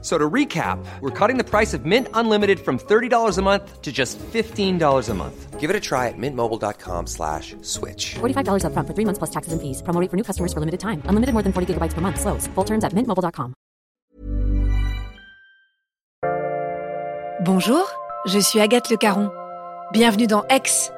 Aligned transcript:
So 0.00 0.16
to 0.16 0.30
recap, 0.30 0.78
we're 1.00 1.10
cutting 1.10 1.38
the 1.38 1.44
price 1.44 1.74
of 1.74 1.84
Mint 1.84 2.06
Unlimited 2.14 2.60
from 2.60 2.78
$30 2.78 3.36
a 3.36 3.42
month 3.42 3.82
to 3.82 3.90
just 3.90 4.16
$15 4.32 5.08
a 5.08 5.14
month. 5.14 5.58
Give 5.58 5.70
it 5.70 5.74
a 5.74 5.80
try 5.80 6.06
at 6.06 6.14
mintmobile.com 6.16 7.08
slash 7.08 7.56
switch. 7.62 8.14
$45 8.20 8.62
upfront 8.62 8.86
for 8.86 8.94
three 8.94 9.04
months 9.04 9.18
plus 9.18 9.30
taxes 9.30 9.52
and 9.52 9.60
fees. 9.60 9.82
Promo 9.82 10.00
rate 10.00 10.08
for 10.08 10.16
new 10.16 10.22
customers 10.22 10.52
for 10.52 10.60
limited 10.60 10.78
time. 10.78 11.02
Unlimited 11.08 11.34
more 11.34 11.42
than 11.42 11.52
40 11.52 11.74
gigabytes 11.74 11.94
per 11.94 12.00
month. 12.00 12.20
Slows. 12.20 12.46
Full 12.54 12.64
terms 12.64 12.84
at 12.84 12.92
mintmobile.com. 12.94 13.54
Bonjour, 17.40 17.84
je 18.26 18.38
suis 18.40 18.60
Agathe 18.60 18.90
Le 18.90 18.96
Caron. 18.96 19.30
Bienvenue 19.92 20.26
dans 20.26 20.44
Ex, 20.48 20.92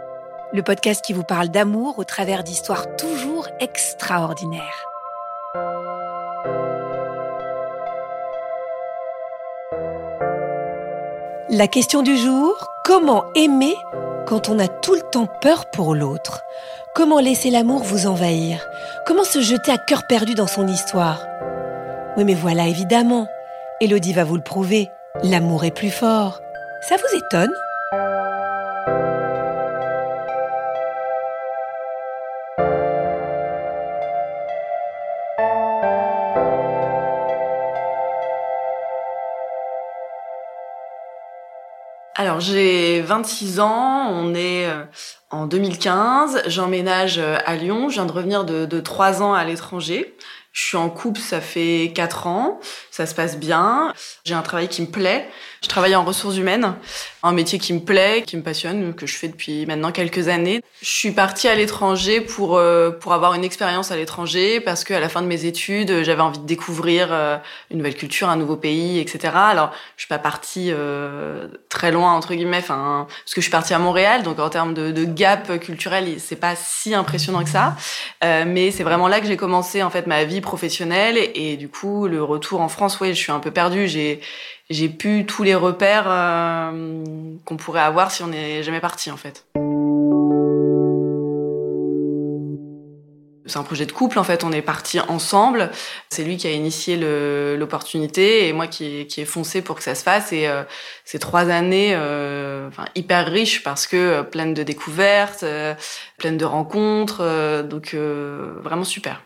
le 0.52 0.62
podcast 0.62 1.04
qui 1.04 1.12
vous 1.12 1.22
parle 1.22 1.48
d'amour 1.48 1.98
au 1.98 2.04
travers 2.04 2.42
d'histoires 2.42 2.96
toujours 2.96 3.46
extraordinaires. 3.60 4.89
La 11.52 11.66
question 11.66 12.02
du 12.02 12.16
jour, 12.16 12.54
comment 12.84 13.24
aimer 13.34 13.74
quand 14.28 14.48
on 14.48 14.60
a 14.60 14.68
tout 14.68 14.94
le 14.94 15.00
temps 15.10 15.26
peur 15.26 15.66
pour 15.66 15.96
l'autre? 15.96 16.44
Comment 16.94 17.18
laisser 17.18 17.50
l'amour 17.50 17.82
vous 17.82 18.06
envahir? 18.06 18.64
Comment 19.04 19.24
se 19.24 19.40
jeter 19.40 19.72
à 19.72 19.78
cœur 19.78 20.06
perdu 20.06 20.34
dans 20.34 20.46
son 20.46 20.68
histoire? 20.68 21.26
Oui 22.16 22.22
mais 22.22 22.34
voilà 22.34 22.68
évidemment, 22.68 23.26
Elodie 23.80 24.12
va 24.12 24.22
vous 24.22 24.36
le 24.36 24.42
prouver, 24.42 24.92
l'amour 25.24 25.64
est 25.64 25.74
plus 25.74 25.90
fort. 25.90 26.38
Ça 26.88 26.94
vous 26.96 27.18
étonne? 27.18 27.52
Alors 42.20 42.38
j'ai 42.38 43.00
26 43.00 43.60
ans, 43.60 44.10
on 44.10 44.34
est 44.34 44.66
euh, 44.66 44.84
en 45.30 45.46
2015, 45.46 46.42
j'emménage 46.46 47.18
euh, 47.18 47.38
à 47.46 47.54
Lyon, 47.54 47.88
je 47.88 47.94
viens 47.94 48.06
de 48.06 48.12
revenir 48.12 48.44
de, 48.44 48.66
de 48.66 48.80
3 48.80 49.22
ans 49.22 49.32
à 49.32 49.44
l'étranger. 49.44 50.14
Je 50.52 50.64
suis 50.64 50.76
en 50.76 50.90
couple, 50.90 51.20
ça 51.20 51.40
fait 51.40 51.92
4 51.94 52.26
ans, 52.26 52.58
ça 52.90 53.06
se 53.06 53.14
passe 53.14 53.38
bien. 53.38 53.94
J'ai 54.24 54.34
un 54.34 54.42
travail 54.42 54.66
qui 54.66 54.82
me 54.82 54.88
plaît. 54.88 55.28
Je 55.62 55.68
travaille 55.68 55.94
en 55.94 56.02
ressources 56.02 56.38
humaines, 56.38 56.74
un 57.22 57.32
métier 57.32 57.58
qui 57.58 57.72
me 57.72 57.80
plaît, 57.80 58.24
qui 58.26 58.36
me 58.36 58.42
passionne, 58.42 58.94
que 58.94 59.06
je 59.06 59.14
fais 59.14 59.28
depuis 59.28 59.66
maintenant 59.66 59.92
quelques 59.92 60.26
années. 60.26 60.62
Je 60.80 60.88
suis 60.88 61.12
partie 61.12 61.46
à 61.46 61.54
l'étranger 61.54 62.20
pour 62.20 62.56
euh, 62.56 62.90
pour 62.90 63.12
avoir 63.12 63.34
une 63.34 63.44
expérience 63.44 63.92
à 63.92 63.96
l'étranger 63.96 64.58
parce 64.60 64.82
qu'à 64.82 64.98
la 64.98 65.08
fin 65.08 65.22
de 65.22 65.26
mes 65.28 65.44
études, 65.44 66.02
j'avais 66.02 66.22
envie 66.22 66.38
de 66.38 66.46
découvrir 66.46 67.08
euh, 67.12 67.36
une 67.70 67.78
nouvelle 67.78 67.94
culture, 67.94 68.28
un 68.28 68.36
nouveau 68.36 68.56
pays, 68.56 68.98
etc. 68.98 69.34
Alors, 69.34 69.70
je 69.96 70.02
suis 70.02 70.08
pas 70.08 70.18
partie 70.18 70.72
très 71.68 71.92
loin 71.92 72.12
entre 72.12 72.34
guillemets, 72.34 72.58
enfin 72.58 73.06
parce 73.08 73.34
que 73.34 73.40
je 73.40 73.44
suis 73.44 73.52
partie 73.52 73.74
à 73.74 73.78
Montréal, 73.78 74.24
donc 74.24 74.40
en 74.40 74.48
termes 74.48 74.74
de, 74.74 74.90
de 74.90 75.04
gap 75.20 75.58
culturel, 75.60 76.16
c'est 76.18 76.36
pas 76.36 76.54
si 76.56 76.94
impressionnant 76.94 77.44
que 77.44 77.50
ça. 77.50 77.76
mais 78.22 78.70
c'est 78.70 78.84
vraiment 78.84 79.08
là 79.08 79.20
que 79.20 79.26
j'ai 79.26 79.36
commencé 79.36 79.82
en 79.82 79.90
fait 79.90 80.06
ma 80.06 80.24
vie 80.24 80.40
professionnelle 80.40 81.18
et, 81.34 81.56
du 81.56 81.68
coup 81.68 82.06
le 82.06 82.22
retour 82.22 82.60
en 82.60 82.68
France, 82.68 82.98
ouais, 83.00 83.10
je 83.14 83.20
suis 83.20 83.32
un 83.32 83.40
peu 83.40 83.50
perdue. 83.50 83.86
J'ai 83.86 84.20
j'ai 84.70 84.88
pu 84.88 85.26
tous 85.26 85.42
les 85.42 85.56
repères 85.56 86.06
euh, 86.06 87.04
qu'on 87.44 87.56
pourrait 87.56 87.80
avoir 87.80 88.10
si 88.12 88.22
on 88.22 88.28
n'est 88.28 88.62
jamais 88.62 88.80
parti 88.80 89.10
en 89.10 89.16
fait. 89.16 89.44
C'est 93.50 93.58
un 93.58 93.64
projet 93.64 93.84
de 93.84 93.92
couple 93.92 94.18
en 94.18 94.24
fait, 94.24 94.44
on 94.44 94.52
est 94.52 94.62
parti 94.62 95.00
ensemble. 95.00 95.70
C'est 96.08 96.24
lui 96.24 96.36
qui 96.36 96.46
a 96.46 96.52
initié 96.52 96.96
l'opportunité 97.56 98.46
et 98.48 98.52
moi 98.52 98.66
qui, 98.66 99.06
qui 99.06 99.20
ai 99.20 99.24
foncé 99.24 99.60
pour 99.60 99.76
que 99.76 99.82
ça 99.82 99.94
se 99.94 100.02
fasse. 100.02 100.32
Et 100.32 100.46
euh, 100.46 100.62
ces 101.04 101.18
trois 101.18 101.50
années 101.50 101.92
euh, 101.94 102.68
enfin, 102.68 102.84
hyper 102.94 103.26
riches 103.26 103.62
parce 103.62 103.86
que 103.86 103.96
euh, 103.96 104.22
pleines 104.22 104.54
de 104.54 104.62
découvertes, 104.62 105.42
euh, 105.42 105.74
pleines 106.18 106.38
de 106.38 106.44
rencontres, 106.44 107.18
euh, 107.20 107.62
donc 107.62 107.94
vraiment 107.94 108.84
super. 108.84 109.22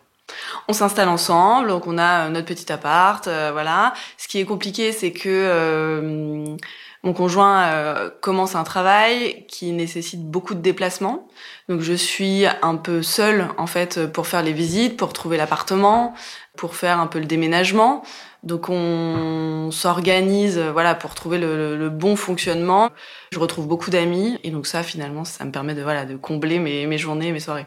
On 0.68 0.72
s'installe 0.72 1.08
ensemble, 1.08 1.68
donc 1.68 1.86
on 1.86 1.98
a 1.98 2.28
notre 2.30 2.46
petit 2.46 2.72
appart, 2.72 3.28
voilà. 3.52 3.92
Ce 4.16 4.26
qui 4.26 4.40
est 4.40 4.46
compliqué, 4.46 4.90
c'est 4.92 5.12
que 5.12 6.56
mon 7.04 7.12
conjoint 7.12 7.64
euh, 7.66 8.10
commence 8.20 8.56
un 8.56 8.64
travail 8.64 9.44
qui 9.46 9.72
nécessite 9.72 10.24
beaucoup 10.24 10.54
de 10.54 10.60
déplacements. 10.60 11.28
Donc 11.68 11.82
je 11.82 11.92
suis 11.92 12.44
un 12.62 12.76
peu 12.76 13.02
seule 13.02 13.48
en 13.58 13.66
fait 13.66 14.06
pour 14.10 14.26
faire 14.26 14.42
les 14.42 14.54
visites, 14.54 14.96
pour 14.96 15.12
trouver 15.12 15.36
l'appartement, 15.36 16.14
pour 16.56 16.74
faire 16.74 16.98
un 16.98 17.06
peu 17.06 17.18
le 17.18 17.26
déménagement. 17.26 18.02
Donc 18.42 18.68
on 18.70 19.70
s'organise 19.70 20.58
voilà 20.58 20.94
pour 20.94 21.14
trouver 21.14 21.38
le, 21.38 21.88
bon 21.90 22.16
fonctionnement. 22.16 22.90
Je 23.32 23.38
retrouve 23.38 23.68
beaucoup 23.68 23.90
d'amis 23.90 24.38
et 24.42 24.50
donc 24.50 24.66
ça 24.66 24.82
finalement 24.82 25.24
ça 25.24 25.44
me 25.44 25.50
permet 25.50 25.74
de 25.74 25.82
voilà 25.82 26.06
de 26.06 26.16
combler 26.16 26.58
mes, 26.58 26.86
mes 26.86 26.98
journées, 26.98 27.32
mes 27.32 27.40
soirées. 27.40 27.66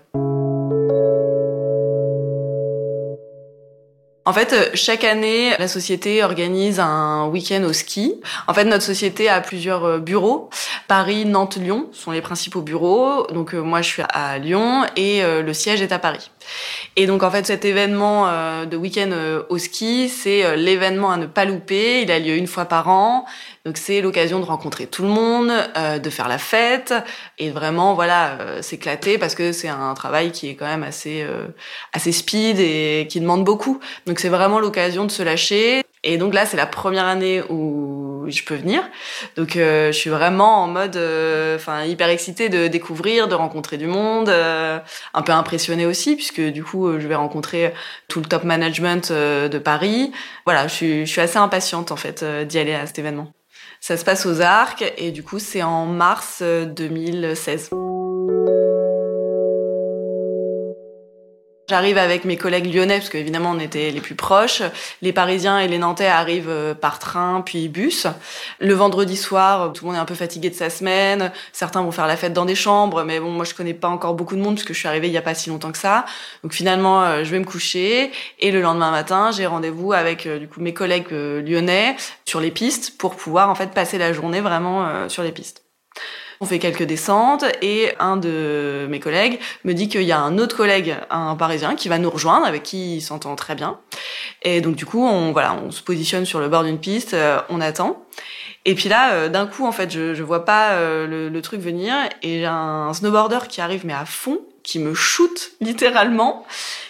En 4.27 4.33
fait, 4.33 4.51
euh, 4.51 4.69
chaque 4.73 5.05
année, 5.05 5.53
la 5.57 5.69
société 5.69 6.21
organise 6.21 6.81
un 6.81 7.27
week-end 7.27 7.63
au 7.63 7.71
ski. 7.71 8.15
En 8.47 8.53
fait, 8.53 8.65
notre 8.65 8.83
société 8.83 9.29
a 9.29 9.39
plusieurs 9.39 9.85
euh, 9.85 9.99
bureaux. 9.99 10.49
Paris, 10.89 11.23
Nantes, 11.23 11.55
Lyon 11.55 11.87
sont 11.93 12.11
les 12.11 12.19
principaux 12.19 12.61
bureaux. 12.61 13.25
Donc 13.27 13.53
euh, 13.53 13.61
moi, 13.61 13.81
je 13.81 13.87
suis 13.87 14.03
à 14.09 14.37
Lyon 14.37 14.83
et 14.97 15.21
le 15.23 15.53
siège 15.53 15.81
est 15.81 15.93
à 15.93 15.99
Paris. 15.99 16.29
Et 16.95 17.07
donc 17.07 17.23
en 17.23 17.31
fait, 17.31 17.45
cet 17.45 17.65
événement 17.65 18.27
de 18.65 18.77
week-end 18.77 19.09
au 19.49 19.57
ski, 19.57 20.09
c'est 20.09 20.55
l'événement 20.57 21.11
à 21.11 21.17
ne 21.17 21.25
pas 21.25 21.45
louper. 21.45 22.01
Il 22.01 22.11
a 22.11 22.19
lieu 22.19 22.35
une 22.35 22.47
fois 22.47 22.65
par 22.65 22.89
an. 22.89 23.25
Donc 23.65 23.77
c'est 23.77 24.01
l'occasion 24.01 24.39
de 24.39 24.45
rencontrer 24.45 24.87
tout 24.87 25.03
le 25.03 25.09
monde, 25.09 25.51
de 26.01 26.09
faire 26.09 26.27
la 26.27 26.37
fête 26.37 26.93
et 27.37 27.49
vraiment 27.49 27.95
voilà 27.95 28.37
s'éclater 28.61 29.17
parce 29.17 29.35
que 29.35 29.51
c'est 29.51 29.67
un 29.67 29.93
travail 29.93 30.31
qui 30.31 30.49
est 30.49 30.55
quand 30.55 30.67
même 30.67 30.83
assez 30.83 31.25
assez 31.91 32.11
speed 32.11 32.59
et 32.59 33.07
qui 33.09 33.19
demande 33.19 33.43
beaucoup. 33.43 33.79
Donc 34.05 34.19
c'est 34.19 34.29
vraiment 34.29 34.59
l'occasion 34.59 35.05
de 35.05 35.11
se 35.11 35.23
lâcher. 35.23 35.83
Et 36.09 36.17
donc 36.17 36.33
là, 36.33 36.45
c'est 36.45 36.55
la 36.55 36.65
première 36.65 37.05
année 37.05 37.43
où 37.49 38.23
je 38.27 38.41
peux 38.43 38.55
venir. 38.55 38.81
Donc 39.35 39.57
euh, 39.57 39.91
je 39.91 39.97
suis 39.97 40.09
vraiment 40.09 40.63
en 40.63 40.67
mode, 40.67 40.95
euh, 40.95 41.57
enfin 41.57 41.83
hyper 41.83 42.07
excitée 42.07 42.47
de 42.47 42.67
découvrir, 42.67 43.27
de 43.27 43.35
rencontrer 43.35 43.77
du 43.77 43.87
monde, 43.87 44.29
euh, 44.29 44.79
un 45.13 45.21
peu 45.21 45.33
impressionnée 45.33 45.85
aussi 45.85 46.15
puisque 46.15 46.39
du 46.39 46.63
coup 46.63 46.97
je 46.97 47.07
vais 47.07 47.15
rencontrer 47.15 47.73
tout 48.07 48.21
le 48.21 48.25
top 48.25 48.45
management 48.45 49.11
de 49.11 49.57
Paris. 49.57 50.13
Voilà, 50.45 50.67
je 50.69 50.73
suis, 50.73 51.05
je 51.05 51.11
suis 51.11 51.21
assez 51.21 51.37
impatiente 51.37 51.91
en 51.91 51.97
fait 51.97 52.23
d'y 52.47 52.57
aller 52.57 52.73
à 52.73 52.85
cet 52.85 52.99
événement. 52.99 53.33
Ça 53.81 53.97
se 53.97 54.05
passe 54.05 54.25
aux 54.25 54.39
Arcs 54.39 54.85
et 54.97 55.11
du 55.11 55.23
coup 55.23 55.39
c'est 55.39 55.63
en 55.63 55.85
mars 55.87 56.41
2016. 56.41 57.69
J'arrive 61.69 61.97
avec 61.97 62.23
mes 62.23 62.37
collègues 62.37 62.73
lyonnais, 62.73 62.99
parce 62.99 63.09
qu'évidemment 63.09 63.51
on 63.51 63.59
était 63.59 63.91
les 63.91 63.99
plus 63.99 64.15
proches. 64.15 64.61
Les 65.01 65.11
Parisiens 65.11 65.59
et 65.59 65.67
les 65.67 65.77
Nantais 65.77 66.05
arrivent 66.05 66.47
euh, 66.47 66.73
par 66.73 66.97
train, 66.97 67.41
puis 67.45 67.67
bus. 67.67 68.07
Le 68.61 68.73
vendredi 68.73 69.17
soir, 69.17 69.73
tout 69.73 69.83
le 69.83 69.87
monde 69.89 69.97
est 69.97 70.01
un 70.01 70.05
peu 70.05 70.15
fatigué 70.15 70.49
de 70.49 70.55
sa 70.55 70.69
semaine. 70.69 71.29
Certains 71.51 71.81
vont 71.81 71.91
faire 71.91 72.07
la 72.07 72.15
fête 72.15 72.31
dans 72.31 72.45
des 72.45 72.55
chambres, 72.55 73.03
mais 73.03 73.19
bon, 73.19 73.31
moi 73.31 73.43
je 73.43 73.53
connais 73.53 73.73
pas 73.73 73.89
encore 73.89 74.13
beaucoup 74.13 74.37
de 74.37 74.41
monde, 74.41 74.55
puisque 74.55 74.71
je 74.71 74.79
suis 74.79 74.87
arrivée 74.87 75.07
il 75.07 75.13
y 75.13 75.17
a 75.17 75.21
pas 75.21 75.35
si 75.35 75.49
longtemps 75.49 75.73
que 75.73 75.77
ça. 75.77 76.05
Donc 76.41 76.53
finalement, 76.53 77.03
euh, 77.03 77.25
je 77.25 77.31
vais 77.31 77.39
me 77.39 77.43
coucher. 77.43 78.11
Et 78.39 78.51
le 78.51 78.61
lendemain 78.61 78.91
matin, 78.91 79.31
j'ai 79.35 79.45
rendez-vous 79.45 79.91
avec 79.91 80.25
euh, 80.25 80.39
du 80.39 80.47
coup 80.47 80.61
mes 80.61 80.73
collègues 80.73 81.11
lyonnais 81.11 81.97
sur 82.23 82.39
les 82.39 82.51
pistes 82.51 82.97
pour 82.97 83.17
pouvoir 83.17 83.49
en 83.49 83.55
fait 83.55 83.71
passer 83.71 83.97
la 83.97 84.13
journée 84.13 84.39
vraiment 84.39 85.09
sur 85.09 85.21
les 85.21 85.33
pistes. 85.33 85.63
On 86.39 86.45
fait 86.45 86.59
quelques 86.59 86.83
descentes 86.83 87.45
et 87.61 87.93
un 87.99 88.17
de 88.17 88.87
mes 88.89 88.99
collègues 88.99 89.39
me 89.63 89.73
dit 89.73 89.87
qu'il 89.89 90.03
y 90.03 90.11
a 90.11 90.19
un 90.19 90.37
autre 90.37 90.55
collègue, 90.55 90.95
un 91.09 91.35
parisien, 91.35 91.75
qui 91.75 91.89
va 91.89 91.97
nous 91.97 92.09
rejoindre, 92.09 92.45
avec 92.45 92.63
qui 92.63 92.97
il 92.97 93.01
s'entend 93.01 93.35
très 93.35 93.55
bien. 93.55 93.79
Et 94.43 94.61
donc 94.61 94.75
du 94.75 94.85
coup, 94.85 95.03
on 95.03 95.31
voilà, 95.31 95.55
on 95.55 95.71
se 95.71 95.81
positionne 95.81 96.25
sur 96.25 96.39
le 96.39 96.49
bord 96.49 96.63
d'une 96.63 96.79
piste, 96.79 97.13
euh, 97.13 97.39
on 97.49 97.61
attend. 97.61 98.03
Et 98.65 98.75
puis 98.75 98.89
là, 98.89 99.13
euh, 99.13 99.29
d'un 99.29 99.47
coup, 99.47 99.65
en 99.65 99.71
fait, 99.71 99.89
je, 99.91 100.13
je 100.13 100.23
vois 100.23 100.45
pas 100.45 100.71
euh, 100.71 101.07
le, 101.07 101.29
le, 101.29 101.41
truc 101.41 101.61
venir 101.61 101.95
et 102.21 102.39
j'ai 102.39 102.45
un 102.45 102.93
snowboarder 102.93 103.47
qui 103.47 103.61
arrive 103.61 103.85
mais 103.85 103.93
à 103.93 104.05
fond, 104.05 104.39
qui 104.63 104.79
me 104.79 104.93
shoot 104.93 105.51
littéralement 105.61 106.45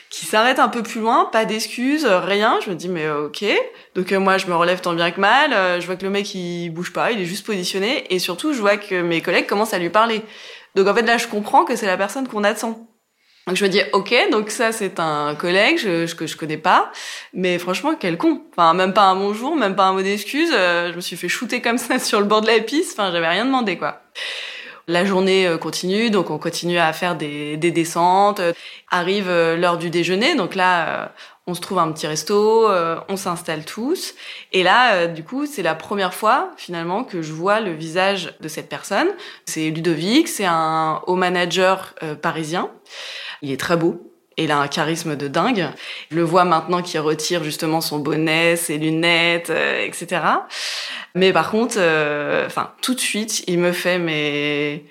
qui 0.10 0.26
s'arrête 0.26 0.58
un 0.58 0.70
peu 0.70 0.82
plus 0.82 1.02
loin, 1.02 1.26
pas 1.26 1.46
d'excuses, 1.46 2.06
rien. 2.06 2.60
Je 2.66 2.72
me 2.72 2.76
dis 2.76 2.90
mais 2.90 3.08
ok. 3.10 3.46
Donc 3.98 4.12
euh, 4.12 4.20
moi 4.20 4.38
je 4.38 4.46
me 4.46 4.56
relève 4.56 4.80
tant 4.80 4.94
bien 4.94 5.12
que 5.12 5.20
mal. 5.20 5.52
Euh, 5.52 5.82
je 5.82 5.88
vois 5.88 5.96
que 5.96 6.04
le 6.04 6.12
mec 6.12 6.34
il 6.36 6.70
bouge 6.70 6.94
pas, 6.94 7.12
il 7.12 7.20
est 7.20 7.26
juste 7.26 7.46
positionné 7.46 8.14
et 8.14 8.20
surtout 8.20 8.54
je 8.54 8.62
vois 8.62 8.78
que 8.78 9.02
mes 9.02 9.22
collègues 9.22 9.48
commencent 9.48 9.74
à 9.74 9.80
lui 9.80 9.90
parler. 9.90 10.22
Donc 10.76 10.88
en 10.88 10.94
fait 10.94 11.02
là 11.02 11.18
je 11.18 11.28
comprends 11.28 11.66
que 11.66 11.76
c'est 11.76 11.88
la 11.88 11.98
personne 11.98 12.28
qu'on 12.28 12.44
attend. 12.44 12.88
Donc 13.48 13.56
je 13.56 13.64
me 13.64 13.70
dis 13.70 13.82
ok, 13.94 14.14
donc 14.32 14.52
ça 14.52 14.72
c'est 14.72 15.00
un 15.00 15.34
collègue 15.34 15.80
je, 15.80 16.14
que 16.14 16.28
je 16.28 16.38
connais 16.38 16.58
pas, 16.58 16.92
mais 17.34 17.58
franchement 17.58 17.96
quel 18.00 18.18
con. 18.18 18.44
Enfin 18.52 18.76
même 18.76 18.94
pas 18.94 19.06
un 19.06 19.16
bonjour, 19.16 19.56
même 19.56 19.76
pas 19.76 19.86
un 19.86 19.94
mot 19.94 20.04
d'excuse. 20.04 20.52
je 20.52 20.96
me 20.96 21.02
suis 21.02 21.18
fait 21.18 21.30
shooter 21.30 21.62
comme 21.62 21.80
ça 21.80 21.98
sur 22.10 22.20
le 22.20 22.28
bord 22.28 22.42
de 22.42 22.48
la 22.48 22.60
piste. 22.60 23.00
Enfin 23.00 23.12
j'avais 23.12 23.28
rien 23.28 23.46
demandé 23.46 23.78
quoi. 23.78 24.04
La 24.90 25.06
journée 25.06 25.50
continue, 25.60 26.12
donc 26.12 26.30
on 26.30 26.38
continue 26.38 26.78
à 26.78 26.94
faire 26.94 27.16
des, 27.16 27.58
des 27.58 27.72
descentes. 27.72 28.42
Arrive 28.90 29.28
l'heure 29.28 29.78
du 29.78 29.90
déjeuner, 29.90 30.36
donc 30.36 30.56
là 30.56 31.12
on 31.48 31.54
se 31.54 31.62
trouve 31.62 31.80
un 31.80 31.92
petit 31.94 32.06
resto, 32.06 32.70
euh, 32.70 33.00
on 33.08 33.16
s'installe 33.16 33.64
tous. 33.64 34.14
Et 34.52 34.64
là, 34.64 34.94
euh, 34.94 35.08
du 35.08 35.24
coup, 35.24 35.46
c'est 35.46 35.64
la 35.64 35.76
première 35.76 36.14
fois 36.14 36.52
finalement 36.58 37.06
que 37.06 37.22
je 37.22 37.32
vois 37.32 37.62
le 37.62 37.72
visage 37.72 38.36
de 38.42 38.50
cette 38.50 38.68
personne. 38.68 39.08
C'est 39.46 39.70
Ludovic, 39.70 40.28
c'est 40.28 40.46
un 40.46 41.02
haut 41.08 41.16
manager 41.16 41.96
euh, 42.04 42.16
parisien. 42.16 42.70
Il 43.42 43.52
est 43.52 43.60
très 43.60 43.78
beau. 43.78 44.12
Il 44.36 44.52
a 44.52 44.60
un 44.60 44.68
charisme 44.68 45.16
de 45.16 45.28
dingue. 45.28 45.70
Je 46.12 46.18
le 46.18 46.22
vois 46.22 46.44
maintenant 46.44 46.82
qu'il 46.84 47.00
retire 47.00 47.44
justement 47.44 47.82
son 47.82 47.98
bonnet, 47.98 48.56
ses 48.56 48.78
lunettes, 48.78 49.50
etc. 49.50 50.22
Mais 51.16 51.34
par 51.34 51.50
contre, 51.50 51.78
enfin, 52.46 52.72
tout 52.84 52.94
de 52.94 53.00
suite, 53.00 53.44
il 53.48 53.58
me 53.58 53.72
fait 53.72 54.84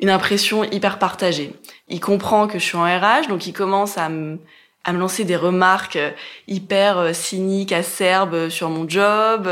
une 0.00 0.10
impression 0.10 0.64
hyper 0.64 0.98
partagée. 0.98 1.54
Il 1.88 2.00
comprend 2.00 2.46
que 2.46 2.58
je 2.58 2.64
suis 2.64 2.76
en 2.76 2.84
RH, 2.84 3.28
donc 3.30 3.46
il 3.46 3.54
commence 3.54 3.96
à 3.96 4.10
me 4.10 4.38
à 4.84 4.92
me 4.92 4.98
lancer 4.98 5.24
des 5.24 5.36
remarques 5.36 5.96
euh, 5.96 6.10
hyper 6.46 6.98
euh, 6.98 7.12
cyniques, 7.12 7.72
acerbes 7.72 8.34
euh, 8.34 8.50
sur 8.50 8.70
mon 8.70 8.88
job, 8.88 9.48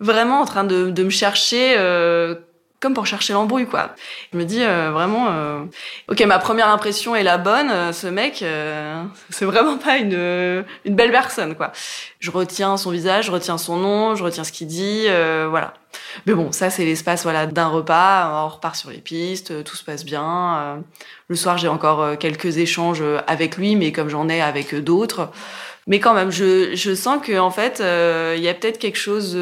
vraiment 0.00 0.40
en 0.40 0.44
train 0.44 0.64
de, 0.64 0.90
de 0.90 1.04
me 1.04 1.10
chercher 1.10 1.76
comme 2.82 2.92
pour 2.94 3.06
chercher 3.06 3.32
l'embrouille 3.32 3.66
quoi. 3.66 3.94
Je 4.32 4.38
me 4.38 4.44
dis 4.44 4.62
vraiment 4.62 5.28
OK, 6.08 6.20
ma 6.22 6.38
première 6.38 6.68
impression 6.68 7.14
est 7.16 7.22
la 7.22 7.38
bonne, 7.38 7.92
ce 7.92 8.08
mec 8.08 8.44
c'est 9.30 9.44
vraiment 9.44 9.78
pas 9.78 9.96
une 9.96 10.64
une 10.84 10.94
belle 10.94 11.12
personne 11.12 11.54
quoi. 11.54 11.72
Je 12.18 12.30
retiens 12.30 12.76
son 12.76 12.90
visage, 12.90 13.26
je 13.26 13.30
retiens 13.30 13.56
son 13.56 13.76
nom, 13.76 14.16
je 14.16 14.24
retiens 14.24 14.44
ce 14.44 14.52
qu'il 14.52 14.66
dit 14.66 15.06
voilà. 15.48 15.74
Mais 16.26 16.34
bon, 16.34 16.52
ça 16.52 16.68
c'est 16.68 16.84
l'espace 16.84 17.22
voilà 17.22 17.46
d'un 17.46 17.68
repas, 17.68 18.44
on 18.44 18.48
repart 18.48 18.76
sur 18.76 18.90
les 18.90 18.98
pistes, 18.98 19.64
tout 19.64 19.76
se 19.76 19.84
passe 19.84 20.04
bien. 20.04 20.82
Le 21.32 21.36
soir, 21.36 21.56
j'ai 21.56 21.68
encore 21.68 22.02
euh, 22.02 22.16
quelques 22.16 22.58
échanges 22.58 23.00
euh, 23.00 23.20
avec 23.26 23.56
lui, 23.56 23.74
mais 23.74 23.90
comme 23.90 24.10
j'en 24.10 24.28
ai 24.28 24.42
avec 24.42 24.74
euh, 24.74 24.82
d'autres. 24.82 25.30
Mais 25.86 25.98
quand 25.98 26.12
même, 26.12 26.30
je, 26.30 26.74
je 26.74 26.94
sens 26.94 27.26
qu'en 27.26 27.46
en 27.46 27.50
fait, 27.50 27.78
il 27.80 28.42
y 28.42 28.48
a 28.48 28.54
peut-être 28.54 28.78
quelque 28.78 28.98
chose 28.98 29.34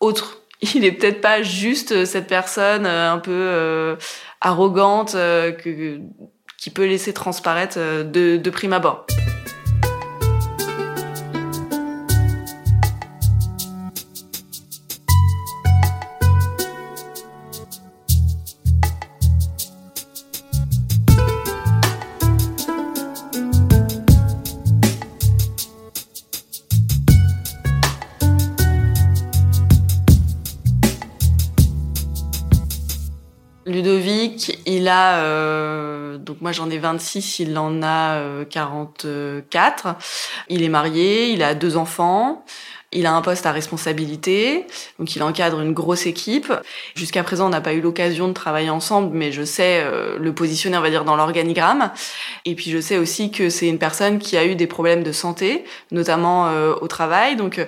autre. 0.00 0.42
Il 0.62 0.84
est 0.84 0.92
peut-être 0.92 1.20
pas 1.20 1.42
juste 1.42 2.04
cette 2.06 2.26
personne 2.26 2.86
un 2.86 3.18
peu 3.18 3.96
arrogante 4.40 5.12
que, 5.12 6.00
qui 6.56 6.70
peut 6.70 6.86
laisser 6.86 7.12
transparaître 7.12 7.78
de 7.78 8.50
prime 8.50 8.72
abord. 8.72 9.06
Il 34.86 34.88
a 34.88 35.16
euh, 35.16 36.16
donc 36.16 36.40
moi 36.40 36.52
j'en 36.52 36.70
ai 36.70 36.78
26, 36.78 37.40
il 37.40 37.58
en 37.58 37.82
a 37.82 38.44
44. 38.48 39.02
Euh, 39.04 39.92
il 40.48 40.62
est 40.62 40.68
marié, 40.68 41.30
il 41.30 41.42
a 41.42 41.54
deux 41.54 41.76
enfants. 41.76 42.44
Il 42.96 43.04
a 43.04 43.12
un 43.12 43.20
poste 43.20 43.44
à 43.44 43.52
responsabilité, 43.52 44.66
donc 44.98 45.14
il 45.14 45.22
encadre 45.22 45.60
une 45.60 45.74
grosse 45.74 46.06
équipe. 46.06 46.50
Jusqu'à 46.94 47.22
présent, 47.22 47.44
on 47.46 47.50
n'a 47.50 47.60
pas 47.60 47.74
eu 47.74 47.82
l'occasion 47.82 48.26
de 48.26 48.32
travailler 48.32 48.70
ensemble, 48.70 49.14
mais 49.14 49.32
je 49.32 49.44
sais 49.44 49.82
euh, 49.84 50.16
le 50.18 50.32
positionner, 50.32 50.78
on 50.78 50.80
va 50.80 50.88
dire, 50.88 51.04
dans 51.04 51.14
l'organigramme. 51.14 51.90
Et 52.46 52.54
puis 52.54 52.70
je 52.70 52.80
sais 52.80 52.96
aussi 52.96 53.30
que 53.30 53.50
c'est 53.50 53.68
une 53.68 53.78
personne 53.78 54.18
qui 54.18 54.38
a 54.38 54.46
eu 54.46 54.54
des 54.54 54.66
problèmes 54.66 55.02
de 55.02 55.12
santé, 55.12 55.64
notamment 55.90 56.48
euh, 56.48 56.72
au 56.80 56.88
travail. 56.88 57.36
Donc 57.36 57.60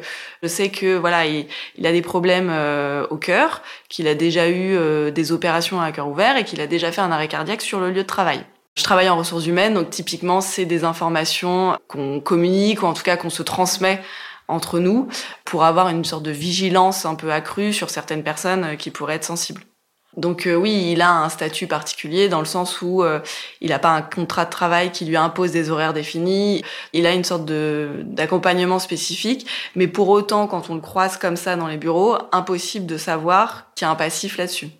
je 0.42 0.48
sais 0.48 0.70
que 0.70 0.96
voilà, 0.96 1.26
il, 1.26 1.46
a 1.84 1.92
des 1.92 2.00
problèmes 2.00 2.48
euh, 2.50 3.06
au 3.10 3.16
cœur, 3.16 3.60
qu'il 3.90 4.08
a 4.08 4.14
déjà 4.14 4.48
eu 4.48 4.78
des 5.12 5.32
opérations 5.32 5.78
à 5.78 5.92
cœur 5.92 6.08
ouvert 6.08 6.38
et 6.38 6.44
qu'il 6.44 6.62
a 6.62 6.66
déjà 6.66 6.90
fait 6.90 7.02
un 7.02 7.12
arrêt 7.12 7.28
cardiaque 7.28 7.60
sur 7.60 7.81
le 7.81 7.90
lieu 7.90 8.02
de 8.02 8.08
travail. 8.08 8.46
Je 8.78 8.82
travaille 8.82 9.08
en 9.10 9.16
ressources 9.19 9.46
humaines, 9.46 9.74
donc 9.74 9.90
typiquement 9.90 10.40
c'est 10.40 10.64
des 10.64 10.84
informations 10.84 11.76
qu'on 11.86 12.20
communique 12.20 12.82
ou 12.82 12.86
en 12.86 12.94
tout 12.94 13.02
cas 13.02 13.16
qu'on 13.16 13.28
se 13.28 13.42
transmet 13.42 14.00
entre 14.48 14.78
nous 14.78 15.08
pour 15.44 15.64
avoir 15.64 15.88
une 15.88 16.04
sorte 16.04 16.22
de 16.22 16.30
vigilance 16.30 17.04
un 17.04 17.14
peu 17.14 17.32
accrue 17.32 17.72
sur 17.72 17.90
certaines 17.90 18.22
personnes 18.22 18.64
euh, 18.64 18.76
qui 18.76 18.90
pourraient 18.90 19.16
être 19.16 19.24
sensibles. 19.24 19.62
Donc 20.16 20.46
euh, 20.46 20.56
oui, 20.56 20.90
il 20.90 21.02
a 21.02 21.12
un 21.12 21.28
statut 21.28 21.66
particulier 21.66 22.28
dans 22.28 22.40
le 22.40 22.46
sens 22.46 22.82
où 22.82 23.04
euh, 23.04 23.20
il 23.60 23.68
n'a 23.68 23.78
pas 23.78 23.90
un 23.90 24.02
contrat 24.02 24.46
de 24.46 24.50
travail 24.50 24.90
qui 24.90 25.04
lui 25.04 25.16
impose 25.16 25.52
des 25.52 25.70
horaires 25.70 25.92
définis. 25.92 26.64
Il 26.92 27.06
a 27.06 27.12
une 27.12 27.24
sorte 27.24 27.44
d'accompagnement 27.44 28.78
spécifique, 28.78 29.46
mais 29.76 29.86
pour 29.86 30.08
autant, 30.08 30.46
quand 30.46 30.70
on 30.70 30.74
le 30.74 30.80
croise 30.80 31.18
comme 31.18 31.36
ça 31.36 31.54
dans 31.54 31.68
les 31.68 31.76
bureaux, 31.76 32.16
impossible 32.32 32.86
de 32.86 32.96
savoir 32.96 33.70
qu'il 33.76 33.84
y 33.84 33.88
a 33.88 33.92
un 33.92 33.96
passif 33.96 34.38
là-dessus. 34.38 34.70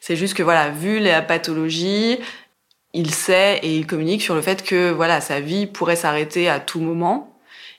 C'est 0.00 0.16
juste 0.16 0.34
que 0.34 0.42
voilà, 0.42 0.70
vu 0.70 0.98
la 0.98 1.22
pathologie, 1.22 2.18
il 2.92 3.14
sait 3.14 3.60
et 3.62 3.76
il 3.76 3.86
communique 3.86 4.22
sur 4.22 4.34
le 4.34 4.42
fait 4.42 4.64
que 4.64 4.90
voilà, 4.90 5.20
sa 5.20 5.38
vie 5.38 5.66
pourrait 5.66 5.96
s'arrêter 5.96 6.48
à 6.48 6.58
tout 6.58 6.80
moment 6.80 7.31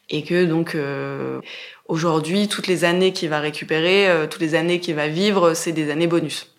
et 0.10 0.24
que 0.24 0.46
donc 0.46 0.76
euh, 0.76 1.40
aujourd'hui 1.88 2.48
toutes 2.48 2.68
les 2.68 2.86
années 2.86 3.14
qu'il 3.14 3.30
va 3.30 3.40
récupérer, 3.40 4.10
euh, 4.10 4.28
toutes 4.28 4.42
les 4.42 4.56
années 4.56 4.80
qu'il 4.80 4.96
va 4.96 5.08
vivre, 5.08 5.54
c'est 5.54 5.72
des 5.72 5.92
années 5.92 6.08
bonus. 6.08 6.50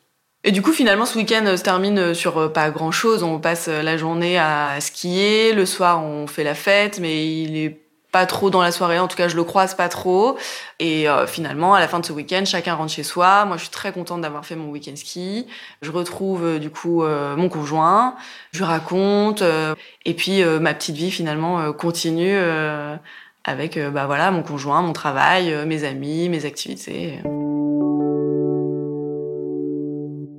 Et 0.46 0.50
du 0.50 0.60
coup, 0.60 0.72
finalement, 0.72 1.06
ce 1.06 1.16
week-end 1.16 1.46
euh, 1.46 1.56
se 1.56 1.62
termine 1.62 2.12
sur 2.12 2.52
pas 2.52 2.70
grand-chose. 2.70 3.22
On 3.22 3.38
passe 3.38 3.68
la 3.68 3.96
journée 3.96 4.38
à 4.38 4.78
skier, 4.80 5.52
le 5.52 5.64
soir 5.66 6.04
on 6.04 6.26
fait 6.26 6.44
la 6.44 6.54
fête, 6.54 6.98
mais 7.00 7.42
il 7.42 7.56
est 7.56 7.80
pas 8.12 8.26
trop 8.26 8.48
dans 8.48 8.62
la 8.62 8.70
soirée, 8.70 9.00
en 9.00 9.08
tout 9.08 9.16
cas 9.16 9.26
je 9.26 9.34
le 9.34 9.42
croise 9.42 9.74
pas 9.74 9.88
trop. 9.88 10.38
Et 10.78 11.06
finalement, 11.26 11.74
à 11.74 11.80
la 11.80 11.88
fin 11.88 11.98
de 11.98 12.06
ce 12.06 12.12
week-end, 12.12 12.44
chacun 12.44 12.74
rentre 12.74 12.92
chez 12.92 13.02
soi. 13.02 13.44
Moi, 13.44 13.56
je 13.56 13.62
suis 13.62 13.72
très 13.72 13.90
contente 13.90 14.20
d'avoir 14.20 14.46
fait 14.46 14.54
mon 14.54 14.70
week-end 14.70 14.94
ski. 14.94 15.48
Je 15.82 15.90
retrouve 15.90 16.60
du 16.60 16.70
coup 16.70 17.02
mon 17.02 17.48
conjoint, 17.48 18.14
je 18.52 18.62
raconte, 18.62 19.42
et 20.04 20.14
puis 20.14 20.44
ma 20.44 20.74
petite 20.74 20.94
vie 20.94 21.10
finalement 21.10 21.72
continue 21.72 22.38
avec 23.44 23.76
euh, 23.76 23.90
bah 23.90 24.06
voilà 24.06 24.30
mon 24.30 24.42
conjoint, 24.42 24.82
mon 24.82 24.92
travail, 24.92 25.52
euh, 25.52 25.66
mes 25.66 25.84
amis, 25.84 26.28
mes 26.28 26.46
activités. 26.46 27.20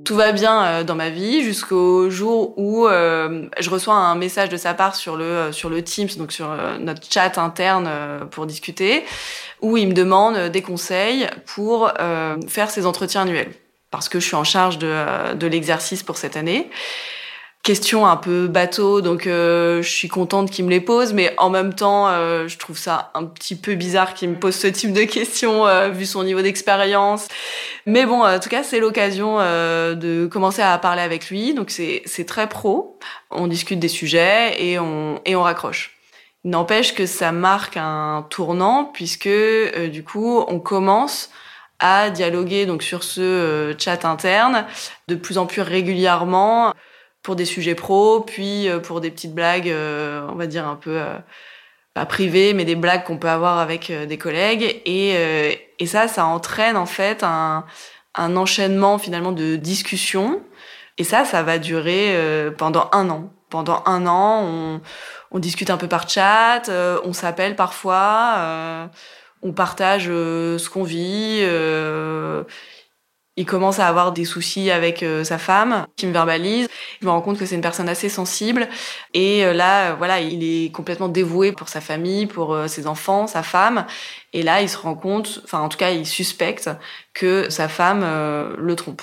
Tout 0.04 0.14
va 0.14 0.32
bien 0.32 0.64
euh, 0.64 0.84
dans 0.84 0.94
ma 0.94 1.10
vie 1.10 1.42
jusqu'au 1.42 2.10
jour 2.10 2.56
où 2.58 2.86
je 2.88 3.70
reçois 3.70 3.94
un 3.94 4.14
message 4.16 4.48
de 4.48 4.56
sa 4.56 4.74
part 4.74 4.96
sur 4.96 5.16
le 5.16 5.52
sur 5.52 5.70
le 5.70 5.82
Teams, 5.82 6.08
donc 6.18 6.32
sur 6.32 6.48
notre 6.80 7.02
chat 7.10 7.38
interne 7.38 7.88
pour 8.30 8.46
discuter, 8.46 9.04
où 9.62 9.76
il 9.76 9.88
me 9.88 9.94
demande 9.94 10.50
des 10.50 10.62
conseils 10.62 11.26
pour 11.44 11.92
faire 12.48 12.70
ses 12.70 12.86
entretiens 12.86 13.22
annuels 13.22 13.52
parce 13.90 14.08
que 14.08 14.20
je 14.20 14.26
suis 14.26 14.36
en 14.36 14.44
charge 14.44 14.78
de, 14.78 15.34
de 15.34 15.46
l'exercice 15.46 16.02
pour 16.02 16.18
cette 16.18 16.36
année 16.36 16.70
questions 17.66 18.06
un 18.06 18.16
peu 18.16 18.46
bateau, 18.46 19.00
donc 19.00 19.26
euh, 19.26 19.82
je 19.82 19.90
suis 19.90 20.06
contente 20.06 20.52
qu'il 20.52 20.64
me 20.64 20.70
les 20.70 20.80
pose, 20.80 21.12
mais 21.12 21.34
en 21.36 21.50
même 21.50 21.74
temps, 21.74 22.06
euh, 22.06 22.46
je 22.46 22.58
trouve 22.58 22.78
ça 22.78 23.10
un 23.14 23.24
petit 23.24 23.56
peu 23.56 23.74
bizarre 23.74 24.14
qu'il 24.14 24.28
me 24.28 24.36
pose 24.36 24.54
ce 24.54 24.68
type 24.68 24.92
de 24.92 25.02
questions 25.02 25.66
euh, 25.66 25.88
vu 25.88 26.06
son 26.06 26.22
niveau 26.22 26.42
d'expérience. 26.42 27.26
Mais 27.84 28.06
bon, 28.06 28.24
en 28.24 28.38
tout 28.38 28.48
cas, 28.48 28.62
c'est 28.62 28.78
l'occasion 28.78 29.38
de 29.38 30.28
commencer 30.30 30.62
à 30.62 30.78
parler 30.78 31.02
avec 31.02 31.28
lui, 31.28 31.54
donc 31.54 31.70
c'est 31.70 32.26
très 32.26 32.48
pro. 32.48 33.00
On 33.32 33.48
discute 33.48 33.80
des 33.80 33.88
sujets 33.88 34.62
et 34.64 34.78
on 34.78 35.20
et 35.24 35.34
on 35.34 35.42
raccroche. 35.42 35.98
N'empêche 36.44 36.94
que 36.94 37.04
ça 37.04 37.32
marque 37.32 37.76
un 37.76 38.26
tournant 38.30 38.84
puisque 38.84 39.28
du 39.90 40.04
coup, 40.04 40.44
on 40.46 40.60
commence 40.60 41.30
à 41.80 42.10
dialoguer 42.10 42.64
donc 42.64 42.84
sur 42.84 43.02
ce 43.02 43.74
chat 43.76 44.04
interne 44.04 44.66
de 45.08 45.16
plus 45.16 45.36
en 45.36 45.46
plus 45.46 45.62
régulièrement 45.62 46.72
pour 47.26 47.34
des 47.34 47.44
sujets 47.44 47.74
pros, 47.74 48.20
puis 48.20 48.68
euh, 48.68 48.78
pour 48.78 49.00
des 49.00 49.10
petites 49.10 49.34
blagues, 49.34 49.68
euh, 49.68 50.24
on 50.30 50.36
va 50.36 50.46
dire 50.46 50.64
un 50.64 50.76
peu 50.76 51.00
euh, 51.00 51.16
pas 51.92 52.06
privées, 52.06 52.54
mais 52.54 52.64
des 52.64 52.76
blagues 52.76 53.02
qu'on 53.02 53.18
peut 53.18 53.28
avoir 53.28 53.58
avec 53.58 53.90
des 53.90 54.16
collègues. 54.16 54.80
Et, 54.86 55.58
et 55.80 55.86
ça, 55.86 56.06
ça 56.06 56.24
entraîne 56.26 56.76
en 56.76 56.86
fait 56.86 57.24
un, 57.24 57.64
un 58.14 58.36
enchaînement 58.36 58.98
finalement 58.98 59.32
de 59.32 59.56
discussions. 59.56 60.40
Et 60.98 61.04
ça, 61.04 61.24
ça 61.24 61.42
va 61.42 61.58
durer 61.58 62.14
pendant 62.58 62.90
un 62.92 63.08
an. 63.08 63.32
Pendant 63.48 63.82
un 63.86 64.06
an, 64.06 64.42
on, 64.44 64.80
on 65.32 65.38
discute 65.38 65.70
un 65.70 65.78
peu 65.78 65.88
par 65.88 66.06
chat, 66.08 66.70
on 67.02 67.14
s'appelle 67.14 67.56
parfois, 67.56 68.90
on 69.42 69.52
partage 69.52 70.04
ce 70.04 70.68
qu'on 70.68 70.84
vit 70.84 71.40
il 73.36 73.44
commence 73.44 73.78
à 73.78 73.86
avoir 73.86 74.12
des 74.12 74.24
soucis 74.24 74.70
avec 74.70 75.02
euh, 75.02 75.22
sa 75.22 75.38
femme, 75.38 75.86
qui 75.96 76.06
me 76.06 76.12
verbalise. 76.12 76.68
Je 77.00 77.06
me 77.06 77.10
rends 77.10 77.20
compte 77.20 77.38
que 77.38 77.44
c'est 77.44 77.54
une 77.54 77.60
personne 77.60 77.88
assez 77.88 78.08
sensible. 78.08 78.68
Et 79.12 79.44
euh, 79.44 79.52
là, 79.52 79.90
euh, 79.90 79.94
voilà, 79.94 80.20
il 80.20 80.42
est 80.42 80.72
complètement 80.72 81.08
dévoué 81.08 81.52
pour 81.52 81.68
sa 81.68 81.82
famille, 81.82 82.26
pour 82.26 82.56
ses 82.66 82.86
enfants, 82.86 83.26
sa 83.26 83.42
femme. 83.42 83.86
Et 84.32 84.42
là, 84.42 84.62
il 84.62 84.68
se 84.68 84.78
rend 84.78 84.94
compte, 84.94 85.40
enfin, 85.44 85.60
en 85.60 85.68
tout 85.68 85.78
cas, 85.78 85.90
il 85.90 86.06
suspecte 86.06 86.70
que 87.12 87.50
sa 87.50 87.68
femme 87.68 88.00
le 88.58 88.76
trompe. 88.76 89.02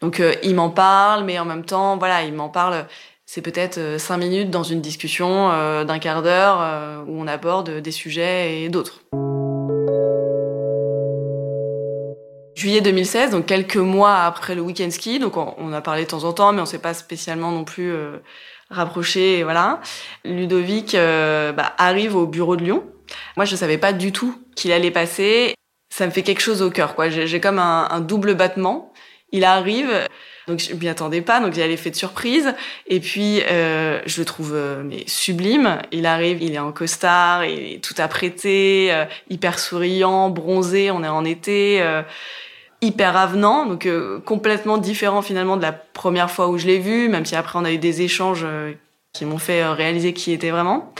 Donc, 0.00 0.22
il 0.42 0.54
m'en 0.54 0.70
parle, 0.70 1.24
mais 1.24 1.38
en 1.38 1.44
même 1.44 1.64
temps, 1.64 1.96
voilà, 1.96 2.22
il 2.22 2.32
m'en 2.32 2.48
parle. 2.48 2.86
C'est 3.26 3.42
peut-être 3.42 3.98
cinq 3.98 4.18
minutes 4.18 4.50
dans 4.50 4.62
une 4.62 4.80
discussion 4.80 5.48
d'un 5.84 5.98
quart 5.98 6.22
d'heure 6.22 7.04
où 7.06 7.20
on 7.20 7.26
aborde 7.26 7.80
des 7.80 7.92
sujets 7.92 8.62
et 8.62 8.68
d'autres. 8.68 9.02
Juillet 12.58 12.80
2016, 12.80 13.30
donc 13.30 13.46
quelques 13.46 13.76
mois 13.76 14.16
après 14.16 14.54
le 14.54 14.60
week-end 14.60 14.90
ski. 14.90 15.18
Donc 15.18 15.36
on, 15.36 15.72
a 15.72 15.80
parlé 15.80 16.02
de 16.04 16.08
temps 16.08 16.24
en 16.24 16.32
temps, 16.32 16.52
mais 16.52 16.60
on 16.60 16.66
s'est 16.66 16.80
pas 16.80 16.94
spécialement 16.94 17.52
non 17.52 17.64
plus 17.64 17.92
euh, 17.92 18.18
rapproché. 18.68 19.44
Voilà. 19.44 19.80
Ludovic 20.24 20.94
euh, 20.94 21.52
bah, 21.52 21.74
arrive 21.78 22.16
au 22.16 22.26
bureau 22.26 22.56
de 22.56 22.64
Lyon. 22.64 22.84
Moi, 23.36 23.44
je 23.44 23.54
savais 23.54 23.78
pas 23.78 23.92
du 23.92 24.12
tout 24.12 24.34
qu'il 24.56 24.72
allait 24.72 24.90
passer. 24.90 25.54
Ça 25.88 26.06
me 26.06 26.10
fait 26.10 26.22
quelque 26.22 26.42
chose 26.42 26.60
au 26.60 26.70
cœur, 26.70 26.94
quoi. 26.94 27.08
J'ai 27.08 27.40
comme 27.40 27.58
un, 27.58 28.00
double 28.00 28.34
battement. 28.34 28.92
Il 29.30 29.44
arrive. 29.44 29.90
Donc 30.48 30.60
je 30.60 30.74
m'y 30.74 30.88
attendais 30.88 31.20
pas, 31.20 31.40
donc 31.40 31.54
il 31.56 31.62
a 31.62 31.66
l'effet 31.66 31.90
de 31.90 31.94
surprise. 31.94 32.54
Et 32.86 33.00
puis 33.00 33.42
euh, 33.42 34.00
je 34.06 34.20
le 34.20 34.24
trouve 34.24 34.54
euh, 34.54 34.82
mais 34.82 35.04
sublime. 35.06 35.78
Il 35.92 36.06
arrive, 36.06 36.42
il 36.42 36.54
est 36.54 36.58
en 36.58 36.72
costard, 36.72 37.44
il 37.44 37.74
est 37.74 37.84
tout 37.84 37.94
apprêté, 37.98 38.88
euh, 38.90 39.04
hyper 39.28 39.58
souriant, 39.58 40.30
bronzé. 40.30 40.90
On 40.90 41.04
est 41.04 41.08
en 41.08 41.26
été 41.26 41.82
hyper 42.80 43.16
avenant, 43.16 43.66
donc 43.66 43.86
euh, 43.86 44.20
complètement 44.20 44.78
différent 44.78 45.22
finalement 45.22 45.56
de 45.56 45.62
la 45.62 45.72
première 45.72 46.30
fois 46.30 46.48
où 46.48 46.58
je 46.58 46.66
l'ai 46.66 46.78
vu, 46.78 47.08
même 47.08 47.24
si 47.24 47.34
après 47.34 47.58
on 47.58 47.64
a 47.64 47.72
eu 47.72 47.78
des 47.78 48.02
échanges 48.02 48.44
euh, 48.44 48.72
qui 49.12 49.24
m'ont 49.24 49.38
fait 49.38 49.62
euh, 49.62 49.72
réaliser 49.72 50.12
qui 50.12 50.32
était 50.32 50.50
vraiment. 50.50 50.92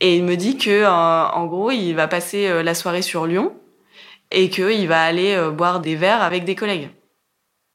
Et 0.00 0.16
il 0.16 0.24
me 0.24 0.36
dit 0.36 0.56
que 0.56 0.84
en 0.84 1.46
gros, 1.46 1.70
il 1.70 1.92
va 1.92 2.08
passer 2.08 2.64
la 2.64 2.74
soirée 2.74 3.02
sur 3.02 3.24
Lyon 3.24 3.52
et 4.32 4.50
qu'il 4.50 4.88
va 4.88 5.00
aller 5.00 5.40
boire 5.56 5.78
des 5.78 5.94
verres 5.94 6.22
avec 6.22 6.44
des 6.44 6.56
collègues. 6.56 6.88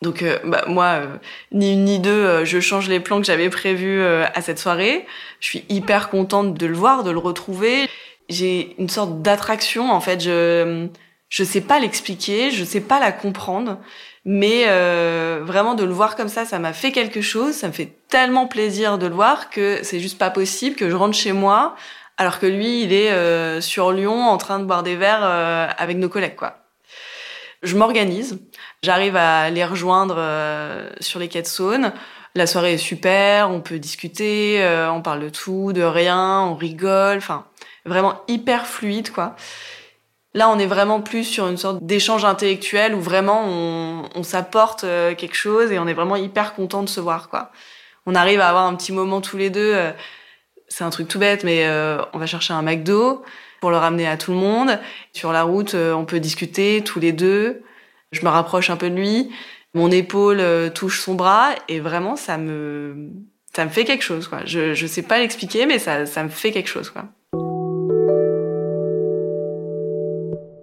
Donc 0.02 0.26
bah, 0.44 0.66
moi, 0.68 1.04
ni 1.54 1.72
une 1.72 1.86
ni 1.86 2.00
deux, 2.00 2.44
je 2.44 2.60
change 2.60 2.90
les 2.90 3.00
plans 3.00 3.22
que 3.22 3.26
j'avais 3.26 3.50
prévus 3.50 4.04
à 4.04 4.42
cette 4.42 4.60
soirée. 4.60 5.06
Je 5.40 5.48
suis 5.48 5.66
hyper 5.70 6.10
contente 6.10 6.54
de 6.54 6.66
le 6.66 6.76
voir, 6.76 7.06
de 7.06 7.12
le 7.12 7.18
retrouver. 7.18 7.88
J'ai 8.28 8.76
une 8.78 8.90
sorte 8.90 9.22
d'attraction 9.22 9.90
en 9.90 10.02
fait. 10.02 10.20
Je 10.20 10.90
je 11.30 11.44
sais 11.44 11.62
pas 11.62 11.80
l'expliquer, 11.80 12.52
je 12.52 12.64
sais 12.64 12.82
pas 12.82 13.00
la 13.00 13.12
comprendre, 13.12 13.80
mais 14.26 14.66
euh, 14.68 15.42
vraiment 15.44 15.76
de 15.76 15.84
le 15.84 15.94
voir 15.94 16.16
comme 16.16 16.30
ça, 16.30 16.46
ça 16.46 16.60
m'a 16.60 16.74
fait 16.74 16.92
quelque 16.92 17.22
chose. 17.22 17.54
Ça 17.54 17.68
me 17.68 17.74
fait 17.74 17.94
tellement 18.10 18.48
plaisir 18.48 18.98
de 18.98 19.08
le 19.08 19.14
voir 19.14 19.50
que 19.50 19.80
c'est 19.84 20.00
juste 20.00 20.18
pas 20.18 20.30
possible 20.30 20.76
que 20.76 20.90
je 20.90 20.96
rentre 20.96 21.16
chez 21.16 21.32
moi 21.32 21.76
alors 22.18 22.40
que 22.40 22.48
lui, 22.48 22.82
il 22.82 22.94
est 22.94 23.12
euh, 23.12 23.62
sur 23.62 23.92
Lyon 23.92 24.28
en 24.28 24.38
train 24.38 24.60
de 24.60 24.66
boire 24.66 24.84
des 24.84 24.96
verres 24.96 25.24
euh, 25.24 25.68
avec 25.78 25.98
nos 25.98 26.10
collègues, 26.10 26.36
quoi. 26.36 26.58
Je 27.64 27.76
m'organise, 27.76 28.40
j'arrive 28.84 29.16
à 29.16 29.50
les 29.50 29.66
rejoindre 29.66 30.16
euh, 30.18 30.90
sur 31.00 31.20
les 31.20 31.28
quais 31.28 31.42
de 31.42 31.48
Saône. 31.48 31.92
La 32.36 32.46
soirée 32.46 32.74
est 32.74 32.78
super, 32.78 33.50
on 33.50 33.62
peut 33.62 33.80
discuter, 33.80 34.64
euh, 34.64 34.92
on 34.92 35.02
parle 35.02 35.22
de 35.22 35.30
tout, 35.30 35.74
de 35.74 35.82
rien, 35.82 36.42
on 36.42 36.56
rigole, 36.56 37.18
enfin 37.18 37.46
vraiment 37.86 38.22
hyper 38.28 38.68
fluide, 38.68 39.12
quoi. 39.12 39.36
Là, 40.34 40.50
on 40.50 40.60
est 40.60 40.68
vraiment 40.68 41.02
plus 41.02 41.24
sur 41.24 41.48
une 41.48 41.58
sorte 41.58 41.84
d'échange 41.84 42.26
intellectuel 42.26 42.94
où 42.94 43.02
vraiment 43.02 43.44
on, 44.16 44.24
s'apporte 44.24 44.84
euh, 44.84 45.16
quelque 45.16 45.36
chose 45.36 45.72
et 45.72 45.80
on 45.80 45.88
est 45.88 45.94
vraiment 45.94 46.16
hyper 46.16 46.54
content 46.54 46.84
de 46.84 46.90
se 46.90 47.00
voir, 47.00 47.30
quoi. 47.30 47.52
On 48.06 48.16
arrive 48.16 48.40
à 48.40 48.50
avoir 48.50 48.66
un 48.66 48.76
petit 48.76 48.92
moment 48.94 49.20
tous 49.22 49.38
les 49.38 49.50
deux. 49.50 49.74
Euh, 49.74 49.92
c'est 50.68 50.84
un 50.84 50.90
truc 50.90 51.08
tout 51.08 51.20
bête, 51.20 51.44
mais 51.44 51.66
euh, 51.66 52.02
on 52.14 52.20
va 52.20 52.26
chercher 52.26 52.54
un 52.54 52.62
McDo 52.62 53.24
pour 53.62 53.72
le 53.72 53.78
ramener 53.78 54.08
à 54.08 54.18
tout 54.18 54.32
le 54.32 54.38
monde. 54.38 54.80
Sur 55.14 55.32
la 55.32 55.44
route, 55.44 55.74
on 55.74 56.06
peut 56.06 56.20
discuter 56.20 56.84
tous 56.84 57.00
les 57.00 57.14
deux. 57.14 57.64
Je 58.12 58.24
me 58.24 58.30
rapproche 58.30 58.70
un 58.70 58.78
peu 58.78 58.90
de 58.90 58.96
lui. 58.96 59.32
Mon 59.74 59.92
épaule 59.92 60.72
touche 60.74 61.02
son 61.02 61.16
bras 61.16 61.50
et 61.68 61.80
vraiment, 61.80 62.16
ça 62.16 62.38
me, 62.38 63.10
ça 63.56 63.66
me 63.66 63.70
fait 63.70 63.86
quelque 63.86 64.04
chose, 64.04 64.28
quoi. 64.28 64.42
Je, 64.46 64.74
je 64.74 64.88
sais 64.88 65.02
pas 65.02 65.20
l'expliquer, 65.20 65.66
mais 65.66 65.80
ça, 65.80 66.06
ça 66.06 66.24
me 66.24 66.30
fait 66.30 66.52
quelque 66.52 66.70
chose, 66.70 66.90
quoi. 66.92 67.06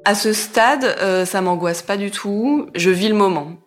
À 0.04 0.14
ce 0.14 0.32
stade, 0.32 0.84
euh, 0.84 1.24
ça 1.24 1.40
m'angoisse 1.40 1.82
pas 1.82 1.96
du 1.96 2.10
tout. 2.10 2.68
Je 2.74 2.90
vis 2.90 3.08
le 3.08 3.14
moment. 3.14 3.64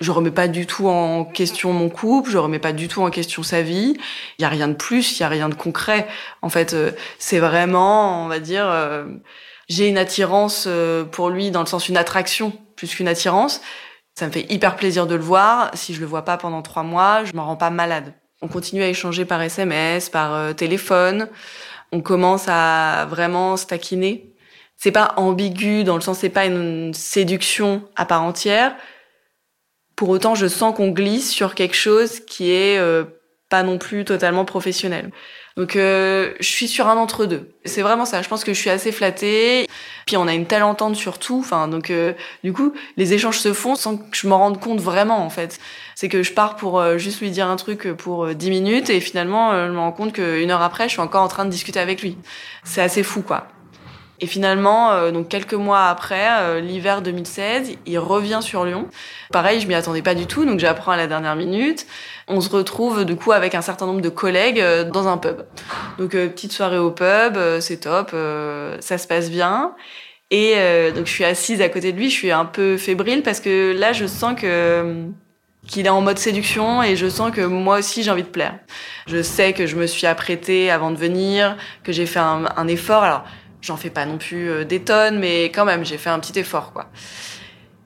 Je 0.00 0.12
remets 0.12 0.30
pas 0.30 0.46
du 0.46 0.64
tout 0.66 0.86
en 0.86 1.24
question 1.24 1.72
mon 1.72 1.88
couple, 1.88 2.30
je 2.30 2.38
remets 2.38 2.60
pas 2.60 2.72
du 2.72 2.86
tout 2.86 3.02
en 3.02 3.10
question 3.10 3.42
sa 3.42 3.62
vie. 3.62 3.96
Il 4.38 4.42
y 4.42 4.44
a 4.44 4.48
rien 4.48 4.68
de 4.68 4.74
plus, 4.74 5.18
il 5.18 5.22
y 5.22 5.24
a 5.24 5.28
rien 5.28 5.48
de 5.48 5.54
concret. 5.54 6.06
En 6.40 6.48
fait, 6.48 6.72
euh, 6.72 6.92
c'est 7.18 7.40
vraiment, 7.40 8.24
on 8.24 8.28
va 8.28 8.38
dire, 8.38 8.64
euh, 8.64 9.06
j'ai 9.68 9.88
une 9.88 9.98
attirance 9.98 10.66
euh, 10.68 11.04
pour 11.04 11.30
lui 11.30 11.50
dans 11.50 11.60
le 11.60 11.66
sens 11.66 11.88
une 11.88 11.96
attraction 11.96 12.52
plus 12.76 12.94
qu'une 12.94 13.08
attirance. 13.08 13.60
Ça 14.14 14.28
me 14.28 14.32
fait 14.32 14.46
hyper 14.52 14.76
plaisir 14.76 15.08
de 15.08 15.16
le 15.16 15.22
voir. 15.22 15.72
Si 15.74 15.94
je 15.94 16.00
le 16.00 16.06
vois 16.06 16.24
pas 16.24 16.36
pendant 16.36 16.62
trois 16.62 16.84
mois, 16.84 17.24
je 17.24 17.32
m'en 17.34 17.44
rends 17.44 17.56
pas 17.56 17.70
malade. 17.70 18.14
On 18.40 18.46
continue 18.46 18.84
à 18.84 18.88
échanger 18.88 19.24
par 19.24 19.42
SMS, 19.42 20.10
par 20.10 20.54
téléphone. 20.54 21.28
On 21.90 22.02
commence 22.02 22.44
à 22.48 23.06
vraiment 23.10 23.56
se 23.56 23.66
taquiner 23.66 24.32
c'est 24.78 24.92
pas 24.92 25.12
ambigu 25.16 25.84
dans 25.84 25.96
le 25.96 26.00
sens 26.00 26.20
c'est 26.20 26.28
pas 26.30 26.46
une 26.46 26.94
séduction 26.94 27.82
à 27.96 28.06
part 28.06 28.22
entière. 28.22 28.74
Pour 29.96 30.10
autant, 30.10 30.36
je 30.36 30.46
sens 30.46 30.76
qu'on 30.76 30.90
glisse 30.90 31.28
sur 31.28 31.56
quelque 31.56 31.74
chose 31.74 32.20
qui 32.20 32.52
est 32.52 32.78
euh, 32.78 33.02
pas 33.48 33.64
non 33.64 33.78
plus 33.78 34.04
totalement 34.04 34.44
professionnel. 34.44 35.10
Donc 35.56 35.74
euh, 35.74 36.34
je 36.38 36.46
suis 36.46 36.68
sur 36.68 36.86
un 36.86 36.96
entre 36.96 37.26
deux. 37.26 37.50
C'est 37.64 37.82
vraiment 37.82 38.04
ça. 38.04 38.22
Je 38.22 38.28
pense 38.28 38.44
que 38.44 38.54
je 38.54 38.60
suis 38.60 38.70
assez 38.70 38.92
flattée. 38.92 39.66
Puis 40.06 40.16
on 40.16 40.28
a 40.28 40.34
une 40.34 40.46
telle 40.46 40.62
entente 40.62 40.94
sur 40.94 41.18
tout. 41.18 41.40
Enfin 41.40 41.66
donc 41.66 41.90
euh, 41.90 42.12
du 42.44 42.52
coup 42.52 42.72
les 42.96 43.12
échanges 43.12 43.40
se 43.40 43.52
font 43.52 43.74
sans 43.74 43.96
que 43.96 44.16
je 44.16 44.28
m'en 44.28 44.38
rende 44.38 44.60
compte 44.60 44.80
vraiment 44.80 45.18
en 45.24 45.30
fait. 45.30 45.58
C'est 45.96 46.08
que 46.08 46.22
je 46.22 46.32
pars 46.32 46.54
pour 46.54 46.96
juste 46.96 47.20
lui 47.20 47.32
dire 47.32 47.48
un 47.48 47.56
truc 47.56 47.92
pour 47.94 48.32
dix 48.36 48.50
minutes 48.50 48.90
et 48.90 49.00
finalement 49.00 49.50
je 49.66 49.72
me 49.72 49.78
rends 49.78 49.90
compte 49.90 50.12
qu'une 50.12 50.52
heure 50.52 50.62
après 50.62 50.84
je 50.84 50.92
suis 50.92 51.00
encore 51.00 51.24
en 51.24 51.28
train 51.28 51.44
de 51.44 51.50
discuter 51.50 51.80
avec 51.80 52.02
lui. 52.02 52.16
C'est 52.62 52.82
assez 52.82 53.02
fou 53.02 53.22
quoi. 53.22 53.48
Et 54.20 54.26
finalement, 54.26 54.92
euh, 54.92 55.12
donc 55.12 55.28
quelques 55.28 55.54
mois 55.54 55.86
après, 55.86 56.26
euh, 56.40 56.60
l'hiver 56.60 57.02
2016, 57.02 57.72
il 57.86 57.98
revient 57.98 58.40
sur 58.42 58.64
Lyon. 58.64 58.88
Pareil, 59.32 59.60
je 59.60 59.68
m'y 59.68 59.74
attendais 59.74 60.02
pas 60.02 60.14
du 60.14 60.26
tout, 60.26 60.44
donc 60.44 60.58
j'apprends 60.58 60.92
à 60.92 60.96
la 60.96 61.06
dernière 61.06 61.36
minute. 61.36 61.86
On 62.26 62.40
se 62.40 62.50
retrouve 62.50 63.04
du 63.04 63.14
coup 63.14 63.30
avec 63.30 63.54
un 63.54 63.62
certain 63.62 63.86
nombre 63.86 64.00
de 64.00 64.08
collègues 64.08 64.60
euh, 64.60 64.82
dans 64.82 65.06
un 65.06 65.18
pub. 65.18 65.42
Donc 65.98 66.10
petite 66.10 66.52
soirée 66.52 66.78
au 66.78 66.90
pub, 66.90 67.38
c'est 67.60 67.78
top, 67.78 68.10
ça 68.80 68.98
se 68.98 69.06
passe 69.06 69.30
bien. 69.30 69.74
Et 70.30 70.56
donc 70.94 71.06
je 71.06 71.10
suis 71.10 71.24
assise 71.24 71.62
à 71.62 71.68
côté 71.68 71.92
de 71.92 71.96
lui, 71.96 72.10
je 72.10 72.14
suis 72.14 72.30
un 72.30 72.44
peu 72.44 72.76
fébrile 72.76 73.22
parce 73.22 73.40
que 73.40 73.74
là 73.76 73.92
je 73.92 74.06
sens 74.06 74.38
que 74.38 75.06
qu'il 75.66 75.86
est 75.86 75.90
en 75.90 76.00
mode 76.00 76.18
séduction 76.18 76.82
et 76.82 76.96
je 76.96 77.08
sens 77.08 77.30
que 77.30 77.40
moi 77.40 77.78
aussi 77.78 78.02
j'ai 78.02 78.10
envie 78.10 78.22
de 78.22 78.28
plaire. 78.28 78.58
Je 79.06 79.22
sais 79.22 79.52
que 79.52 79.66
je 79.66 79.76
me 79.76 79.86
suis 79.86 80.06
apprêtée 80.06 80.70
avant 80.70 80.90
de 80.90 80.96
venir, 80.96 81.56
que 81.82 81.92
j'ai 81.92 82.06
fait 82.06 82.18
un, 82.18 82.44
un 82.56 82.68
effort. 82.68 83.02
Alors 83.02 83.24
J'en 83.60 83.76
fais 83.76 83.90
pas 83.90 84.06
non 84.06 84.18
plus 84.18 84.50
euh, 84.50 84.64
des 84.64 84.80
tonnes, 84.80 85.18
mais 85.18 85.46
quand 85.46 85.64
même, 85.64 85.84
j'ai 85.84 85.98
fait 85.98 86.10
un 86.10 86.20
petit 86.20 86.38
effort, 86.38 86.72
quoi. 86.72 86.90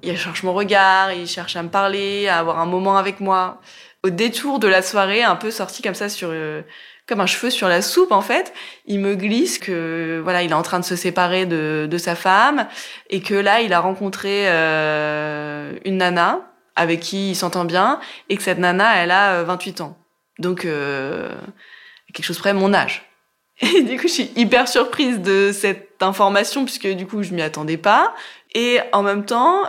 Il 0.02 0.16
cherche 0.18 0.42
mon 0.42 0.52
regard, 0.52 1.12
il 1.12 1.26
cherche 1.26 1.56
à 1.56 1.62
me 1.62 1.68
parler, 1.68 2.28
à 2.28 2.38
avoir 2.38 2.58
un 2.58 2.66
moment 2.66 2.96
avec 2.98 3.20
moi. 3.20 3.60
Au 4.02 4.10
détour 4.10 4.58
de 4.58 4.66
la 4.68 4.82
soirée, 4.82 5.22
un 5.22 5.36
peu 5.36 5.50
sorti 5.50 5.80
comme 5.80 5.94
ça 5.94 6.08
sur, 6.08 6.28
euh, 6.30 6.62
comme 7.06 7.20
un 7.20 7.26
cheveu 7.26 7.50
sur 7.50 7.68
la 7.68 7.82
soupe, 7.82 8.12
en 8.12 8.20
fait, 8.20 8.52
il 8.86 8.98
me 8.98 9.14
glisse 9.14 9.58
que, 9.58 10.20
voilà, 10.22 10.42
il 10.42 10.50
est 10.50 10.54
en 10.54 10.62
train 10.62 10.80
de 10.80 10.84
se 10.84 10.96
séparer 10.96 11.46
de, 11.46 11.86
de 11.90 11.98
sa 11.98 12.16
femme 12.16 12.66
et 13.10 13.22
que 13.22 13.34
là, 13.34 13.60
il 13.60 13.72
a 13.72 13.80
rencontré 13.80 14.48
euh, 14.48 15.72
une 15.84 15.98
nana 15.98 16.40
avec 16.74 17.00
qui 17.00 17.30
il 17.30 17.36
s'entend 17.36 17.64
bien 17.64 18.00
et 18.28 18.36
que 18.36 18.42
cette 18.42 18.58
nana, 18.58 18.96
elle 18.96 19.10
a 19.10 19.42
28 19.44 19.82
ans. 19.82 19.96
Donc, 20.38 20.62
quelque 20.62 22.24
chose 22.24 22.38
près 22.38 22.54
mon 22.54 22.74
âge. 22.74 23.11
Et 23.76 23.82
du 23.82 23.96
coup, 23.96 24.08
je 24.08 24.12
suis 24.12 24.32
hyper 24.34 24.66
surprise 24.66 25.20
de 25.20 25.52
cette 25.52 26.02
information 26.02 26.64
puisque 26.64 26.88
du 26.88 27.06
coup, 27.06 27.22
je 27.22 27.32
m'y 27.32 27.42
attendais 27.42 27.76
pas. 27.76 28.12
Et 28.54 28.80
en 28.92 29.02
même 29.02 29.24
temps, 29.24 29.62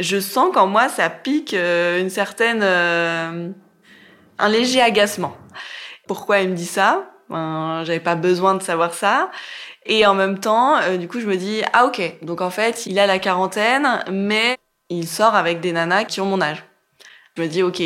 je 0.00 0.18
sens 0.18 0.52
qu'en 0.54 0.66
moi, 0.66 0.88
ça 0.88 1.10
pique 1.10 1.52
euh, 1.52 2.00
une 2.00 2.08
certaine, 2.08 2.60
euh, 2.62 3.50
un 4.38 4.48
léger 4.48 4.80
agacement. 4.80 5.36
Pourquoi 6.08 6.40
il 6.40 6.50
me 6.50 6.54
dit 6.54 6.66
ça? 6.66 7.10
Ben, 7.28 7.82
J'avais 7.84 8.00
pas 8.00 8.14
besoin 8.14 8.54
de 8.54 8.62
savoir 8.62 8.94
ça. 8.94 9.30
Et 9.84 10.06
en 10.06 10.14
même 10.14 10.40
temps, 10.40 10.78
euh, 10.78 10.96
du 10.96 11.06
coup, 11.06 11.20
je 11.20 11.26
me 11.26 11.36
dis 11.36 11.62
ah 11.74 11.84
ok. 11.84 12.00
Donc 12.22 12.40
en 12.40 12.50
fait, 12.50 12.86
il 12.86 12.98
a 12.98 13.06
la 13.06 13.18
quarantaine, 13.18 14.02
mais 14.10 14.56
il 14.88 15.06
sort 15.06 15.34
avec 15.34 15.60
des 15.60 15.72
nanas 15.72 16.04
qui 16.04 16.20
ont 16.22 16.26
mon 16.26 16.40
âge. 16.40 16.64
Je 17.36 17.42
me 17.42 17.48
dis 17.48 17.62
ok, 17.62 17.82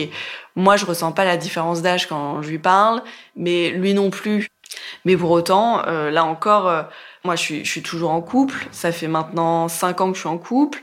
moi 0.54 0.76
je 0.76 0.86
ressens 0.86 1.10
pas 1.10 1.24
la 1.24 1.36
différence 1.36 1.82
d'âge 1.82 2.06
quand 2.06 2.40
je 2.40 2.50
lui 2.50 2.60
parle, 2.60 3.02
mais 3.34 3.70
lui 3.70 3.94
non 3.94 4.10
plus. 4.10 4.48
Mais 5.04 5.16
pour 5.16 5.30
autant, 5.30 5.82
euh, 5.86 6.10
là 6.10 6.24
encore, 6.24 6.68
euh, 6.68 6.82
moi 7.24 7.36
je 7.36 7.42
suis, 7.42 7.64
je 7.64 7.70
suis 7.70 7.82
toujours 7.82 8.10
en 8.10 8.20
couple. 8.20 8.68
Ça 8.72 8.92
fait 8.92 9.08
maintenant 9.08 9.68
cinq 9.68 10.00
ans 10.00 10.10
que 10.10 10.14
je 10.14 10.20
suis 10.20 10.28
en 10.28 10.38
couple. 10.38 10.80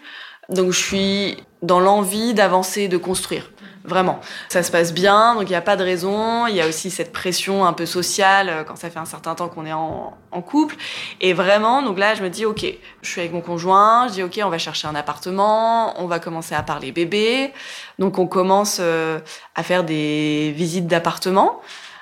Donc 0.50 0.72
je 0.72 0.80
suis 0.80 1.38
dans 1.62 1.80
l'envie 1.80 2.34
d'avancer, 2.34 2.88
de 2.88 2.98
construire. 2.98 3.50
Vraiment. 3.84 4.20
Ça 4.50 4.64
se 4.64 4.72
passe 4.72 4.94
bien, 4.94 5.36
donc 5.36 5.44
il 5.44 5.50
n'y 5.50 5.56
a 5.56 5.62
pas 5.62 5.78
de 5.78 5.84
raison. 5.84 6.46
Il 6.48 6.56
y 6.56 6.62
a 6.62 6.68
aussi 6.68 6.92
cette 6.92 7.14
pression 7.14 7.66
un 7.66 7.72
peu 7.72 7.86
sociale 7.86 8.50
euh, 8.50 8.64
quand 8.66 8.76
ça 8.76 8.90
fait 8.90 9.00
un 9.00 9.06
certain 9.06 9.34
temps 9.34 9.48
qu'on 9.48 9.66
est 9.66 9.72
en, 9.72 10.18
en, 10.32 10.42
couple. 10.42 10.76
Et 11.22 11.32
vraiment, 11.32 11.82
donc 11.82 11.98
là, 11.98 12.14
je 12.14 12.22
me 12.22 12.30
dis, 12.30 12.46
OK, 12.46 12.66
je 13.02 13.10
suis 13.10 13.22
avec 13.22 13.32
mon 13.32 13.40
conjoint, 13.40 14.10
je 14.10 14.14
dis, 14.14 14.24
OK, 14.24 14.42
on 14.44 14.50
va 14.50 14.58
chercher 14.58 14.90
un 14.90 14.96
appartement, 14.96 16.02
on 16.02 16.06
va 16.06 16.20
commencer 16.20 16.54
à 16.54 16.64
parler 16.64 16.92
bébé. 16.92 17.54
Donc 17.98 18.20
on 18.20 18.28
commence 18.28 18.80
euh, 18.82 19.20
à 19.56 19.64
faire 19.64 19.86
des 19.86 20.54
visites 20.54 20.88
d'appartements. 20.88 21.62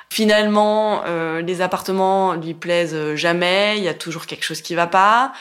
Finalement, 0.09 1.03
euh, 1.05 1.41
les 1.41 1.61
appartements 1.61 2.33
lui 2.33 2.53
plaisent 2.53 3.15
jamais, 3.15 3.75
il 3.77 3.83
y 3.83 3.87
a 3.87 3.93
toujours 3.93 4.27
quelque 4.27 4.43
chose 4.43 4.61
qui 4.61 4.75
va 4.75 4.87
pas. 4.87 5.33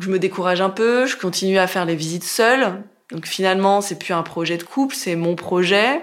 Je 0.00 0.08
me 0.08 0.18
décourage 0.18 0.60
un 0.60 0.70
peu, 0.70 1.06
je 1.06 1.16
continue 1.16 1.58
à 1.58 1.66
faire 1.66 1.84
les 1.84 1.94
visites 1.94 2.24
seule 2.24 2.82
donc 3.10 3.26
finalement, 3.26 3.80
c'est 3.80 3.98
plus 3.98 4.12
un 4.12 4.22
projet 4.22 4.58
de 4.58 4.62
couple, 4.62 4.94
c'est 4.94 5.16
mon 5.16 5.34
projet 5.34 6.02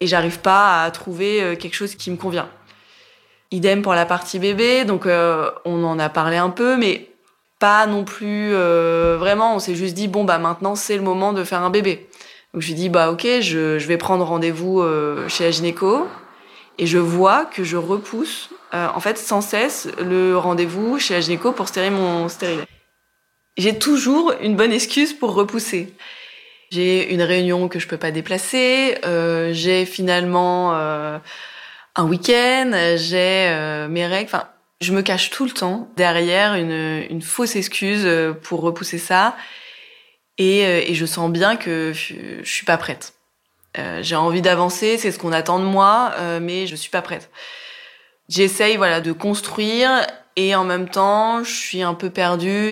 et 0.00 0.06
j'arrive 0.06 0.40
pas 0.40 0.82
à 0.82 0.90
trouver 0.90 1.40
euh, 1.42 1.54
quelque 1.54 1.74
chose 1.74 1.94
qui 1.94 2.10
me 2.10 2.16
convient. 2.16 2.48
Idem 3.52 3.80
pour 3.80 3.94
la 3.94 4.06
partie 4.06 4.40
bébé, 4.40 4.84
donc 4.84 5.06
euh, 5.06 5.50
on 5.64 5.84
en 5.84 5.98
a 6.00 6.08
parlé 6.08 6.36
un 6.36 6.50
peu, 6.50 6.76
mais 6.76 7.10
pas 7.60 7.86
non 7.86 8.04
plus 8.04 8.52
vraiment. 8.52 9.54
On 9.54 9.58
s'est 9.60 9.76
juste 9.76 9.94
dit 9.94 10.08
bon 10.08 10.24
bah 10.24 10.38
maintenant 10.38 10.74
c'est 10.74 10.96
le 10.96 11.02
moment 11.02 11.32
de 11.32 11.44
faire 11.44 11.62
un 11.62 11.70
bébé. 11.70 12.08
Donc 12.52 12.62
je 12.62 12.66
lui 12.66 12.74
dis 12.74 12.88
bah 12.88 13.10
ok, 13.10 13.24
je, 13.40 13.78
je 13.78 13.86
vais 13.86 13.96
prendre 13.96 14.24
rendez-vous 14.24 14.84
chez 15.28 15.44
la 15.44 15.50
gynéco 15.52 16.08
et 16.78 16.86
je 16.86 16.98
vois 16.98 17.44
que 17.46 17.64
je 17.64 17.76
repousse 17.76 18.50
en 18.72 19.00
fait 19.00 19.16
sans 19.16 19.40
cesse 19.40 19.88
le 19.98 20.36
rendez-vous 20.36 20.98
chez 20.98 21.14
la 21.14 21.20
gynéco 21.20 21.52
pour 21.52 21.66
stériler 21.66 21.94
mon 21.94 22.28
stérilet. 22.28 22.66
J'ai 23.56 23.78
toujours 23.78 24.34
une 24.42 24.54
bonne 24.54 24.72
excuse 24.72 25.14
pour 25.14 25.34
repousser. 25.34 25.94
J'ai 26.70 27.12
une 27.12 27.22
réunion 27.22 27.68
que 27.68 27.78
je 27.78 27.86
peux 27.86 27.96
pas 27.96 28.10
déplacer. 28.10 28.98
Euh, 29.04 29.52
j'ai 29.52 29.86
finalement 29.86 30.74
euh, 30.74 31.18
un 31.94 32.04
week-end. 32.04 32.72
J'ai 32.96 33.48
euh, 33.48 33.88
mes 33.88 34.06
règles. 34.06 34.26
Enfin, 34.26 34.48
je 34.80 34.92
me 34.92 35.00
cache 35.00 35.30
tout 35.30 35.46
le 35.46 35.52
temps 35.52 35.88
derrière 35.96 36.54
une, 36.54 37.06
une 37.08 37.22
fausse 37.22 37.56
excuse 37.56 38.06
pour 38.42 38.60
repousser 38.60 38.98
ça. 38.98 39.36
Et, 40.38 40.60
et 40.60 40.94
je 40.94 41.06
sens 41.06 41.30
bien 41.30 41.56
que 41.56 41.92
je 41.94 42.42
suis 42.44 42.66
pas 42.66 42.76
prête. 42.76 43.15
J'ai 44.00 44.16
envie 44.16 44.42
d'avancer, 44.42 44.98
c'est 44.98 45.12
ce 45.12 45.18
qu'on 45.18 45.32
attend 45.32 45.58
de 45.58 45.64
moi, 45.64 46.14
mais 46.40 46.66
je 46.66 46.76
suis 46.76 46.90
pas 46.90 47.02
prête. 47.02 47.30
J'essaye 48.28 48.76
voilà 48.76 49.00
de 49.00 49.12
construire 49.12 50.06
et 50.36 50.54
en 50.54 50.64
même 50.64 50.88
temps, 50.88 51.44
je 51.44 51.52
suis 51.52 51.82
un 51.82 51.94
peu 51.94 52.10
perdue. 52.10 52.70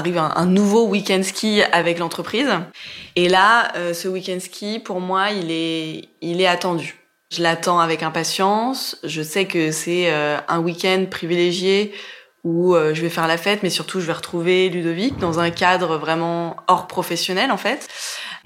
arrive 0.00 0.18
un, 0.18 0.46
nouveau 0.46 0.86
week-end 0.86 1.22
ski 1.22 1.62
avec 1.62 1.98
l'entreprise. 1.98 2.48
Et 3.16 3.28
là, 3.28 3.76
euh, 3.76 3.92
ce 3.92 4.08
week-end 4.08 4.38
ski, 4.40 4.78
pour 4.78 4.98
moi, 5.00 5.30
il 5.30 5.50
est 5.50 6.46
attendu. 6.46 6.99
Je 7.30 7.42
l'attends 7.42 7.80
avec 7.80 8.02
impatience. 8.02 8.98
Je 9.04 9.22
sais 9.22 9.46
que 9.46 9.70
c'est 9.70 10.12
euh, 10.12 10.38
un 10.48 10.60
week-end 10.60 11.06
privilégié 11.10 11.92
où 12.42 12.74
euh, 12.74 12.94
je 12.94 13.02
vais 13.02 13.10
faire 13.10 13.28
la 13.28 13.36
fête, 13.36 13.62
mais 13.62 13.70
surtout 13.70 14.00
je 14.00 14.06
vais 14.06 14.12
retrouver 14.12 14.68
Ludovic 14.68 15.18
dans 15.18 15.38
un 15.38 15.50
cadre 15.50 15.96
vraiment 15.98 16.56
hors 16.68 16.86
professionnel 16.86 17.50
en 17.50 17.56
fait. 17.56 17.88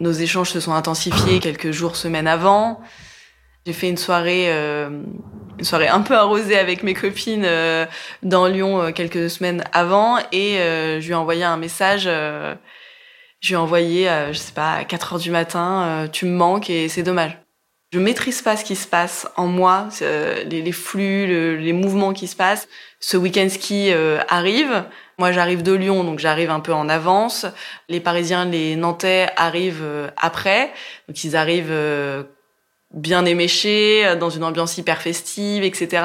Nos 0.00 0.12
échanges 0.12 0.50
se 0.50 0.60
sont 0.60 0.72
intensifiés 0.72 1.38
quelques 1.40 1.70
jours, 1.70 1.96
semaines 1.96 2.26
avant. 2.26 2.80
J'ai 3.66 3.72
fait 3.72 3.88
une 3.88 3.96
soirée, 3.96 4.52
euh, 4.52 4.90
une 5.58 5.64
soirée 5.64 5.88
un 5.88 6.02
peu 6.02 6.14
arrosée 6.14 6.58
avec 6.58 6.82
mes 6.82 6.92
copines 6.92 7.44
euh, 7.46 7.86
dans 8.22 8.46
Lyon 8.46 8.82
euh, 8.82 8.90
quelques 8.90 9.30
semaines 9.30 9.64
avant 9.72 10.18
et 10.32 10.56
je 10.58 11.04
lui 11.04 11.12
ai 11.12 11.14
envoyé 11.14 11.44
un 11.44 11.56
message. 11.56 12.04
je 12.04 13.48
lui 13.48 13.54
ai 13.54 13.56
envoyé, 13.56 14.08
je 14.32 14.38
sais 14.38 14.52
pas, 14.52 14.74
à 14.74 14.84
4 14.84 15.14
heures 15.14 15.18
du 15.18 15.30
matin, 15.30 16.08
tu 16.12 16.26
me 16.26 16.36
manques 16.36 16.68
et 16.68 16.88
c'est 16.88 17.02
dommage. 17.02 17.43
Je 17.94 18.00
maîtrise 18.00 18.42
pas 18.42 18.57
ce 18.57 18.64
qui 18.64 18.74
se 18.74 18.88
passe 18.88 19.28
en 19.37 19.46
moi, 19.46 19.87
les, 20.00 20.62
les, 20.62 20.72
flux, 20.72 21.59
les 21.59 21.72
mouvements 21.72 22.12
qui 22.12 22.26
se 22.26 22.35
passent. 22.35 22.66
Ce 22.98 23.16
week-end 23.16 23.48
ski 23.48 23.92
arrive. 24.28 24.83
Moi, 25.16 25.30
j'arrive 25.30 25.62
de 25.62 25.72
Lyon, 25.72 26.02
donc 26.02 26.18
j'arrive 26.18 26.50
un 26.50 26.59
peu 26.59 26.72
en 26.74 26.88
avance. 26.88 27.46
Les 27.88 28.00
Parisiens, 28.00 28.46
les 28.46 28.74
Nantais 28.74 29.28
arrivent 29.37 30.11
après, 30.16 30.72
donc 31.07 31.22
ils 31.22 31.37
arrivent 31.37 31.72
bien 32.94 33.24
éméché, 33.24 34.07
euh, 34.07 34.16
dans 34.16 34.30
une 34.30 34.44
ambiance 34.44 34.78
hyper 34.78 35.02
festive, 35.02 35.64
etc. 35.64 36.04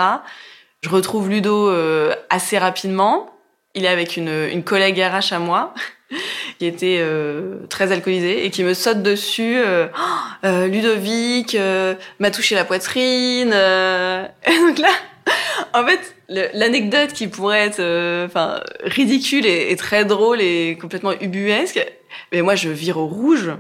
Je 0.82 0.90
retrouve 0.90 1.30
Ludo 1.30 1.70
euh, 1.70 2.14
assez 2.30 2.58
rapidement. 2.58 3.32
Il 3.76 3.86
est 3.86 3.90
avec 3.90 4.18
une, 4.18 4.48
une 4.52 4.64
collègue 4.64 5.00
RH 5.00 5.34
à 5.34 5.40
moi 5.40 5.74
qui 6.60 6.66
était 6.66 7.00
euh, 7.00 7.66
très 7.70 7.92
alcoolisée 7.92 8.46
et 8.46 8.52
qui 8.52 8.64
me 8.64 8.74
saute 8.74 9.02
dessus. 9.02 9.58
Oh, 9.64 10.48
Ludovic 10.68 11.58
m'a 12.20 12.32
touché 12.32 12.54
la 12.54 12.66
poitrine. 12.66 13.54
Et 14.48 14.60
donc 14.60 14.78
là, 14.78 14.90
en 15.74 15.86
fait, 15.86 16.16
l'anecdote 16.54 17.14
qui 17.14 17.28
pourrait 17.28 17.68
être 17.68 18.26
enfin 18.26 18.60
ridicule 18.84 19.46
et, 19.46 19.72
et, 19.72 19.76
très 19.76 20.06
drôle 20.06 20.42
et 20.42 20.78
complètement 20.80 21.14
ubuesque, 21.20 21.80
mais 22.32 22.42
moi 22.42 22.56
je 22.56 22.70
vire 22.70 22.98
au 22.98 23.08
rouge 23.08 23.52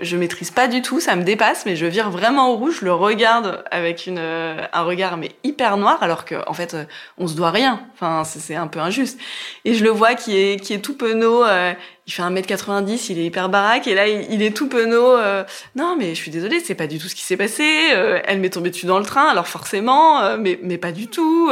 je 0.00 0.16
maîtrise 0.16 0.50
pas 0.50 0.68
du 0.68 0.82
tout, 0.82 1.00
ça 1.00 1.16
me 1.16 1.22
dépasse, 1.22 1.64
mais 1.64 1.74
je 1.74 1.86
vire 1.86 2.10
vraiment 2.10 2.50
au 2.50 2.56
rouge, 2.56 2.78
je 2.80 2.84
le 2.84 2.92
regarde 2.92 3.64
avec 3.70 4.06
une, 4.06 4.18
euh, 4.18 4.60
un 4.72 4.82
regard 4.82 5.16
mais 5.16 5.32
hyper 5.42 5.78
noir, 5.78 6.02
alors 6.02 6.24
que 6.24 6.34
en 6.46 6.52
fait 6.52 6.74
euh, 6.74 6.84
on 7.16 7.26
se 7.26 7.34
doit 7.34 7.50
rien. 7.50 7.80
Enfin 7.94 8.24
c'est 8.24 8.54
un 8.54 8.66
peu 8.66 8.78
injuste. 8.78 9.18
Et 9.64 9.74
je 9.74 9.82
le 9.84 9.90
vois 9.90 10.14
qui 10.14 10.36
est 10.36 10.60
qui 10.60 10.74
est 10.74 10.80
tout 10.80 10.96
penaud. 10.96 11.44
Euh, 11.44 11.72
il 12.06 12.12
fait 12.12 12.22
1m90, 12.22 13.06
il 13.10 13.18
est 13.18 13.24
hyper 13.24 13.48
baraque 13.48 13.86
et 13.86 13.94
là 13.94 14.06
il, 14.06 14.42
est 14.42 14.54
tout 14.54 14.68
penaud. 14.68 15.16
non 15.74 15.96
mais 15.98 16.10
je 16.10 16.20
suis 16.20 16.30
désolée, 16.30 16.60
c'est 16.60 16.76
pas 16.76 16.86
du 16.86 16.98
tout 16.98 17.08
ce 17.08 17.16
qui 17.16 17.22
s'est 17.22 17.36
passé. 17.36 17.64
elle 18.24 18.38
m'est 18.38 18.50
tombée 18.50 18.70
dessus 18.70 18.86
dans 18.86 19.00
le 19.00 19.04
train, 19.04 19.26
alors 19.28 19.48
forcément, 19.48 20.36
mais 20.36 20.56
mais 20.62 20.78
pas 20.78 20.92
du 20.92 21.08
tout. 21.08 21.50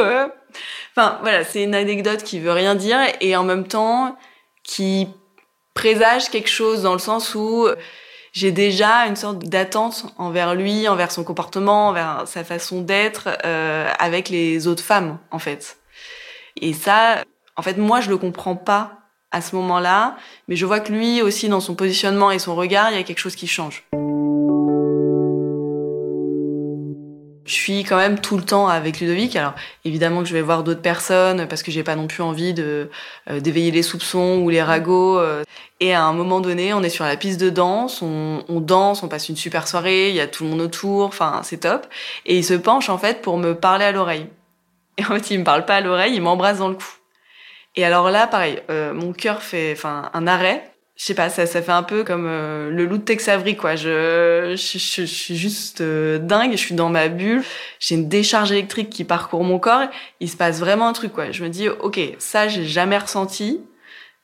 Enfin 0.96 1.18
voilà, 1.22 1.42
c'est 1.42 1.64
une 1.64 1.74
anecdote 1.74 2.22
qui 2.22 2.38
veut 2.38 2.52
rien 2.52 2.76
dire 2.76 2.98
et 3.20 3.35
en 3.35 3.42
même 3.42 3.66
temps 3.66 4.16
qui 4.62 5.09
présage 5.74 6.30
quelque 6.30 6.50
chose 6.50 6.83
dans 6.83 6.92
le 6.92 7.00
sens 7.00 7.35
où 7.35 7.66
j'ai 8.35 8.51
déjà 8.51 9.07
une 9.07 9.14
sorte 9.14 9.44
d'attente 9.44 10.07
envers 10.18 10.57
lui, 10.57 10.88
envers 10.88 11.12
son 11.12 11.23
comportement, 11.23 11.88
envers 11.88 12.25
sa 12.27 12.42
façon 12.42 12.83
d'être 12.83 13.29
euh, 13.44 13.88
avec 14.01 14.29
les 14.29 14.66
autres 14.66 14.83
femmes, 14.83 15.18
en 15.31 15.38
fait. 15.38 15.79
Et 16.61 16.73
ça, 16.73 17.23
en 17.57 17.62
fait, 17.62 17.79
moi, 17.79 18.01
je 18.01 18.11
le 18.11 18.18
comprends 18.18 18.57
pas 18.57 18.99
à 19.31 19.40
ce 19.40 19.55
moment-là, 19.55 20.16
mais 20.49 20.57
je 20.57 20.66
vois 20.66 20.81
que 20.81 20.92
lui 20.92 21.23
aussi, 21.23 21.49
dans 21.49 21.61
son 21.61 21.77
positionnement 21.77 22.33
et 22.33 22.40
son 22.40 22.57
regard, 22.57 22.90
il 22.90 22.97
y 22.97 23.01
a 23.01 23.05
quelque 23.05 23.20
chose 23.20 23.37
qui 23.37 23.47
change. 23.47 23.85
Je 27.46 27.52
suis 27.52 27.85
quand 27.85 27.96
même 27.96 28.20
tout 28.20 28.37
le 28.38 28.42
temps 28.42 28.68
avec 28.68 29.00
Ludovic. 29.00 29.37
Alors 29.37 29.54
évidemment 29.85 30.22
que 30.22 30.28
je 30.28 30.33
vais 30.33 30.42
voir 30.42 30.64
d'autres 30.64 30.80
personnes 30.80 31.46
parce 31.46 31.62
que 31.62 31.70
j'ai 31.70 31.83
pas 31.83 31.94
non 31.94 32.07
plus 32.07 32.22
envie 32.22 32.54
de 32.54 32.90
euh, 33.28 33.40
d'éveiller 33.40 33.70
les 33.70 33.83
soupçons 33.83 34.38
ou 34.42 34.48
les 34.48 34.62
ragots. 34.62 35.18
Euh. 35.18 35.42
Et 35.80 35.92
à 35.92 36.04
un 36.04 36.12
moment 36.14 36.40
donné, 36.40 36.72
on 36.72 36.83
est 36.83 36.88
sur 36.88 37.04
la 37.04 37.16
piste 37.16 37.40
de 37.40 37.50
danse, 37.50 38.00
on, 38.00 38.44
on, 38.48 38.61
danse, 38.61 39.02
on 39.02 39.09
passe 39.09 39.28
une 39.28 39.37
super 39.37 39.68
soirée, 39.68 40.09
il 40.09 40.16
y 40.16 40.20
a 40.20 40.26
tout 40.26 40.44
le 40.44 40.50
monde 40.50 40.62
autour, 40.62 41.07
enfin 41.07 41.40
c'est 41.42 41.59
top. 41.59 41.87
Et 42.24 42.38
il 42.38 42.44
se 42.44 42.54
penche 42.54 42.88
en 42.88 42.96
fait 42.96 43.20
pour 43.20 43.37
me 43.37 43.54
parler 43.54 43.85
à 43.85 43.92
l'oreille. 43.92 44.28
Et 44.96 45.02
en 45.04 45.09
fait, 45.09 45.30
il 45.30 45.40
me 45.40 45.44
parle 45.44 45.64
pas 45.64 45.76
à 45.76 45.80
l'oreille, 45.80 46.14
il 46.14 46.22
m'embrasse 46.22 46.59
dans 46.59 46.68
le 46.68 46.76
cou. 46.76 46.87
Et 47.76 47.85
alors 47.85 48.11
là, 48.11 48.26
pareil, 48.26 48.61
euh, 48.70 48.94
mon 48.94 49.12
cœur 49.12 49.42
fait, 49.42 49.72
enfin, 49.72 50.11
un 50.14 50.26
arrêt 50.26 50.74
je 50.96 51.04
sais 51.07 51.14
pas, 51.14 51.28
ça, 51.28 51.46
ça 51.46 51.61
fait 51.61 51.72
un 51.72 51.83
peu 51.83 52.04
comme 52.04 52.26
euh, 52.26 52.70
le 52.70 52.87
loup 52.87 52.98
de 52.98 53.02
Tex 53.02 53.28
Avery, 53.28 53.57
quoi. 53.57 53.74
Je, 53.74 54.54
je, 54.57 54.78
je, 54.78 55.04
suis 55.04 55.37
juste 55.37 55.80
euh, 55.80 56.18
dingue, 56.18 56.52
je 56.52 56.57
suis 56.57 56.74
dans 56.76 56.88
ma 56.88 57.09
bulle, 57.09 57.42
j'ai 57.80 57.96
une 57.96 58.09
décharge 58.09 58.52
électrique 58.52 58.90
qui 58.90 59.04
parcourt 59.04 59.42
mon 59.42 59.59
corps, 59.59 59.88
il 60.20 60.30
se 60.30 60.37
passe 60.37 60.61
vraiment 60.61 60.87
un 60.87 60.92
truc, 60.92 61.12
quoi. 61.12 61.33
Je 61.33 61.42
me 61.42 61.48
dis, 61.48 61.68
ok, 61.68 61.98
ça, 62.18 62.46
j'ai 62.48 62.64
jamais 62.64 62.98
ressenti. 62.98 63.61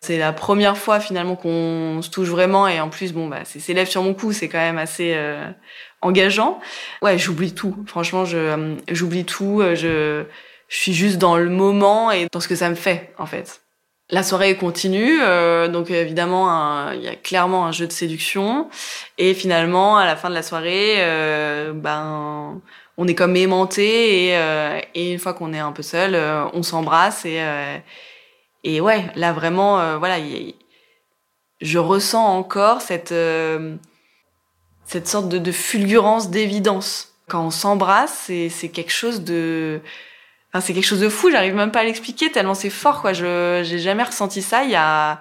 C'est 0.00 0.16
la 0.16 0.33
première 0.33 0.78
fois 0.78 0.98
finalement 0.98 1.37
qu'on 1.37 2.00
se 2.02 2.09
touche 2.09 2.28
vraiment 2.28 2.66
et 2.66 2.80
en 2.80 2.88
plus, 2.88 3.12
bon, 3.12 3.28
bah, 3.28 3.40
c'est 3.44 3.61
ses 3.61 3.74
lèvres 3.74 3.90
sur 3.90 4.02
mon 4.02 4.14
cou, 4.14 4.33
c'est 4.33 4.48
quand 4.48 4.59
même 4.59 4.78
assez 4.78 5.12
euh, 5.14 5.46
engageant. 6.00 6.61
Ouais, 7.02 7.18
j'oublie 7.18 7.52
tout. 7.54 7.76
Franchement, 7.87 8.24
je 8.24 8.76
j'oublie 8.88 9.26
tout. 9.26 9.61
Je, 9.74 10.24
je 10.68 10.76
suis 10.76 10.94
juste 10.94 11.18
dans 11.18 11.37
le 11.37 11.50
moment 11.50 12.11
et 12.12 12.28
dans 12.33 12.40
ce 12.40 12.48
que 12.48 12.54
ça 12.54 12.70
me 12.70 12.76
fait, 12.76 13.12
en 13.18 13.26
fait. 13.26 13.60
La 14.12 14.25
soirée 14.25 14.57
continue, 14.57 15.20
euh, 15.23 15.68
donc 15.68 15.90
évidemment 15.90 16.90
il 16.90 17.01
y 17.01 17.09
a 17.09 17.14
clairement 17.14 17.66
un 17.66 17.73
jeu 17.73 17.87
de 17.87 17.92
séduction 17.92 18.68
et 19.18 19.35
finalement 19.35 19.96
à 19.99 20.05
la 20.05 20.16
fin 20.16 20.29
de 20.31 20.35
la 20.35 20.42
soirée, 20.42 20.96
euh, 20.99 21.73
ben 21.73 22.61
on 22.96 23.07
est 23.07 23.14
comme 23.14 23.37
aimanté 23.37 24.27
et, 24.27 24.37
euh, 24.37 24.81
et 24.96 25.12
une 25.12 25.20
fois 25.20 25.33
qu'on 25.33 25.53
est 25.53 25.61
un 25.61 25.70
peu 25.70 25.83
seul, 25.83 26.16
euh, 26.16 26.44
on 26.55 26.64
s'embrasse 26.64 27.25
et 27.25 27.40
et 28.64 28.81
ouais 28.81 29.05
là 29.14 29.33
vraiment 29.33 29.99
voilà 29.99 30.16
je 31.61 31.79
ressens 31.79 32.27
encore 32.37 32.81
cette 32.81 33.14
cette 34.85 35.07
sorte 35.07 35.29
de, 35.29 35.53
fulgurance 35.53 36.31
d'évidence. 36.31 37.14
Quand 37.29 37.46
on 37.46 37.51
s'embrasse, 37.51 38.25
c'est 38.27 38.68
quelque 38.70 38.90
chose 38.90 39.23
de, 39.23 39.81
c'est 40.59 40.73
quelque 40.73 40.85
chose 40.85 41.01
de 41.01 41.09
fou. 41.09 41.31
J'arrive 41.31 41.55
même 41.55 41.71
pas 41.71 41.81
à 41.81 41.85
l'expliquer 41.85 42.33
tellement 42.33 42.55
c'est 42.55 42.71
fort, 42.71 43.01
quoi. 43.01 43.13
Je, 43.13 43.63
j'ai 43.65 43.79
jamais 43.79 44.03
ressenti 44.03 44.43
ça. 44.43 44.65
Il 44.65 44.71
y 44.71 44.77
a, 44.77 45.21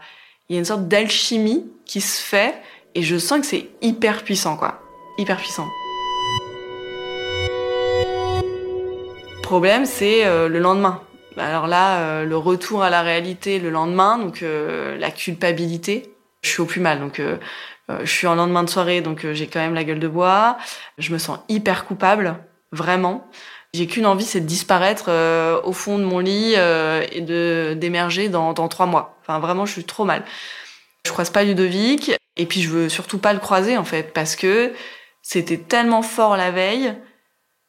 il 0.49 0.53
y 0.53 0.55
a 0.57 0.59
une 0.59 0.65
sorte 0.65 0.87
d'alchimie 0.87 1.65
qui 1.85 2.01
se 2.01 2.21
fait 2.21 2.55
et 2.95 3.03
je 3.03 3.17
sens 3.17 3.41
que 3.41 3.45
c'est 3.45 3.67
hyper 3.81 4.23
puissant, 4.23 4.57
quoi. 4.57 4.81
Hyper 5.17 5.37
puissant. 5.37 5.67
problème, 9.49 9.87
c'est 9.87 10.27
euh, 10.27 10.47
le 10.47 10.59
lendemain. 10.59 11.01
Alors 11.35 11.65
là, 11.65 12.01
euh, 12.01 12.23
le 12.23 12.37
retour 12.37 12.83
à 12.83 12.91
la 12.91 13.01
réalité 13.01 13.57
le 13.57 13.71
lendemain, 13.71 14.19
donc 14.19 14.43
euh, 14.43 14.95
la 14.99 15.09
culpabilité. 15.09 16.13
Je 16.43 16.49
suis 16.49 16.61
au 16.61 16.65
plus 16.65 16.79
mal, 16.79 16.99
donc 16.99 17.19
je 17.89 18.09
suis 18.09 18.27
en 18.27 18.35
lendemain 18.35 18.63
de 18.63 18.69
soirée, 18.69 19.01
donc 19.01 19.25
j'ai 19.33 19.47
quand 19.47 19.59
même 19.59 19.73
la 19.73 19.83
gueule 19.83 19.99
de 19.99 20.07
bois. 20.07 20.57
Je 20.99 21.11
me 21.11 21.17
sens 21.17 21.39
hyper 21.49 21.85
coupable, 21.85 22.35
vraiment. 22.71 23.27
J'ai 23.73 23.87
qu'une 23.87 24.05
envie, 24.05 24.25
c'est 24.25 24.41
de 24.41 24.45
disparaître 24.45 25.11
au 25.63 25.73
fond 25.73 25.99
de 25.99 26.03
mon 26.03 26.19
lit 26.19 26.53
et 26.53 27.21
de 27.21 27.75
d'émerger 27.77 28.27
dans, 28.27 28.53
dans 28.53 28.67
trois 28.67 28.87
mois. 28.87 29.17
Enfin, 29.21 29.39
vraiment, 29.39 29.65
je 29.65 29.73
suis 29.73 29.83
trop 29.83 30.05
mal. 30.05 30.23
Je 31.05 31.11
croise 31.11 31.29
pas 31.29 31.43
Ludovic, 31.43 32.11
et 32.35 32.45
puis 32.45 32.61
je 32.61 32.69
veux 32.69 32.89
surtout 32.89 33.19
pas 33.19 33.33
le 33.33 33.39
croiser 33.39 33.77
en 33.77 33.83
fait, 33.83 34.13
parce 34.13 34.35
que 34.35 34.73
c'était 35.21 35.57
tellement 35.57 36.01
fort 36.01 36.37
la 36.37 36.51
veille 36.51 36.95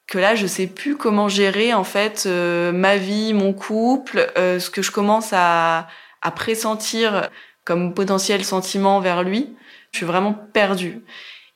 que 0.06 0.18
là 0.18 0.34
je 0.34 0.46
sais 0.46 0.66
plus 0.66 0.96
comment 0.96 1.28
gérer 1.28 1.72
en 1.72 1.84
fait 1.84 2.24
euh, 2.26 2.72
ma 2.72 2.96
vie, 2.96 3.32
mon 3.32 3.52
couple, 3.52 4.32
euh, 4.36 4.58
ce 4.58 4.70
que 4.70 4.82
je 4.82 4.90
commence 4.90 5.32
à, 5.32 5.88
à 6.22 6.30
pressentir 6.30 7.28
comme 7.64 7.94
potentiel 7.94 8.44
sentiment 8.44 9.00
vers 9.00 9.22
lui. 9.22 9.54
Je 9.92 9.98
suis 9.98 10.06
vraiment 10.06 10.34
perdue 10.34 11.00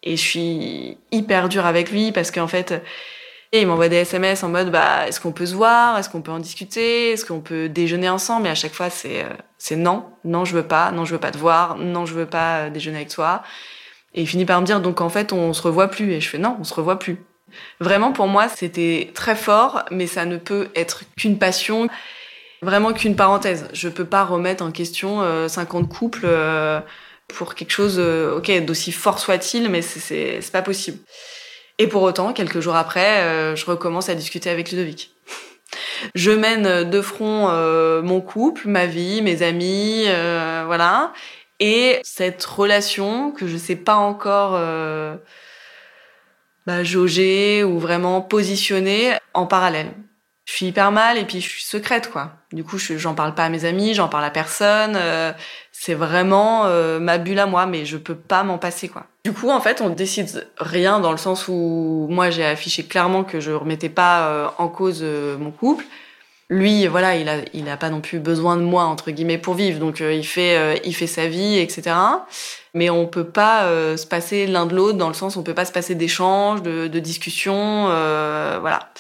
et 0.03 0.17
je 0.17 0.23
suis 0.23 0.99
hyper 1.11 1.49
dure 1.49 1.67
avec 1.67 1.91
lui 1.91 2.13
parce 2.13 2.31
qu'en 2.31 2.49
fait 2.49 2.83
il 3.61 3.67
m'envoie 3.67 3.89
des 3.89 3.97
SMS 3.97 4.43
en 4.43 4.49
mode 4.49 4.71
bah 4.71 5.07
est-ce 5.07 5.21
qu'on 5.21 5.33
peut 5.33 5.47
se 5.47 5.55
voir, 5.55 5.99
est-ce 5.99 6.09
qu'on 6.09 6.23
peut 6.23 6.33
en 6.33 6.39
discuter, 6.39 7.13
est-ce 7.13 7.25
qu'on 7.25 7.41
peut 7.41 7.69
déjeuner 7.69 8.09
ensemble? 8.09 8.47
Et 8.47 8.51
à 8.51 8.55
chaque 8.55 8.75
fois 8.75 8.91
c'est 8.91 9.23
euh, 9.23 9.29
c'est 9.59 9.77
non, 9.77 10.05
non 10.25 10.45
je 10.45 10.55
veux 10.55 10.67
pas, 10.67 10.91
non 10.93 11.05
je 11.05 11.13
veux 11.13 11.21
pas 11.21 11.31
te 11.31 11.39
voir, 11.39 11.77
non 11.77 12.07
je 12.07 12.15
veux 12.15 12.27
pas 12.27 12.71
déjeuner 12.71 12.99
avec 12.99 13.11
toi. 13.11 13.43
Et 14.15 14.23
il 14.23 14.27
finit 14.29 14.45
par 14.45 14.61
me 14.61 14.67
dire 14.67 14.81
donc 14.81 15.01
en 15.01 15.09
fait 15.09 15.33
on 15.33 15.53
se 15.53 15.63
revoit 15.63 15.89
plus 15.89 16.13
et 16.13 16.21
je 16.21 16.29
fais 16.29 16.39
non, 16.39 16.57
on 16.61 16.65
se 16.65 16.75
revoit 16.75 16.99
plus. 16.99 17.19
Vraiment, 17.81 18.13
pour 18.13 18.27
moi, 18.27 18.49
c'était 18.49 19.11
très 19.15 19.37
fort, 19.37 19.85
mais 19.91 20.07
ça 20.07 20.25
ne 20.25 20.37
peut 20.37 20.69
être 20.75 21.05
qu'une 21.17 21.39
passion, 21.39 21.89
vraiment 22.63 22.93
qu'une 22.93 23.17
parenthèse. 23.17 23.69
Je 23.73 23.89
peux 23.89 24.05
pas 24.05 24.25
remettre 24.25 24.65
en 24.65 24.71
question 24.71 25.21
50 25.49 25.85
euh, 25.85 25.87
couples 25.87 26.25
euh, 26.25 26.81
pour 27.29 27.55
quelque 27.55 27.71
chose, 27.71 27.97
euh, 27.99 28.37
ok, 28.39 28.65
d'aussi 28.65 28.93
fort 28.93 29.19
soit-il, 29.19 29.69
mais 29.69 29.83
c'est 29.83 30.41
pas 30.53 30.63
possible. 30.63 30.99
Et 31.79 31.87
pour 31.89 32.03
autant, 32.03 32.33
quelques 32.33 32.61
jours 32.61 32.77
après, 32.77 33.57
je 33.57 33.67
recommence 33.67 34.09
à 34.09 34.15
discuter 34.15 34.51
avec 34.51 34.71
Ludovic. 34.71 35.13
Je 36.15 36.31
mène 36.31 36.89
de 36.89 37.01
front 37.01 37.49
mon 38.03 38.21
couple, 38.21 38.69
ma 38.69 38.87
vie, 38.87 39.23
mes 39.23 39.43
amis, 39.43 40.05
voilà. 40.67 41.13
Et 41.59 42.01
cette 42.05 42.45
relation 42.45 43.33
que 43.33 43.49
je 43.49 43.57
sais 43.57 43.77
pas 43.77 43.97
encore 43.97 44.53
bah, 46.67 46.85
jauger 46.85 47.65
ou 47.65 47.79
vraiment 47.79 48.23
positionner 48.23 49.15
en 49.35 49.47
parallèle. 49.47 49.93
Je 50.45 50.53
suis 50.53 50.67
hyper 50.67 50.93
mal 50.93 51.17
et 51.17 51.25
puis 51.25 51.41
je 51.41 51.49
suis 51.49 51.63
secrète 51.63 52.11
quoi. 52.11 52.33
Du 52.53 52.65
coup, 52.65 52.79
j'en 52.79 53.15
parle 53.15 53.35
pas 53.35 53.45
à 53.45 53.49
mes 53.49 53.65
amis, 53.65 53.95
j'en 53.95 54.09
parle 54.09 54.25
à 54.25 54.31
personne. 54.31 54.95
Euh, 54.97 55.33
c'est 55.73 55.95
vraiment 55.95 56.67
euh, 56.67 56.99
ma 56.99 57.19
bulle 57.19 57.39
à 57.39 57.47
moi, 57.47 57.67
mais 57.67 57.85
je 57.87 57.97
peux 57.97 58.15
pas 58.15 58.43
m'en 58.43 58.59
passer 58.59 58.89
quoi. 58.89 59.07
Du 59.25 59.33
coup, 59.33 59.51
en 59.51 59.61
fait, 59.61 59.81
on 59.81 59.89
décide 59.89 60.47
rien 60.59 61.01
dans 61.01 61.13
le 61.13 61.17
sens 61.17 61.49
où 61.49 62.07
moi 62.11 62.31
j'ai 62.31 62.45
affiché 62.45 62.85
clairement 62.85 63.25
que 63.25 63.41
je 63.41 63.53
remettais 63.53 63.89
pas 63.89 64.29
euh, 64.29 64.49
en 64.59 64.69
cause 64.69 65.03
mon 65.03 65.51
couple. 65.51 65.85
Lui, 66.51 66.87
voilà, 66.87 67.17
il 67.17 67.29
a, 67.29 67.37
il 67.55 67.69
a 67.71 67.79
pas 67.79 67.89
non 67.89 68.03
plus 68.03 68.19
besoin 68.19 68.57
de 68.57 68.63
moi 68.63 68.85
entre 68.85 69.11
guillemets 69.11 69.39
pour 69.39 69.55
vivre, 69.55 69.81
donc 69.81 70.01
il 70.01 70.27
fait, 70.27 70.79
il 70.85 70.95
fait 70.95 71.07
sa 71.07 71.27
vie, 71.27 71.57
etc 71.57 71.95
mais 72.75 72.91
on 72.91 73.07
peut 73.07 73.25
pas 73.25 73.65
euh, 73.65 73.97
se 73.97 74.07
passer 74.07 74.47
l'un 74.47 74.67
de 74.67 74.75
l'autre 74.75 74.99
dans 74.99 75.09
le 75.09 75.15
sens 75.15 75.37
où 75.37 75.39
on 75.39 75.43
peut 75.43 75.55
pas 75.55 75.65
se 75.65 75.73
passer 75.73 75.95
d'échanges, 75.95 76.61
de, 76.63 76.89
de 76.89 76.99
discussions, 76.99 77.87
euh, 77.89 78.59
voilà. 78.61 78.91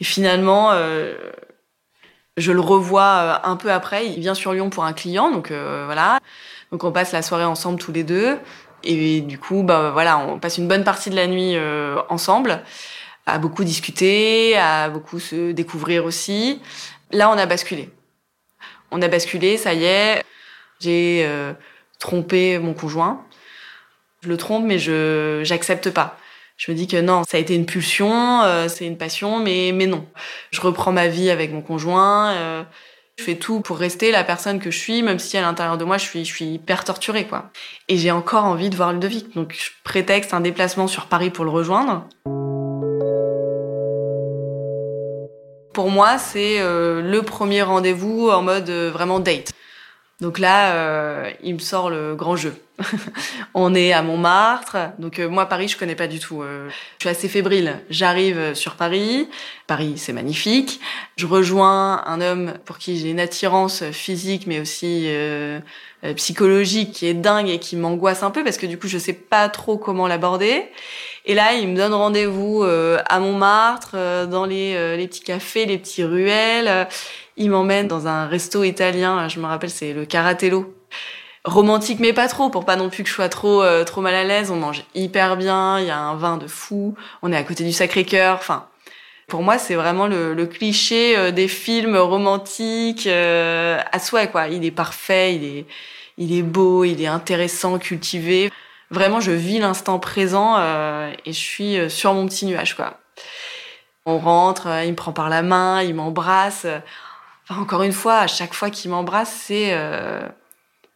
Et 0.00 0.04
finalement, 0.04 0.72
euh, 0.72 1.14
je 2.36 2.52
le 2.52 2.60
revois 2.60 3.46
un 3.46 3.56
peu 3.56 3.70
après. 3.70 4.06
Il 4.06 4.20
vient 4.20 4.34
sur 4.34 4.52
Lyon 4.52 4.70
pour 4.70 4.84
un 4.84 4.92
client, 4.92 5.30
donc 5.30 5.52
voilà. 5.52 6.18
Donc 6.72 6.84
on 6.84 6.92
passe 6.92 7.12
la 7.12 7.22
soirée 7.22 7.44
ensemble 7.44 7.78
tous 7.78 7.92
les 7.92 8.04
deux, 8.04 8.38
et 8.84 9.20
du 9.20 9.38
coup, 9.38 9.62
bah 9.62 9.90
voilà, 9.90 10.18
on 10.18 10.38
passe 10.38 10.56
une 10.56 10.68
bonne 10.68 10.84
partie 10.84 11.10
de 11.10 11.16
la 11.16 11.26
nuit 11.26 11.56
ensemble, 12.08 12.62
à 13.26 13.38
beaucoup 13.38 13.64
discuter, 13.64 14.56
à 14.56 14.88
beaucoup 14.88 15.18
se 15.18 15.50
découvrir 15.52 16.04
aussi. 16.04 16.62
Là, 17.10 17.28
on 17.28 17.36
a 17.36 17.46
basculé. 17.46 17.90
On 18.92 19.02
a 19.02 19.08
basculé, 19.08 19.56
ça 19.56 19.74
y 19.74 19.84
est. 19.84 20.22
J'ai 20.78 21.28
tromper 21.98 22.58
mon 22.58 22.72
conjoint. 22.72 23.24
Je 24.22 24.28
le 24.28 24.36
trompe, 24.36 24.64
mais 24.64 24.78
je 24.78 25.40
j'accepte 25.42 25.90
pas. 25.90 26.16
Je 26.60 26.70
me 26.70 26.76
dis 26.76 26.86
que 26.86 27.00
non, 27.00 27.22
ça 27.26 27.38
a 27.38 27.40
été 27.40 27.54
une 27.54 27.64
pulsion, 27.64 28.42
euh, 28.42 28.68
c'est 28.68 28.84
une 28.84 28.98
passion, 28.98 29.38
mais 29.38 29.72
mais 29.72 29.86
non. 29.86 30.04
Je 30.50 30.60
reprends 30.60 30.92
ma 30.92 31.08
vie 31.08 31.30
avec 31.30 31.54
mon 31.54 31.62
conjoint. 31.62 32.32
Euh, 32.32 32.62
je 33.18 33.24
fais 33.24 33.36
tout 33.36 33.60
pour 33.60 33.78
rester 33.78 34.10
la 34.10 34.24
personne 34.24 34.60
que 34.60 34.70
je 34.70 34.78
suis, 34.78 35.02
même 35.02 35.18
si 35.18 35.38
à 35.38 35.40
l'intérieur 35.40 35.78
de 35.78 35.84
moi 35.86 35.96
je 35.96 36.04
suis 36.04 36.22
je 36.22 36.34
suis 36.34 36.44
hyper 36.44 36.84
torturée 36.84 37.26
quoi. 37.26 37.50
Et 37.88 37.96
j'ai 37.96 38.10
encore 38.10 38.44
envie 38.44 38.68
de 38.68 38.76
voir 38.76 38.92
Ludovic, 38.92 39.34
donc 39.34 39.56
je 39.58 39.70
prétexte 39.84 40.34
un 40.34 40.42
déplacement 40.42 40.86
sur 40.86 41.06
Paris 41.06 41.30
pour 41.30 41.46
le 41.46 41.50
rejoindre. 41.50 42.06
Pour 45.72 45.88
moi, 45.88 46.18
c'est 46.18 46.60
euh, 46.60 47.00
le 47.00 47.22
premier 47.22 47.62
rendez-vous 47.62 48.28
en 48.28 48.42
mode 48.42 48.68
vraiment 48.68 49.18
date. 49.18 49.54
Donc 50.20 50.38
là, 50.38 50.74
euh, 50.74 51.30
il 51.42 51.54
me 51.54 51.58
sort 51.58 51.88
le 51.88 52.14
grand 52.14 52.36
jeu. 52.36 52.54
on 53.54 53.74
est 53.74 53.92
à 53.92 54.02
Montmartre. 54.02 54.76
Donc 54.98 55.18
euh, 55.18 55.28
moi, 55.28 55.46
Paris, 55.46 55.68
je 55.68 55.78
connais 55.78 55.94
pas 55.94 56.08
du 56.08 56.18
tout. 56.18 56.42
Euh, 56.42 56.68
je 56.98 57.04
suis 57.04 57.08
assez 57.08 57.28
fébrile. 57.28 57.80
J'arrive 57.88 58.54
sur 58.54 58.74
Paris. 58.74 59.28
Paris, 59.66 59.94
c'est 59.96 60.12
magnifique. 60.12 60.80
Je 61.16 61.26
rejoins 61.26 62.04
un 62.06 62.20
homme 62.20 62.54
pour 62.66 62.76
qui 62.76 62.98
j'ai 62.98 63.10
une 63.10 63.20
attirance 63.20 63.82
physique, 63.92 64.46
mais 64.46 64.60
aussi 64.60 65.08
psychologique, 66.16 66.92
qui 66.92 67.06
est 67.06 67.14
dingue 67.14 67.48
et 67.48 67.58
qui 67.58 67.76
m'angoisse 67.76 68.22
un 68.22 68.30
peu 68.30 68.42
parce 68.42 68.56
que 68.56 68.66
du 68.66 68.78
coup, 68.78 68.88
je 68.88 68.98
sais 68.98 69.12
pas 69.12 69.48
trop 69.48 69.78
comment 69.78 70.06
l'aborder. 70.06 70.64
Et 71.26 71.34
là, 71.34 71.52
il 71.52 71.68
me 71.68 71.76
donne 71.76 71.94
rendez-vous 71.94 72.64
à 72.64 73.20
Montmartre, 73.20 73.96
dans 74.28 74.44
les, 74.44 74.96
les 74.96 75.06
petits 75.06 75.22
cafés, 75.22 75.66
les 75.66 75.78
petits 75.78 76.02
ruelles. 76.02 76.88
Il 77.40 77.48
m'emmène 77.48 77.88
dans 77.88 78.06
un 78.06 78.26
resto 78.26 78.64
italien, 78.64 79.26
je 79.28 79.40
me 79.40 79.46
rappelle, 79.46 79.70
c'est 79.70 79.94
le 79.94 80.04
Caratello. 80.04 80.74
Romantique 81.44 81.98
mais 81.98 82.12
pas 82.12 82.28
trop, 82.28 82.50
pour 82.50 82.66
pas 82.66 82.76
non 82.76 82.90
plus 82.90 83.02
que 83.02 83.08
je 83.08 83.14
sois 83.14 83.30
trop 83.30 83.62
euh, 83.62 83.82
trop 83.82 84.02
mal 84.02 84.14
à 84.14 84.24
l'aise. 84.24 84.50
On 84.50 84.56
mange 84.56 84.84
hyper 84.94 85.38
bien, 85.38 85.80
il 85.80 85.86
y 85.86 85.90
a 85.90 85.98
un 85.98 86.16
vin 86.16 86.36
de 86.36 86.46
fou, 86.46 86.94
on 87.22 87.32
est 87.32 87.36
à 87.38 87.42
côté 87.42 87.64
du 87.64 87.72
Sacré-Cœur. 87.72 88.34
Enfin, 88.34 88.66
pour 89.26 89.42
moi, 89.42 89.56
c'est 89.56 89.74
vraiment 89.74 90.06
le, 90.06 90.44
cliché 90.44 91.16
euh, 91.16 91.30
des 91.30 91.48
films 91.48 91.96
romantiques 91.96 93.06
euh, 93.06 93.80
à 93.90 93.98
souhait 93.98 94.28
quoi. 94.28 94.48
Il 94.48 94.62
est 94.66 94.70
parfait, 94.70 95.34
il 95.34 95.44
est 95.44 95.66
il 96.18 96.36
est 96.36 96.42
beau, 96.42 96.84
il 96.84 97.00
est 97.00 97.06
intéressant, 97.06 97.78
cultivé. 97.78 98.52
Vraiment, 98.90 99.20
je 99.20 99.32
vis 99.32 99.60
l'instant 99.60 99.98
présent 99.98 100.58
et 101.24 101.32
je 101.32 101.38
suis 101.38 101.90
sur 101.90 102.12
mon 102.12 102.26
petit 102.26 102.44
nuage 102.44 102.76
quoi. 102.76 102.98
On 104.04 104.18
rentre, 104.18 104.68
il 104.84 104.90
me 104.90 104.96
prend 104.96 105.12
par 105.12 105.30
la 105.30 105.40
main, 105.40 105.80
il 105.80 105.94
m'embrasse 105.94 106.66
encore 107.58 107.82
une 107.82 107.92
fois, 107.92 108.18
à 108.18 108.26
chaque 108.26 108.54
fois 108.54 108.70
qu'il 108.70 108.90
m'embrasse, 108.90 109.34
c'est 109.46 109.70
euh, 109.72 110.20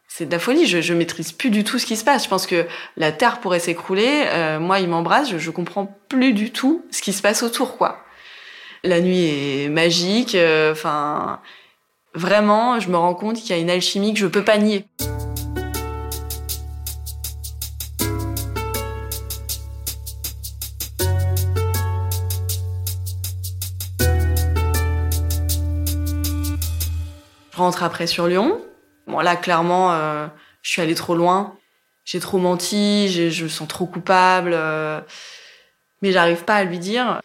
c'est 0.07 0.25
de 0.25 0.31
la 0.31 0.39
folie. 0.39 0.65
Je, 0.65 0.81
je 0.81 0.93
maîtrise 0.93 1.31
plus 1.31 1.49
du 1.49 1.63
tout 1.63 1.79
ce 1.79 1.85
qui 1.85 1.97
se 1.97 2.05
passe. 2.05 2.23
Je 2.23 2.29
pense 2.29 2.47
que 2.47 2.65
la 2.95 3.11
terre 3.11 3.39
pourrait 3.41 3.59
s'écrouler. 3.59 4.23
Euh, 4.27 4.59
moi, 4.59 4.79
il 4.79 4.87
m'embrasse, 4.87 5.29
je, 5.29 5.37
je 5.37 5.51
comprends 5.51 5.97
plus 6.07 6.33
du 6.33 6.51
tout 6.51 6.85
ce 6.91 7.01
qui 7.01 7.11
se 7.11 7.21
passe 7.21 7.43
autour, 7.43 7.77
quoi. 7.77 7.99
La 8.83 9.01
nuit 9.01 9.25
est 9.25 9.69
magique. 9.69 10.35
Euh, 10.35 10.71
enfin, 10.71 11.41
vraiment, 12.13 12.79
je 12.79 12.89
me 12.89 12.97
rends 12.97 13.15
compte 13.15 13.37
qu'il 13.37 13.49
y 13.49 13.53
a 13.53 13.57
une 13.57 13.69
alchimie 13.69 14.13
que 14.13 14.19
je 14.19 14.27
peux 14.27 14.43
pas 14.43 14.57
nier. 14.57 14.85
Après 27.83 28.07
sur 28.07 28.27
Lyon. 28.27 28.61
Bon 29.07 29.19
là, 29.19 29.35
clairement, 29.35 29.93
euh, 29.93 30.27
je 30.61 30.71
suis 30.71 30.81
allée 30.81 30.95
trop 30.95 31.15
loin. 31.15 31.57
J'ai 32.05 32.19
trop 32.19 32.37
menti, 32.37 33.09
je 33.09 33.47
sens 33.47 33.67
trop 33.67 33.85
coupable. 33.87 34.51
Euh, 34.53 35.01
mais 36.01 36.11
j'arrive 36.11 36.43
pas 36.43 36.55
à 36.55 36.63
lui 36.63 36.79
dire. 36.79 37.21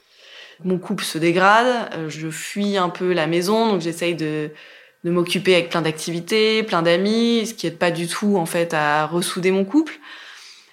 Mon 0.65 0.79
couple 0.79 1.05
se 1.05 1.19
dégrade, 1.19 1.91
euh, 1.95 2.11
je 2.11 2.29
fuis 2.29 2.77
un 2.77 2.91
peu 2.91 3.13
la 3.13 3.27
maison, 3.27 3.71
donc 3.71 3.81
j'essaye 3.81 4.15
de, 4.15 4.51
de 5.05 5.11
m'occuper 5.11 5.55
avec 5.55 5.71
plein 5.71 5.81
d'activités, 5.81 6.63
plein 6.63 6.83
d'amis, 6.83 7.47
ce 7.47 7.55
qui 7.55 7.67
aide 7.67 7.79
pas 7.79 7.91
du 7.91 8.07
tout 8.07 8.37
en 8.37 8.45
fait 8.45 8.75
à 8.75 9.07
ressouder 9.07 9.53
mon 9.53 9.65
couple. 9.65 9.99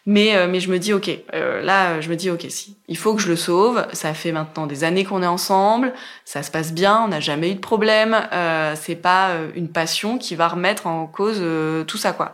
Mais, 0.09 0.37
euh, 0.37 0.47
mais 0.47 0.61
je 0.61 0.71
me 0.71 0.79
dis, 0.79 0.93
ok, 0.93 1.11
euh, 1.33 1.61
là, 1.61 1.99
je 1.99 2.09
me 2.09 2.15
dis, 2.15 2.31
ok, 2.31 2.45
si, 2.47 2.77
il 2.87 2.97
faut 2.97 3.13
que 3.13 3.21
je 3.21 3.27
le 3.27 3.35
sauve. 3.35 3.85
Ça 3.91 4.13
fait 4.13 4.31
maintenant 4.31 4.65
des 4.65 4.85
années 4.85 5.03
qu'on 5.03 5.21
est 5.21 5.27
ensemble, 5.27 5.93
ça 6.23 6.43
se 6.43 6.49
passe 6.49 6.71
bien, 6.71 7.01
on 7.03 7.09
n'a 7.09 7.19
jamais 7.19 7.51
eu 7.51 7.55
de 7.55 7.59
problème. 7.59 8.17
Euh, 8.31 8.73
c'est 8.79 8.95
pas 8.95 9.31
euh, 9.31 9.49
une 9.53 9.67
passion 9.67 10.17
qui 10.17 10.35
va 10.35 10.47
remettre 10.47 10.87
en 10.87 11.07
cause 11.07 11.43
tout 11.87 11.97
ça, 11.97 12.13
quoi. 12.13 12.33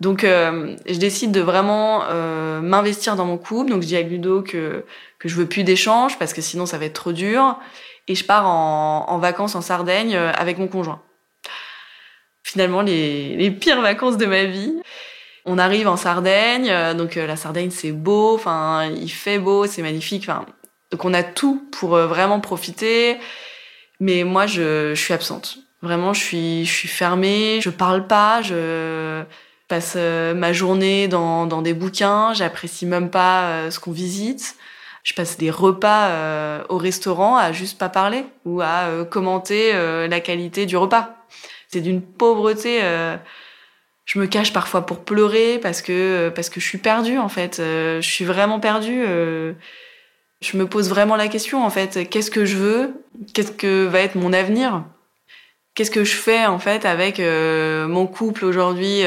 Donc, 0.00 0.22
je 0.24 0.98
décide 0.98 1.30
de 1.30 1.40
vraiment 1.40 2.02
m'investir 2.60 3.14
dans 3.14 3.24
mon 3.24 3.38
couple. 3.38 3.70
Donc, 3.70 3.82
je 3.82 3.86
dis 3.86 3.96
à 3.96 4.02
Ludo 4.02 4.42
que 4.42 4.84
que 5.20 5.28
je 5.28 5.36
veux 5.36 5.46
plus 5.46 5.62
d'échanges 5.62 6.18
parce 6.18 6.32
que 6.32 6.40
sinon 6.40 6.66
ça 6.66 6.76
va 6.76 6.86
être 6.86 6.94
trop 6.94 7.12
dur. 7.12 7.56
Et 8.08 8.16
je 8.16 8.24
pars 8.24 8.48
en, 8.48 9.04
en 9.08 9.18
vacances 9.18 9.54
en 9.54 9.60
Sardaigne 9.60 10.16
avec 10.16 10.58
mon 10.58 10.66
conjoint. 10.66 11.00
Finalement, 12.42 12.82
les, 12.82 13.36
les 13.36 13.52
pires 13.52 13.80
vacances 13.80 14.16
de 14.16 14.26
ma 14.26 14.44
vie. 14.44 14.74
On 15.44 15.58
arrive 15.58 15.88
en 15.88 15.96
Sardaigne, 15.96 16.68
euh, 16.70 16.94
donc 16.94 17.16
euh, 17.16 17.26
la 17.26 17.36
Sardaigne 17.36 17.70
c'est 17.70 17.90
beau, 17.90 18.34
enfin 18.34 18.84
il 18.86 19.10
fait 19.10 19.38
beau, 19.38 19.66
c'est 19.66 19.82
magnifique, 19.82 20.22
enfin 20.22 20.46
donc 20.92 21.04
on 21.04 21.12
a 21.12 21.24
tout 21.24 21.66
pour 21.72 21.96
euh, 21.96 22.06
vraiment 22.06 22.38
profiter. 22.40 23.16
Mais 23.98 24.24
moi 24.24 24.46
je, 24.46 24.94
je 24.94 25.00
suis 25.00 25.14
absente. 25.14 25.58
Vraiment, 25.80 26.12
je 26.12 26.20
suis 26.20 26.64
je 26.64 26.72
suis 26.72 26.88
fermée, 26.88 27.60
je 27.60 27.70
parle 27.70 28.06
pas, 28.06 28.40
je 28.42 29.22
passe 29.68 29.96
ma 29.96 30.52
journée 30.52 31.08
dans, 31.08 31.46
dans 31.46 31.62
des 31.62 31.74
bouquins, 31.74 32.34
j'apprécie 32.34 32.86
même 32.86 33.10
pas 33.10 33.70
ce 33.70 33.80
qu'on 33.80 33.90
visite. 33.92 34.56
Je 35.02 35.14
passe 35.14 35.38
des 35.38 35.50
repas 35.50 36.64
au 36.68 36.78
restaurant 36.78 37.36
à 37.36 37.50
juste 37.52 37.78
pas 37.78 37.88
parler 37.88 38.24
ou 38.44 38.60
à 38.60 39.04
commenter 39.10 39.72
la 39.72 40.20
qualité 40.20 40.66
du 40.66 40.76
repas. 40.76 41.16
C'est 41.68 41.80
d'une 41.80 42.02
pauvreté 42.02 42.80
je 44.04 44.18
me 44.18 44.26
cache 44.26 44.52
parfois 44.52 44.84
pour 44.84 45.04
pleurer 45.04 45.58
parce 45.60 45.82
que 45.82 46.30
parce 46.34 46.50
que 46.50 46.60
je 46.60 46.66
suis 46.66 46.78
perdue 46.78 47.18
en 47.18 47.28
fait. 47.28 47.60
Euh, 47.60 48.00
je 48.00 48.10
suis 48.10 48.24
vraiment 48.24 48.60
perdue. 48.60 49.02
Euh, 49.06 49.52
je 50.40 50.56
me 50.56 50.66
pose 50.66 50.88
vraiment 50.88 51.16
la 51.16 51.28
question 51.28 51.64
en 51.64 51.70
fait. 51.70 52.08
Qu'est-ce 52.08 52.30
que 52.30 52.44
je 52.44 52.56
veux? 52.56 53.04
Qu'est-ce 53.32 53.52
que 53.52 53.86
va 53.86 54.00
être 54.00 54.16
mon 54.16 54.32
avenir? 54.32 54.84
Qu'est-ce 55.74 55.90
que 55.90 56.04
je 56.04 56.16
fais 56.16 56.44
en 56.46 56.58
fait 56.58 56.84
avec 56.84 57.20
euh, 57.20 57.86
mon 57.86 58.06
couple 58.06 58.44
aujourd'hui 58.44 59.02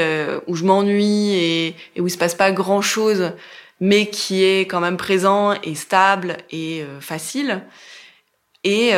où 0.47 0.55
je 0.55 0.63
m'ennuie 0.63 1.33
et, 1.33 1.75
et, 1.95 2.01
où 2.01 2.07
il 2.07 2.11
se 2.11 2.17
passe 2.17 2.33
pas 2.33 2.51
grand 2.51 2.81
chose, 2.81 3.33
mais 3.79 4.07
qui 4.07 4.43
est 4.43 4.61
quand 4.61 4.79
même 4.79 4.97
présent 4.97 5.53
et 5.61 5.75
stable 5.75 6.37
et 6.51 6.83
facile? 7.01 7.61
Et 8.63 8.93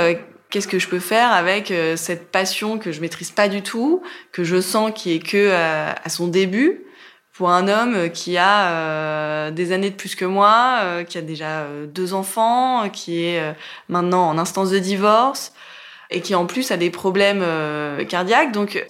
qu'est-ce 0.50 0.68
que 0.68 0.80
je 0.80 0.88
peux 0.88 1.00
faire 1.00 1.32
avec 1.32 1.72
euh, 1.72 1.96
cette 1.96 2.32
passion 2.32 2.78
que 2.78 2.92
je 2.92 3.02
maîtrise 3.02 3.32
pas 3.32 3.50
du 3.50 3.62
tout, 3.62 4.02
que 4.32 4.44
je 4.44 4.62
sens 4.62 4.92
qui 4.94 5.14
est 5.14 5.20
que 5.20 5.38
euh, 5.38 5.92
à, 5.92 6.10
son 6.10 6.28
début 6.28 6.84
pour 7.34 7.52
un 7.52 7.68
homme 7.68 8.10
qui 8.10 8.38
a 8.38 8.72
euh, 8.72 9.52
des 9.52 9.72
années 9.72 9.92
de 9.92 9.96
plus 9.96 10.16
que 10.16 10.26
moi, 10.26 11.04
qui 11.08 11.20
a 11.20 11.22
déjà 11.22 11.68
deux 11.86 12.16
enfants, 12.16 12.90
qui 12.90 13.26
est 13.26 13.56
maintenant 13.90 14.28
en 14.28 14.40
instance 14.40 14.72
de 14.72 14.80
divorce 14.80 15.54
et 16.10 16.22
qui 16.22 16.34
en 16.34 16.48
plus 16.48 16.72
a 16.72 16.78
des 16.78 16.90
problèmes 16.90 17.46
cardiaques. 18.08 18.52
Donc 18.54 18.84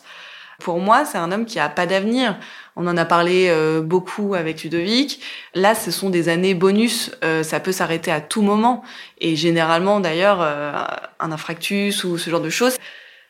pour 0.60 0.80
moi, 0.80 1.06
c'est 1.06 1.18
un 1.18 1.32
homme 1.32 1.46
qui 1.46 1.60
a 1.60 1.70
pas 1.70 1.86
d'avenir. 1.86 2.36
On 2.76 2.88
en 2.88 2.98
a 2.98 3.06
parlé 3.06 3.48
euh, 3.50 3.82
beaucoup 3.82 4.34
avec 4.34 4.64
Ludovic. 4.64 5.20
Là, 5.54 5.76
ce 5.76 5.92
sont 5.92 6.10
des 6.10 6.30
années 6.30 6.56
bonus. 6.56 7.12
Euh, 7.24 7.44
ça 7.44 7.60
peut 7.60 7.72
s'arrêter 7.72 8.12
à 8.12 8.22
tout 8.22 8.42
moment. 8.42 8.84
Et 9.20 9.36
généralement, 9.36 10.00
d'ailleurs, 10.00 10.40
euh, 10.42 10.74
un 11.20 11.32
infarctus 11.32 12.04
ou 12.04 12.18
ce 12.18 12.30
genre 12.30 12.42
de 12.42 12.50
choses, 12.50 12.78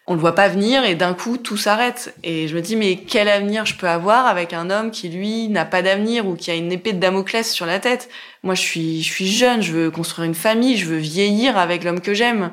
on 0.06 0.13
le 0.13 0.22
voit 0.22 0.36
pas 0.36 0.48
venir 0.48 0.86
et 0.86 0.96
d'un 0.96 1.13
coup, 1.13 1.38
tout 1.38 1.58
s'arrête. 1.58 2.16
Et 2.24 2.48
je 2.48 2.56
me 2.56 2.62
dis, 2.62 2.78
mais 2.78 2.96
quel 2.96 3.28
avenir 3.28 3.66
je 3.66 3.76
peux 3.76 3.90
avoir 3.90 4.26
avec 4.26 4.54
un 4.54 4.70
homme 4.70 4.90
qui, 4.90 5.10
lui, 5.10 5.50
n'a 5.50 5.66
pas 5.66 5.82
d'avenir 5.82 6.26
ou 6.26 6.36
qui 6.36 6.50
a 6.50 6.56
une 6.56 6.72
épée 6.72 6.94
de 6.94 7.00
Damoclès 7.00 7.52
sur 7.52 7.66
la 7.66 7.80
tête? 7.80 8.08
Moi, 8.44 8.56
je 8.56 8.62
suis, 8.62 9.04
je 9.04 9.12
suis 9.12 9.28
jeune, 9.28 9.62
je 9.62 9.74
veux 9.74 9.92
construire 9.92 10.26
une 10.26 10.36
famille, 10.36 10.78
je 10.78 10.86
veux 10.86 10.98
vieillir 10.98 11.58
avec 11.58 11.84
l'homme 11.84 12.00
que 12.00 12.13
j'aime. 12.13 12.52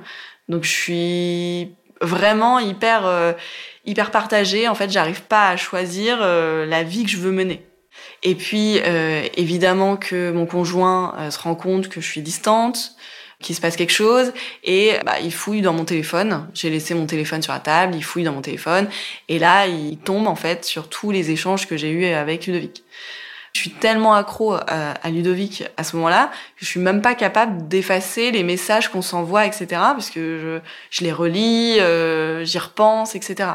Donc, 0.48 0.64
je 0.64 0.70
suis 0.70 1.72
vraiment 2.00 2.58
hyper 2.58 3.34
hyper 3.86 4.10
partagée. 4.10 4.68
En 4.68 4.74
fait, 4.74 4.90
j'arrive 4.90 5.22
pas 5.22 5.48
à 5.48 5.56
choisir 5.56 6.18
euh, 6.20 6.66
la 6.66 6.82
vie 6.82 7.04
que 7.04 7.10
je 7.10 7.18
veux 7.18 7.32
mener. 7.32 7.64
Et 8.22 8.34
puis, 8.34 8.80
euh, 8.84 9.26
évidemment 9.36 9.96
que 9.96 10.30
mon 10.30 10.46
conjoint 10.46 11.14
euh, 11.18 11.30
se 11.30 11.38
rend 11.38 11.54
compte 11.54 11.88
que 11.88 12.00
je 12.00 12.06
suis 12.06 12.22
distante, 12.22 12.92
qu'il 13.40 13.54
se 13.54 13.60
passe 13.60 13.76
quelque 13.76 13.92
chose, 13.92 14.32
et 14.62 14.92
bah, 15.04 15.20
il 15.22 15.32
fouille 15.32 15.60
dans 15.60 15.74
mon 15.74 15.84
téléphone. 15.84 16.48
J'ai 16.54 16.70
laissé 16.70 16.94
mon 16.94 17.06
téléphone 17.06 17.42
sur 17.42 17.52
la 17.52 17.60
table, 17.60 17.94
il 17.94 18.02
fouille 18.02 18.24
dans 18.24 18.32
mon 18.32 18.40
téléphone, 18.40 18.88
et 19.28 19.38
là, 19.38 19.66
il 19.66 19.98
tombe 19.98 20.26
en 20.26 20.36
fait 20.36 20.64
sur 20.64 20.88
tous 20.88 21.10
les 21.10 21.30
échanges 21.30 21.66
que 21.66 21.76
j'ai 21.76 21.90
eus 21.90 22.06
avec 22.06 22.46
Ludovic. 22.46 22.82
Je 23.54 23.60
suis 23.60 23.70
tellement 23.70 24.14
accro 24.14 24.54
à, 24.54 25.10
Ludovic 25.10 25.64
à 25.76 25.84
ce 25.84 25.96
moment-là 25.96 26.30
que 26.58 26.64
je 26.64 26.66
suis 26.66 26.80
même 26.80 27.00
pas 27.00 27.14
capable 27.14 27.68
d'effacer 27.68 28.30
les 28.30 28.42
messages 28.42 28.88
qu'on 28.88 29.00
s'envoie, 29.00 29.46
etc. 29.46 29.66
Parce 29.70 30.10
que 30.10 30.38
je, 30.38 30.60
je 30.90 31.04
les 31.04 31.12
relis, 31.12 31.78
euh, 31.80 32.44
j'y 32.44 32.58
repense, 32.58 33.14
etc. 33.14 33.52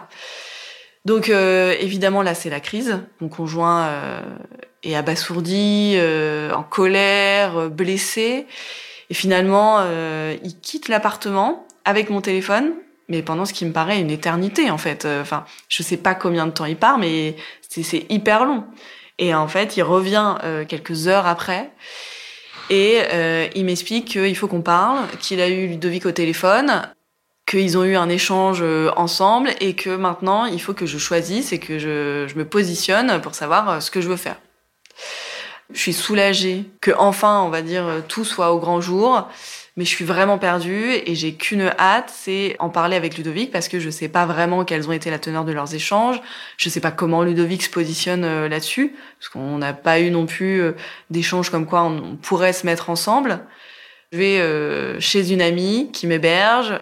Donc 1.06 1.30
euh, 1.30 1.76
évidemment 1.80 2.22
là 2.22 2.34
c'est 2.34 2.50
la 2.50 2.60
crise. 2.60 3.00
Mon 3.22 3.30
conjoint 3.30 3.88
euh, 3.88 4.22
est 4.84 4.96
abasourdi, 4.96 5.94
euh, 5.96 6.52
en 6.54 6.64
colère, 6.64 7.70
blessé, 7.70 8.46
et 9.10 9.14
finalement 9.14 9.84
il 10.44 10.60
quitte 10.62 10.88
l'appartement 10.88 11.66
avec 11.86 12.10
mon 12.10 12.22
téléphone 12.22 12.74
mais 13.08 13.24
pendant 13.24 13.46
ce 13.46 13.54
qui 13.54 13.66
me 13.66 13.72
paraît 13.72 14.00
une 14.00 14.12
éternité 14.12 14.70
en 14.70 14.78
fait. 14.78 15.06
Enfin, 15.06 15.46
je 15.68 15.82
sais 15.82 15.98
pas 15.98 16.14
combien 16.14 16.46
de 16.46 16.52
temps 16.52 16.66
il 16.66 16.78
part, 16.78 17.00
mais 17.00 17.36
c'est 17.68 18.06
hyper 18.10 18.46
long. 18.46 18.66
Et 19.20 19.36
en 19.36 19.48
fait, 19.48 19.78
il 19.78 19.84
revient 19.84 20.36
euh, 20.44 20.66
quelques 20.66 21.08
heures 21.08 21.28
après 21.28 21.70
et 22.70 23.02
euh, 23.12 23.48
il 23.54 23.66
m'explique 23.66 24.06
qu'il 24.06 24.36
faut 24.36 24.48
qu'on 24.48 24.62
parle, 24.62 25.06
qu'il 25.20 25.42
a 25.42 25.50
eu 25.50 25.68
Ludovic 25.68 26.06
au 26.06 26.12
téléphone, 26.12 26.90
qu'ils 27.46 27.78
ont 27.78 27.84
eu 27.84 27.98
un 27.98 28.08
échange 28.08 28.60
euh, 28.62 28.92
ensemble 28.96 29.52
et 29.60 29.76
que 29.76 29.90
maintenant 29.90 30.46
il 30.46 30.62
faut 30.62 30.74
que 30.74 30.86
je 30.86 30.98
choisisse 30.98 31.52
et 31.52 31.60
que 31.60 31.80
je, 31.80 32.28
je 32.28 32.36
me 32.36 32.46
positionne 32.46 33.20
pour 33.22 33.36
savoir 33.36 33.82
ce 33.84 33.92
que 33.92 34.00
je 34.00 34.08
veux 34.08 34.16
faire. 34.16 34.38
Je 35.74 35.80
suis 35.80 35.94
soulagée 35.94 36.66
que 36.80 36.92
enfin, 36.98 37.42
on 37.44 37.50
va 37.50 37.62
dire, 37.62 38.04
tout 38.08 38.24
soit 38.24 38.54
au 38.54 38.60
grand 38.60 38.82
jour 38.82 39.28
mais 39.76 39.86
je 39.86 39.90
suis 39.90 40.06
vraiment 40.06 40.38
perdue 40.38 40.92
et 40.92 41.16
j'ai 41.16 41.34
qu'une 41.34 41.72
hâte, 41.80 42.12
c'est 42.14 42.56
en 42.60 42.70
parler 42.70 42.96
avec 42.96 43.18
Ludovic 43.18 43.52
parce 43.52 43.68
que 43.68 43.80
je 43.80 43.90
sais 43.90 44.10
pas 44.10 44.26
vraiment 44.26 44.66
quelles 44.66 44.88
ont 44.90 44.92
été 44.92 45.10
la 45.10 45.20
teneur 45.20 45.46
de 45.46 45.52
leurs 45.52 45.74
échanges, 45.74 46.22
je 46.58 46.70
sais 46.70 46.80
pas 46.80 46.92
comment 46.92 47.24
Ludovic 47.24 47.64
se 47.64 47.70
positionne 47.70 48.24
euh, 48.24 48.50
là-dessus, 48.50 48.96
parce 49.20 49.30
qu'on 49.30 49.58
n'a 49.58 49.74
pas 49.74 50.00
eu 50.00 50.12
non 50.12 50.26
plus 50.26 50.62
euh, 50.62 50.76
d'échanges 51.10 51.50
comme 51.50 51.66
quoi 51.66 51.84
on 51.84 52.18
pourrait 52.18 52.54
se 52.54 52.66
mettre 52.66 52.90
ensemble. 52.90 53.40
Je 54.12 54.18
vais 54.18 54.40
euh, 54.40 55.00
chez 55.00 55.32
une 55.32 55.42
amie 55.42 55.92
qui 55.94 56.08
m'héberge, 56.08 56.80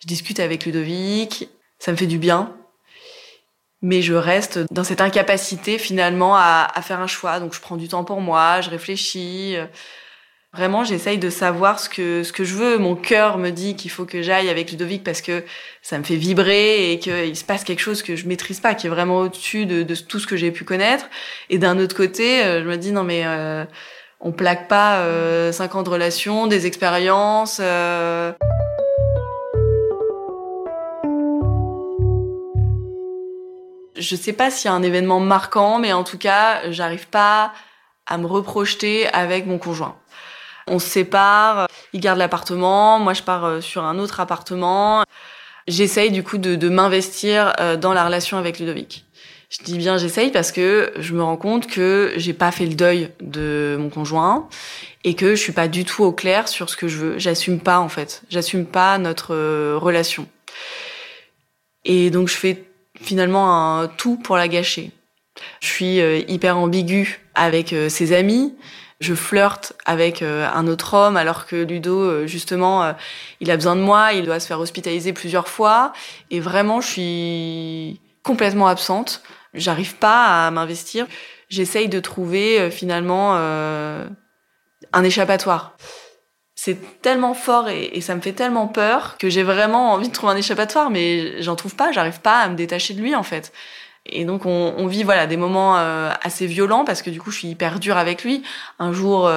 je 0.00 0.06
discute 0.06 0.40
avec 0.40 0.64
Ludovic, 0.64 1.48
ça 1.78 1.92
me 1.92 1.96
fait 1.96 2.06
du 2.06 2.18
bien, 2.18 2.54
mais 3.82 4.02
je 4.02 4.14
reste 4.14 4.60
dans 4.72 4.84
cette 4.84 5.00
incapacité 5.00 5.78
finalement 5.78 6.36
à, 6.36 6.68
à, 6.74 6.82
faire 6.82 7.00
un 7.00 7.06
choix. 7.06 7.40
Donc 7.40 7.54
je 7.54 7.60
prends 7.60 7.76
du 7.76 7.88
temps 7.88 8.04
pour 8.04 8.20
moi, 8.20 8.60
je 8.60 8.70
réfléchis. 8.70 9.56
Vraiment, 10.52 10.82
j'essaye 10.82 11.18
de 11.18 11.30
savoir 11.30 11.78
ce 11.78 11.88
que 11.88 12.24
ce 12.24 12.32
que 12.32 12.42
je 12.42 12.56
veux. 12.56 12.76
Mon 12.76 12.96
cœur 12.96 13.38
me 13.38 13.50
dit 13.50 13.76
qu'il 13.76 13.88
faut 13.88 14.04
que 14.04 14.20
j'aille 14.20 14.48
avec 14.48 14.72
Ludovic 14.72 15.04
parce 15.04 15.20
que 15.20 15.44
ça 15.80 15.96
me 15.96 16.02
fait 16.02 16.16
vibrer 16.16 16.90
et 16.90 16.98
qu'il 16.98 17.36
se 17.36 17.44
passe 17.44 17.62
quelque 17.62 17.78
chose 17.78 18.02
que 18.02 18.16
je 18.16 18.26
maîtrise 18.26 18.58
pas, 18.58 18.74
qui 18.74 18.88
est 18.88 18.90
vraiment 18.90 19.18
au-dessus 19.18 19.64
de, 19.64 19.94
tout 19.94 20.18
ce 20.18 20.26
que 20.26 20.36
j'ai 20.36 20.50
pu 20.50 20.64
connaître. 20.64 21.08
Et 21.50 21.58
d'un 21.58 21.78
autre 21.78 21.94
côté, 21.94 22.42
euh, 22.42 22.64
je 22.64 22.68
me 22.68 22.76
dis 22.76 22.90
non 22.90 23.04
mais 23.04 23.22
euh, 23.26 23.64
on 24.18 24.32
plaque 24.32 24.66
pas 24.66 24.98
euh, 25.02 25.52
cinq 25.52 25.76
ans 25.76 25.84
de 25.84 25.88
relation, 25.88 26.48
des 26.48 26.66
expériences. 26.66 27.60
Euh... 27.62 28.32
Je 33.96 34.16
sais 34.16 34.32
pas 34.32 34.50
s'il 34.50 34.68
y 34.68 34.72
a 34.72 34.74
un 34.74 34.82
événement 34.82 35.20
marquant, 35.20 35.78
mais 35.78 35.92
en 35.92 36.02
tout 36.02 36.18
cas, 36.18 36.72
j'arrive 36.72 37.06
pas 37.06 37.52
à 38.06 38.18
me 38.18 38.26
reprojeter 38.26 39.06
avec 39.12 39.46
mon 39.46 39.58
conjoint. 39.58 39.99
On 40.70 40.78
se 40.78 40.88
sépare, 40.88 41.66
il 41.92 42.00
garde 42.00 42.18
l'appartement, 42.18 43.00
moi 43.00 43.12
je 43.12 43.22
pars 43.22 43.44
euh, 43.44 43.60
sur 43.60 43.84
un 43.84 43.98
autre 43.98 44.20
appartement. 44.20 45.02
J'essaye 45.66 46.12
du 46.12 46.22
coup 46.22 46.38
de, 46.38 46.54
de 46.54 46.68
m'investir 46.68 47.52
euh, 47.58 47.76
dans 47.76 47.92
la 47.92 48.04
relation 48.04 48.38
avec 48.38 48.60
Ludovic. 48.60 49.04
Je 49.50 49.64
dis 49.64 49.76
bien 49.76 49.98
j'essaye 49.98 50.30
parce 50.30 50.52
que 50.52 50.92
je 50.96 51.12
me 51.12 51.24
rends 51.24 51.36
compte 51.36 51.66
que 51.66 52.12
j'ai 52.16 52.32
pas 52.34 52.52
fait 52.52 52.66
le 52.66 52.74
deuil 52.74 53.10
de 53.20 53.76
mon 53.80 53.90
conjoint 53.90 54.48
et 55.02 55.14
que 55.14 55.34
je 55.34 55.40
suis 55.40 55.52
pas 55.52 55.66
du 55.66 55.84
tout 55.84 56.04
au 56.04 56.12
clair 56.12 56.46
sur 56.46 56.70
ce 56.70 56.76
que 56.76 56.86
je 56.86 56.98
veux. 56.98 57.18
J'assume 57.18 57.58
pas 57.58 57.80
en 57.80 57.88
fait. 57.88 58.22
J'assume 58.30 58.64
pas 58.64 58.96
notre 58.98 59.34
euh, 59.34 59.76
relation. 59.76 60.28
Et 61.84 62.10
donc 62.10 62.28
je 62.28 62.36
fais 62.36 62.62
finalement 63.00 63.80
un 63.80 63.88
tout 63.88 64.18
pour 64.18 64.36
la 64.36 64.46
gâcher. 64.46 64.92
Je 65.60 65.66
suis 65.66 65.98
hyper 66.28 66.58
ambiguë 66.58 67.20
avec 67.34 67.74
ses 67.88 68.12
amis 68.12 68.54
je 69.00 69.14
flirte 69.14 69.72
avec 69.86 70.20
euh, 70.22 70.46
un 70.52 70.66
autre 70.66 70.94
homme 70.94 71.16
alors 71.16 71.46
que 71.46 71.56
Ludo 71.56 71.98
euh, 71.98 72.26
justement 72.26 72.84
euh, 72.84 72.92
il 73.40 73.50
a 73.50 73.56
besoin 73.56 73.74
de 73.74 73.80
moi, 73.80 74.12
il 74.12 74.26
doit 74.26 74.40
se 74.40 74.46
faire 74.46 74.60
hospitaliser 74.60 75.12
plusieurs 75.12 75.48
fois 75.48 75.92
et 76.30 76.38
vraiment 76.38 76.80
je 76.80 76.88
suis 76.88 78.00
complètement 78.22 78.68
absente, 78.68 79.22
j'arrive 79.54 79.96
pas 79.96 80.46
à 80.46 80.50
m'investir. 80.50 81.06
j'essaye 81.48 81.88
de 81.88 81.98
trouver 81.98 82.70
finalement 82.70 83.34
un 83.34 85.04
échappatoire. 85.04 85.76
C'est 86.54 87.00
tellement 87.00 87.32
fort 87.32 87.70
et, 87.70 87.84
et, 87.94 88.02
ça 88.02 88.14
me 88.14 88.20
fait 88.20 88.34
tellement 88.34 88.68
peur 88.68 89.16
que 89.16 89.30
j'ai 89.30 89.42
vraiment 89.42 89.94
envie 89.94 90.08
de 90.08 90.12
trouver 90.12 90.34
un 90.34 90.36
échappatoire, 90.36 90.90
mais 90.90 91.40
j'en 91.40 91.56
trouve 91.56 91.74
pas, 91.74 91.90
j'arrive 91.90 92.20
pas 92.20 92.40
à 92.40 92.48
me 92.50 92.54
détacher 92.54 92.92
de 92.92 93.00
lui 93.00 93.14
en 93.14 93.22
fait. 93.22 93.50
Et 94.06 94.24
donc 94.24 94.46
on, 94.46 94.74
on 94.76 94.86
vit 94.86 95.02
voilà 95.02 95.26
des 95.26 95.36
moments 95.36 95.76
assez 95.76 96.46
violents 96.46 96.84
parce 96.84 97.02
que 97.02 97.10
du 97.10 97.20
coup 97.20 97.30
je 97.30 97.38
suis 97.38 97.48
hyper 97.48 97.78
dure 97.78 97.96
avec 97.96 98.24
lui. 98.24 98.42
Un 98.78 98.92
jour 98.92 99.28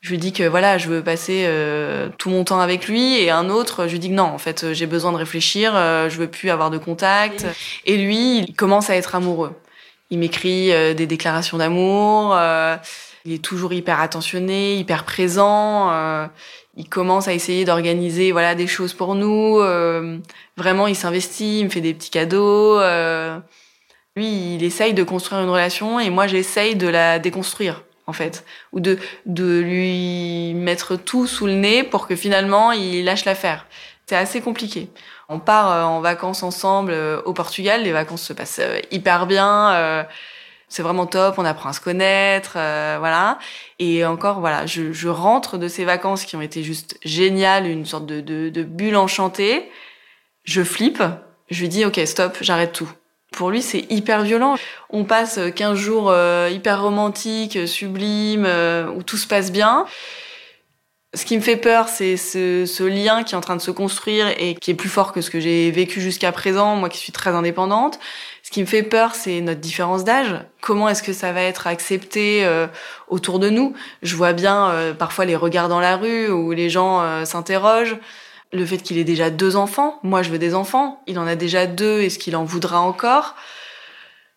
je 0.00 0.10
lui 0.10 0.18
dis 0.18 0.32
que 0.32 0.44
voilà, 0.44 0.78
je 0.78 0.88
veux 0.88 1.02
passer 1.02 1.44
euh, 1.46 2.08
tout 2.16 2.30
mon 2.30 2.44
temps 2.44 2.60
avec 2.60 2.88
lui, 2.88 3.20
et 3.20 3.30
un 3.30 3.50
autre, 3.50 3.86
je 3.86 3.92
lui 3.92 3.98
dis 3.98 4.08
que 4.08 4.14
non, 4.14 4.24
en 4.24 4.38
fait, 4.38 4.72
j'ai 4.72 4.86
besoin 4.86 5.12
de 5.12 5.18
réfléchir, 5.18 5.72
euh, 5.74 6.08
je 6.08 6.16
veux 6.16 6.26
plus 6.26 6.48
avoir 6.48 6.70
de 6.70 6.78
contact. 6.78 7.46
Et 7.84 7.98
lui, 7.98 8.38
il 8.38 8.54
commence 8.54 8.88
à 8.88 8.96
être 8.96 9.14
amoureux. 9.14 9.52
Il 10.08 10.18
m'écrit 10.18 10.72
euh, 10.72 10.94
des 10.94 11.06
déclarations 11.06 11.58
d'amour. 11.58 12.34
il 13.26 13.32
est 13.32 13.44
toujours 13.44 13.74
hyper 13.74 14.00
attentionné, 14.00 14.76
hyper 14.76 15.04
présent. 15.04 15.92
il 16.76 16.88
commence 16.88 17.28
à 17.28 17.34
essayer 17.34 17.66
d'organiser 17.66 18.32
voilà 18.32 18.54
des 18.54 18.66
choses 18.66 18.94
pour 18.94 19.14
nous. 19.14 19.58
vraiment, 20.56 20.86
il 20.86 20.96
s'investit, 20.96 21.60
il 21.60 21.64
me 21.66 21.70
fait 21.70 21.82
des 21.82 21.92
petits 21.92 22.10
cadeaux. 22.10 22.80
Lui, 24.16 24.54
il 24.54 24.64
essaye 24.64 24.94
de 24.94 25.02
construire 25.02 25.42
une 25.42 25.50
relation, 25.50 26.00
et 26.00 26.10
moi, 26.10 26.26
j'essaye 26.26 26.76
de 26.76 26.88
la 26.88 27.18
déconstruire 27.18 27.82
en 28.10 28.12
fait, 28.12 28.44
ou 28.72 28.80
de, 28.80 28.98
de 29.24 29.60
lui 29.60 30.52
mettre 30.54 30.96
tout 30.96 31.26
sous 31.26 31.46
le 31.46 31.54
nez 31.54 31.82
pour 31.84 32.06
que 32.06 32.16
finalement 32.16 32.72
il 32.72 33.04
lâche 33.04 33.24
l'affaire. 33.24 33.66
C'est 34.06 34.16
assez 34.16 34.40
compliqué. 34.40 34.90
On 35.28 35.38
part 35.38 35.70
euh, 35.70 35.84
en 35.84 36.00
vacances 36.00 36.42
ensemble 36.42 36.90
euh, 36.92 37.22
au 37.24 37.32
Portugal, 37.32 37.84
les 37.84 37.92
vacances 37.92 38.22
se 38.22 38.32
passent 38.32 38.58
euh, 38.60 38.80
hyper 38.90 39.26
bien, 39.26 40.06
c'est 40.68 40.82
vraiment 40.82 41.06
top, 41.06 41.36
on 41.38 41.44
apprend 41.44 41.70
à 41.70 41.72
se 41.72 41.80
connaître, 41.80 42.52
voilà. 42.52 43.38
Et 43.80 44.04
encore, 44.04 44.38
voilà, 44.38 44.66
je, 44.66 44.92
je, 44.92 45.08
rentre 45.08 45.58
de 45.58 45.66
ces 45.66 45.84
vacances 45.84 46.24
qui 46.24 46.36
ont 46.36 46.40
été 46.40 46.62
juste 46.62 46.96
géniales, 47.04 47.66
une 47.66 47.86
sorte 47.86 48.06
de, 48.06 48.20
de, 48.20 48.50
de 48.50 48.62
bulle 48.62 48.96
enchantée. 48.96 49.68
Je 50.44 50.62
flippe, 50.62 51.02
je 51.50 51.60
lui 51.60 51.68
dis 51.68 51.84
ok 51.84 52.00
stop, 52.06 52.38
j'arrête 52.40 52.72
tout. 52.72 52.90
Pour 53.32 53.50
lui, 53.50 53.62
c'est 53.62 53.86
hyper 53.90 54.22
violent. 54.22 54.56
On 54.90 55.04
passe 55.04 55.38
15 55.54 55.78
jours 55.78 56.10
euh, 56.10 56.50
hyper 56.52 56.82
romantiques, 56.82 57.68
sublimes, 57.68 58.44
euh, 58.46 58.88
où 58.88 59.02
tout 59.02 59.16
se 59.16 59.26
passe 59.26 59.52
bien. 59.52 59.86
Ce 61.14 61.24
qui 61.24 61.36
me 61.36 61.42
fait 61.42 61.56
peur, 61.56 61.88
c'est 61.88 62.16
ce, 62.16 62.66
ce, 62.66 62.84
lien 62.84 63.24
qui 63.24 63.34
est 63.34 63.36
en 63.36 63.40
train 63.40 63.56
de 63.56 63.60
se 63.60 63.72
construire 63.72 64.28
et 64.38 64.54
qui 64.54 64.70
est 64.70 64.74
plus 64.74 64.88
fort 64.88 65.12
que 65.12 65.20
ce 65.20 65.30
que 65.30 65.40
j'ai 65.40 65.70
vécu 65.72 66.00
jusqu'à 66.00 66.30
présent, 66.30 66.76
moi 66.76 66.88
qui 66.88 66.98
suis 66.98 67.12
très 67.12 67.30
indépendante. 67.30 67.98
Ce 68.44 68.50
qui 68.50 68.60
me 68.60 68.66
fait 68.66 68.84
peur, 68.84 69.14
c'est 69.14 69.40
notre 69.40 69.60
différence 69.60 70.04
d'âge. 70.04 70.36
Comment 70.60 70.88
est-ce 70.88 71.02
que 71.02 71.12
ça 71.12 71.32
va 71.32 71.42
être 71.42 71.66
accepté 71.66 72.44
euh, 72.44 72.68
autour 73.08 73.38
de 73.40 73.48
nous? 73.50 73.74
Je 74.02 74.14
vois 74.14 74.32
bien 74.32 74.94
parfois 74.98 75.24
les 75.24 75.36
regards 75.36 75.68
dans 75.68 75.80
la 75.80 75.96
rue 75.96 76.28
où 76.30 76.52
les 76.52 76.70
gens 76.70 77.24
s'interrogent 77.24 77.96
le 78.52 78.66
fait 78.66 78.78
qu'il 78.78 78.98
ait 78.98 79.04
déjà 79.04 79.30
deux 79.30 79.56
enfants. 79.56 79.98
Moi, 80.02 80.22
je 80.22 80.30
veux 80.30 80.38
des 80.38 80.54
enfants. 80.54 81.02
Il 81.06 81.18
en 81.18 81.26
a 81.26 81.36
déjà 81.36 81.66
deux. 81.66 82.00
Est-ce 82.00 82.18
qu'il 82.18 82.36
en 82.36 82.44
voudra 82.44 82.80
encore? 82.80 83.36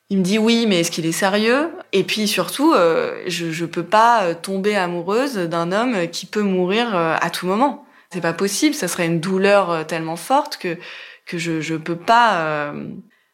Il 0.10 0.19
me 0.19 0.23
dit 0.23 0.38
oui, 0.38 0.65
mais 0.67 0.82
est-ce 0.82 0.91
qu'il 0.91 1.06
est 1.06 1.12
sérieux? 1.12 1.71
Et 1.91 2.04
puis 2.04 2.28
surtout, 2.28 2.73
euh, 2.73 3.23
je 3.28 3.45
ne 3.45 3.67
peux 3.67 3.84
pas 3.84 4.23
euh, 4.23 4.34
tomber 4.36 4.76
amoureuse 4.76 5.36
d'un 5.36 5.71
homme 5.71 6.08
qui 6.10 6.26
peut 6.26 6.43
mourir 6.43 6.95
euh, 6.95 7.15
à 7.19 7.30
tout 7.30 7.47
moment. 7.47 7.86
C'est 8.12 8.21
pas 8.21 8.34
possible. 8.34 8.76
Ça 8.76 8.88
serait 8.88 9.08
une 9.08 9.19
douleur 9.19 9.88
tellement 9.88 10.17
forte 10.17 10.58
que 10.58 10.78
que 11.26 11.38
je 11.39 11.62
je 11.62 11.73
peux 11.73 11.95
pas. 11.95 12.71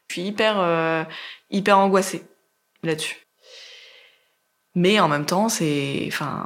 je 0.08 0.14
suis 0.14 0.22
hyper 0.22 1.06
hyper 1.50 1.78
angoissée 1.78 2.22
là-dessus 2.82 3.26
mais 4.74 5.00
en 5.00 5.08
même 5.08 5.26
temps 5.26 5.48
c'est 5.48 6.04
enfin 6.08 6.44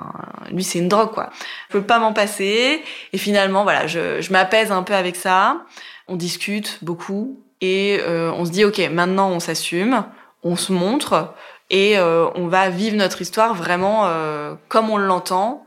lui 0.51 0.65
c'est 0.65 0.79
une 0.79 0.89
drogue 0.89 1.13
quoi. 1.13 1.31
Je 1.69 1.79
peux 1.79 1.85
pas 1.85 1.99
m'en 1.99 2.13
passer. 2.13 2.83
Et 3.13 3.19
finalement 3.19 3.63
voilà 3.65 3.87
je, 3.87 4.21
je 4.21 4.33
m'apaise 4.33 4.73
un 4.73 4.83
peu 4.83 4.95
avec 4.95 5.17
ça. 5.17 5.65
On 6.09 6.17
discute 6.17 6.79
beaucoup 6.83 7.41
et 7.61 7.99
euh, 8.03 8.33
on 8.33 8.45
se 8.45 8.51
dit 8.51 8.65
ok 8.65 8.79
maintenant 8.91 9.31
on 9.31 9.41
s'assume 9.41 10.05
on 10.43 10.57
se 10.57 10.73
montre 10.73 11.35
et 11.71 11.99
euh, 11.99 12.29
on 12.35 12.47
va 12.47 12.69
vivre 12.69 12.97
notre 12.97 13.23
histoire 13.23 13.55
vraiment 13.55 14.07
euh, 14.07 14.55
comme 14.69 14.91
on 14.91 14.99
l'entend. 14.99 15.65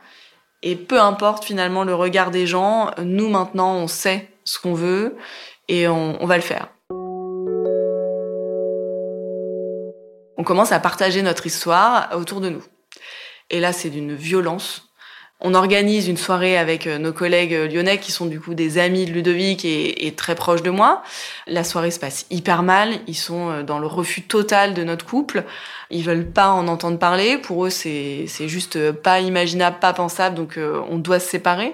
Et 0.63 0.75
peu 0.75 0.99
importe 0.99 1.43
finalement 1.43 1.83
le 1.83 1.93
regard 1.93 2.31
des 2.31 2.47
gens 2.47 2.91
nous 3.03 3.29
maintenant 3.29 3.75
on 3.75 3.87
sait 3.87 4.29
ce 4.43 4.59
qu'on 4.59 4.73
veut 4.73 5.15
et 5.67 5.87
on, 5.87 6.21
on 6.21 6.25
va 6.25 6.35
le 6.37 6.43
faire 6.43 6.69
on 10.37 10.43
commence 10.43 10.71
à 10.71 10.79
partager 10.79 11.21
notre 11.21 11.45
histoire 11.45 12.09
autour 12.15 12.41
de 12.41 12.49
nous. 12.49 12.63
Et 13.49 13.59
là, 13.59 13.73
c'est 13.73 13.89
d'une 13.89 14.15
violence. 14.15 14.87
On 15.39 15.53
organise 15.53 16.07
une 16.07 16.17
soirée 16.17 16.57
avec 16.57 16.87
euh, 16.87 16.97
nos 16.97 17.13
collègues 17.13 17.53
euh, 17.53 17.67
lyonnais 17.67 17.99
qui 17.99 18.11
sont 18.11 18.25
du 18.25 18.39
coup 18.39 18.55
des 18.55 18.79
amis 18.79 19.05
de 19.05 19.11
Ludovic 19.11 19.65
et, 19.65 20.13
très 20.17 20.33
proches 20.33 20.63
de 20.63 20.71
moi. 20.71 21.03
La 21.45 21.63
soirée 21.63 21.91
se 21.91 21.99
passe 21.99 22.25
hyper 22.31 22.63
mal. 22.63 22.95
Ils 23.05 23.15
sont 23.15 23.51
euh, 23.51 23.63
dans 23.63 23.77
le 23.77 23.85
refus 23.85 24.23
total 24.23 24.73
de 24.73 24.83
notre 24.83 25.05
couple. 25.05 25.43
Ils 25.91 26.03
veulent 26.03 26.25
pas 26.25 26.49
en 26.49 26.67
entendre 26.67 26.97
parler. 26.97 27.37
Pour 27.37 27.67
eux, 27.67 27.69
c'est 27.69 28.25
c'est 28.27 28.47
juste 28.47 28.91
pas 28.91 29.19
imaginable, 29.19 29.77
pas 29.79 29.93
pensable. 29.93 30.35
Donc 30.35 30.59
on 30.89 30.97
doit 30.97 31.19
se 31.19 31.29
séparer 31.29 31.73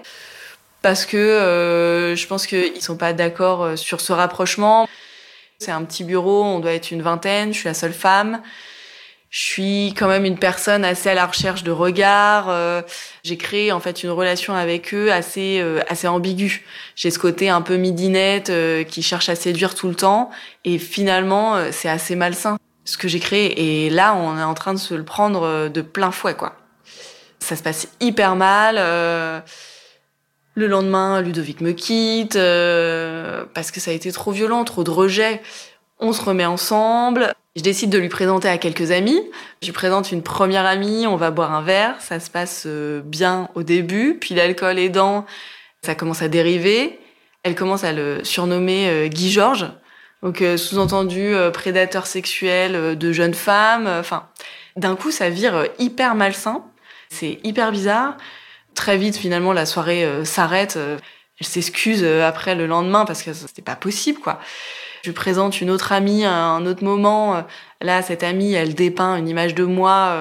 parce 0.81 1.05
que 1.05 2.13
je 2.15 2.27
pense 2.27 2.45
qu'ils 2.45 2.81
sont 2.81 2.97
pas 2.97 3.13
d'accord 3.13 3.77
sur 3.77 4.01
ce 4.01 4.13
rapprochement. 4.13 4.87
C'est 5.63 5.71
un 5.71 5.83
petit 5.85 6.03
bureau, 6.03 6.43
on 6.43 6.59
doit 6.59 6.73
être 6.73 6.91
une 6.91 7.01
vingtaine, 7.01 7.53
je 7.53 7.59
suis 7.59 7.67
la 7.67 7.73
seule 7.73 7.93
femme. 7.93 8.41
Je 9.29 9.39
suis 9.39 9.93
quand 9.97 10.07
même 10.07 10.25
une 10.25 10.37
personne 10.37 10.85
assez 10.85 11.09
à 11.09 11.13
la 11.15 11.25
recherche 11.25 11.63
de 11.63 11.71
regards. 11.71 12.49
Euh, 12.49 12.81
j'ai 13.23 13.37
créé 13.37 13.71
en 13.71 13.79
fait 13.79 14.03
une 14.03 14.11
relation 14.11 14.53
avec 14.53 14.93
eux 14.93 15.11
assez 15.11 15.59
euh, 15.59 15.79
assez 15.87 16.07
ambiguë. 16.07 16.65
J'ai 16.95 17.09
ce 17.09 17.17
côté 17.17 17.49
un 17.49 17.61
peu 17.61 17.77
midinette 17.77 18.49
euh, 18.49 18.83
qui 18.83 19.01
cherche 19.01 19.29
à 19.29 19.35
séduire 19.35 19.73
tout 19.73 19.87
le 19.87 19.95
temps 19.95 20.29
et 20.65 20.77
finalement 20.77 21.57
c'est 21.71 21.89
assez 21.89 22.15
malsain 22.15 22.57
ce 22.85 22.97
que 22.97 23.07
j'ai 23.07 23.19
créé 23.19 23.85
et 23.85 23.89
là 23.89 24.13
on 24.15 24.37
est 24.37 24.43
en 24.43 24.53
train 24.53 24.73
de 24.73 24.79
se 24.79 24.93
le 24.93 25.03
prendre 25.03 25.69
de 25.69 25.81
plein 25.81 26.11
fouet 26.11 26.35
quoi. 26.35 26.57
Ça 27.39 27.55
se 27.55 27.63
passe 27.63 27.87
hyper 28.01 28.35
mal. 28.35 28.75
Le 30.55 30.67
lendemain, 30.67 31.21
Ludovic 31.21 31.61
me 31.61 31.71
quitte 31.71 32.35
euh, 32.35 33.43
parce 33.55 33.71
que 33.71 33.79
ça 33.79 33.89
a 33.89 33.93
été 33.93 34.11
trop 34.11 34.31
violent, 34.31 34.63
trop 34.63 34.83
de 34.83 34.91
rejet. 34.91 35.41
On 35.99 36.13
se 36.13 36.21
remet 36.21 36.45
ensemble. 36.45 37.33
Je 37.55 37.63
décide 37.63 37.89
de 37.89 37.97
lui 37.97 38.09
présenter 38.09 38.47
à 38.47 38.59
quelques 38.59 38.91
amis. 38.91 39.19
Je 39.61 39.67
lui 39.67 39.73
présente 39.73 40.11
une 40.11 40.21
première 40.21 40.65
amie, 40.65 41.07
on 41.07 41.15
va 41.15 41.31
boire 41.31 41.53
un 41.53 41.63
verre. 41.63 41.95
Ça 42.01 42.19
se 42.19 42.29
passe 42.29 42.63
euh, 42.67 43.01
bien 43.03 43.49
au 43.55 43.63
début, 43.63 44.17
puis 44.19 44.35
l'alcool 44.35 44.77
aidant, 44.77 45.25
ça 45.81 45.95
commence 45.95 46.21
à 46.21 46.27
dériver. 46.27 46.99
Elle 47.41 47.55
commence 47.55 47.83
à 47.83 47.91
le 47.91 48.23
surnommer 48.23 48.89
euh, 48.89 49.07
Guy 49.07 49.31
Georges. 49.31 49.67
Donc 50.21 50.41
sous-entendu 50.55 51.33
prédateur 51.51 52.07
sexuel 52.07 52.97
de 52.97 53.11
jeunes 53.11 53.33
femmes. 53.33 53.87
Enfin, 53.87 54.29
d'un 54.77 54.95
coup, 54.95 55.11
ça 55.11 55.29
vire 55.29 55.67
hyper 55.79 56.15
malsain. 56.15 56.63
C'est 57.09 57.39
hyper 57.43 57.73
bizarre. 57.73 58.15
Très 58.75 58.97
vite, 58.97 59.17
finalement, 59.17 59.53
la 59.53 59.65
soirée 59.65 60.03
euh, 60.03 60.25
s'arrête. 60.25 60.75
Euh, 60.77 60.97
elle 61.39 61.47
s'excuse 61.47 62.01
euh, 62.03 62.27
après 62.27 62.55
le 62.55 62.67
lendemain 62.67 63.05
parce 63.05 63.23
que 63.23 63.33
c'était 63.33 63.61
pas 63.61 63.75
possible, 63.75 64.19
quoi. 64.19 64.39
Je 65.03 65.11
présente 65.11 65.59
une 65.61 65.69
autre 65.69 65.91
amie 65.91 66.23
à 66.23 66.33
un 66.33 66.65
autre 66.65 66.83
moment. 66.83 67.43
Là, 67.81 68.01
cette 68.01 68.23
amie, 68.23 68.53
elle 68.53 68.73
dépeint 68.73 69.17
une 69.17 69.27
image 69.27 69.53
de 69.53 69.65
moi 69.65 70.17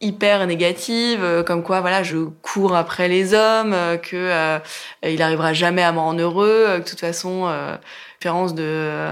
hyper 0.00 0.46
négative, 0.46 1.44
comme 1.46 1.62
quoi, 1.62 1.82
voilà, 1.82 2.02
je 2.02 2.16
cours 2.40 2.74
après 2.74 3.08
les 3.08 3.34
hommes, 3.34 3.76
que 4.02 4.58
il 5.06 5.20
arrivera 5.20 5.52
jamais 5.52 5.82
à 5.82 5.92
me 5.92 5.98
rendre 5.98 6.22
heureux, 6.22 6.68
que 6.76 6.84
de 6.84 6.88
toute 6.88 7.00
façon, 7.00 7.52
différence 8.18 8.54
de 8.54 9.10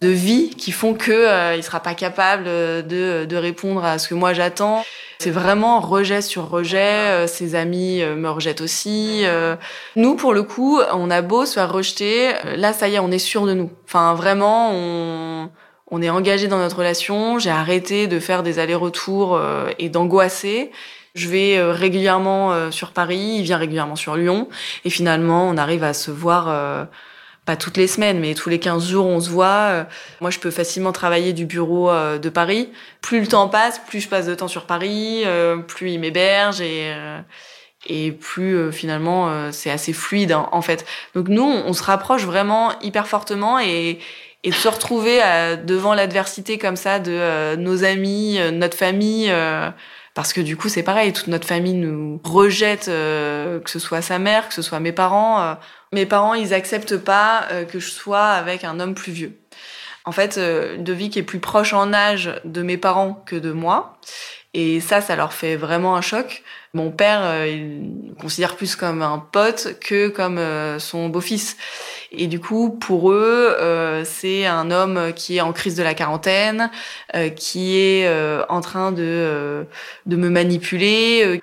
de 0.00 0.08
vie 0.08 0.50
qui 0.50 0.72
font 0.72 0.94
que 0.94 1.56
il 1.56 1.62
sera 1.62 1.80
pas 1.80 1.94
capable 1.94 2.44
de 2.44 3.26
de 3.28 3.36
répondre 3.36 3.84
à 3.84 3.98
ce 3.98 4.08
que 4.08 4.14
moi 4.14 4.32
j'attends. 4.32 4.82
C'est 5.20 5.30
vraiment 5.30 5.80
rejet 5.80 6.22
sur 6.22 6.48
rejet. 6.48 6.78
Euh, 6.78 7.26
ses 7.26 7.54
amis 7.54 8.00
euh, 8.00 8.16
me 8.16 8.30
rejettent 8.30 8.62
aussi. 8.62 9.20
Euh. 9.24 9.54
Nous, 9.94 10.16
pour 10.16 10.32
le 10.32 10.42
coup, 10.42 10.80
on 10.94 11.10
a 11.10 11.20
beau 11.20 11.44
se 11.44 11.52
faire 11.54 11.70
rejeter. 11.70 12.32
Là, 12.56 12.72
ça 12.72 12.88
y 12.88 12.94
est, 12.94 13.00
on 13.00 13.10
est 13.10 13.18
sûr 13.18 13.44
de 13.44 13.52
nous. 13.52 13.70
Enfin, 13.84 14.14
vraiment, 14.14 14.70
on, 14.72 15.50
on 15.90 16.00
est 16.00 16.08
engagé 16.08 16.48
dans 16.48 16.56
notre 16.56 16.78
relation. 16.78 17.38
J'ai 17.38 17.50
arrêté 17.50 18.06
de 18.06 18.18
faire 18.18 18.42
des 18.42 18.58
allers-retours 18.58 19.38
et 19.78 19.90
d'angoisser. 19.90 20.70
Je 21.14 21.28
vais 21.28 21.60
régulièrement 21.70 22.70
sur 22.70 22.92
Paris, 22.92 23.34
il 23.38 23.42
vient 23.42 23.58
régulièrement 23.58 23.96
sur 23.96 24.16
Lyon. 24.16 24.48
Et 24.86 24.90
finalement, 24.90 25.48
on 25.50 25.58
arrive 25.58 25.84
à 25.84 25.92
se 25.92 26.10
voir 26.10 26.88
pas 27.44 27.56
toutes 27.56 27.76
les 27.76 27.86
semaines, 27.86 28.20
mais 28.20 28.34
tous 28.34 28.48
les 28.48 28.58
15 28.58 28.88
jours, 28.88 29.06
on 29.06 29.20
se 29.20 29.30
voit. 29.30 29.46
Euh, 29.46 29.84
moi, 30.20 30.30
je 30.30 30.38
peux 30.38 30.50
facilement 30.50 30.92
travailler 30.92 31.32
du 31.32 31.46
bureau 31.46 31.90
euh, 31.90 32.18
de 32.18 32.28
Paris. 32.28 32.70
Plus 33.00 33.20
le 33.20 33.26
temps 33.26 33.48
passe, 33.48 33.80
plus 33.88 34.00
je 34.00 34.08
passe 34.08 34.26
de 34.26 34.34
temps 34.34 34.48
sur 34.48 34.66
Paris, 34.66 35.22
euh, 35.24 35.56
plus 35.56 35.92
il 35.92 36.00
m'héberge 36.00 36.60
et 36.60 36.92
et 37.88 38.12
plus 38.12 38.70
finalement 38.72 39.50
c'est 39.52 39.70
assez 39.70 39.94
fluide 39.94 40.34
en 40.34 40.60
fait. 40.60 40.84
Donc 41.14 41.28
nous, 41.28 41.42
on, 41.42 41.72
se 41.72 41.82
rapproche 41.82 42.24
vraiment 42.24 42.78
hyper 42.82 43.06
fortement 43.06 43.58
et 43.58 43.98
Et 44.44 44.50
de 44.50 44.54
se 44.54 44.68
retrouver 44.68 45.20
devant 45.64 45.94
l'adversité 45.94 46.58
comme 46.58 46.76
ça 46.76 46.98
de 46.98 47.56
nos 47.56 47.82
amis, 47.82 48.38
notre 48.52 48.76
famille, 48.76 49.32
parce 50.14 50.32
que 50.32 50.40
du 50.40 50.56
coup 50.56 50.68
c'est 50.68 50.82
pareil, 50.82 51.12
toute 51.12 51.28
notre 51.28 51.46
famille 51.46 51.74
nous 51.74 52.20
rejette, 52.24 52.86
que 52.86 53.62
ce 53.66 53.78
soit 53.78 54.02
sa 54.02 54.18
mère, 54.18 54.48
que 54.48 54.54
ce 54.54 54.62
soit 54.62 54.80
mes 54.80 54.92
parents. 54.92 55.56
mes 55.92 56.06
parents, 56.06 56.34
ils 56.34 56.52
acceptent 56.54 56.96
pas 56.96 57.46
que 57.70 57.78
je 57.78 57.90
sois 57.90 58.26
avec 58.26 58.64
un 58.64 58.80
homme 58.80 58.94
plus 58.94 59.12
vieux. 59.12 59.40
En 60.04 60.12
fait, 60.12 60.38
Ludovic 60.76 61.16
est 61.16 61.22
plus 61.22 61.40
proche 61.40 61.72
en 61.72 61.92
âge 61.92 62.40
de 62.44 62.62
mes 62.62 62.76
parents 62.76 63.22
que 63.26 63.36
de 63.36 63.52
moi. 63.52 63.98
Et 64.52 64.80
ça, 64.80 65.00
ça 65.00 65.14
leur 65.14 65.32
fait 65.32 65.54
vraiment 65.56 65.94
un 65.94 66.00
choc. 66.00 66.42
Mon 66.74 66.90
père, 66.90 67.20
euh, 67.22 67.46
il 67.46 68.14
considère 68.20 68.56
plus 68.56 68.74
comme 68.74 69.00
un 69.00 69.18
pote 69.18 69.78
que 69.80 70.08
comme 70.08 70.38
euh, 70.38 70.80
son 70.80 71.08
beau-fils. 71.08 71.56
Et 72.10 72.26
du 72.26 72.40
coup, 72.40 72.70
pour 72.70 73.12
eux, 73.12 73.56
euh, 73.60 74.04
c'est 74.04 74.46
un 74.46 74.72
homme 74.72 75.12
qui 75.14 75.36
est 75.36 75.40
en 75.40 75.52
crise 75.52 75.76
de 75.76 75.84
la 75.84 75.94
quarantaine, 75.94 76.70
qui 77.36 77.76
est 77.76 78.08
en 78.48 78.60
train 78.60 78.90
de, 78.90 79.66
de 80.06 80.16
me 80.16 80.28
manipuler. 80.28 81.40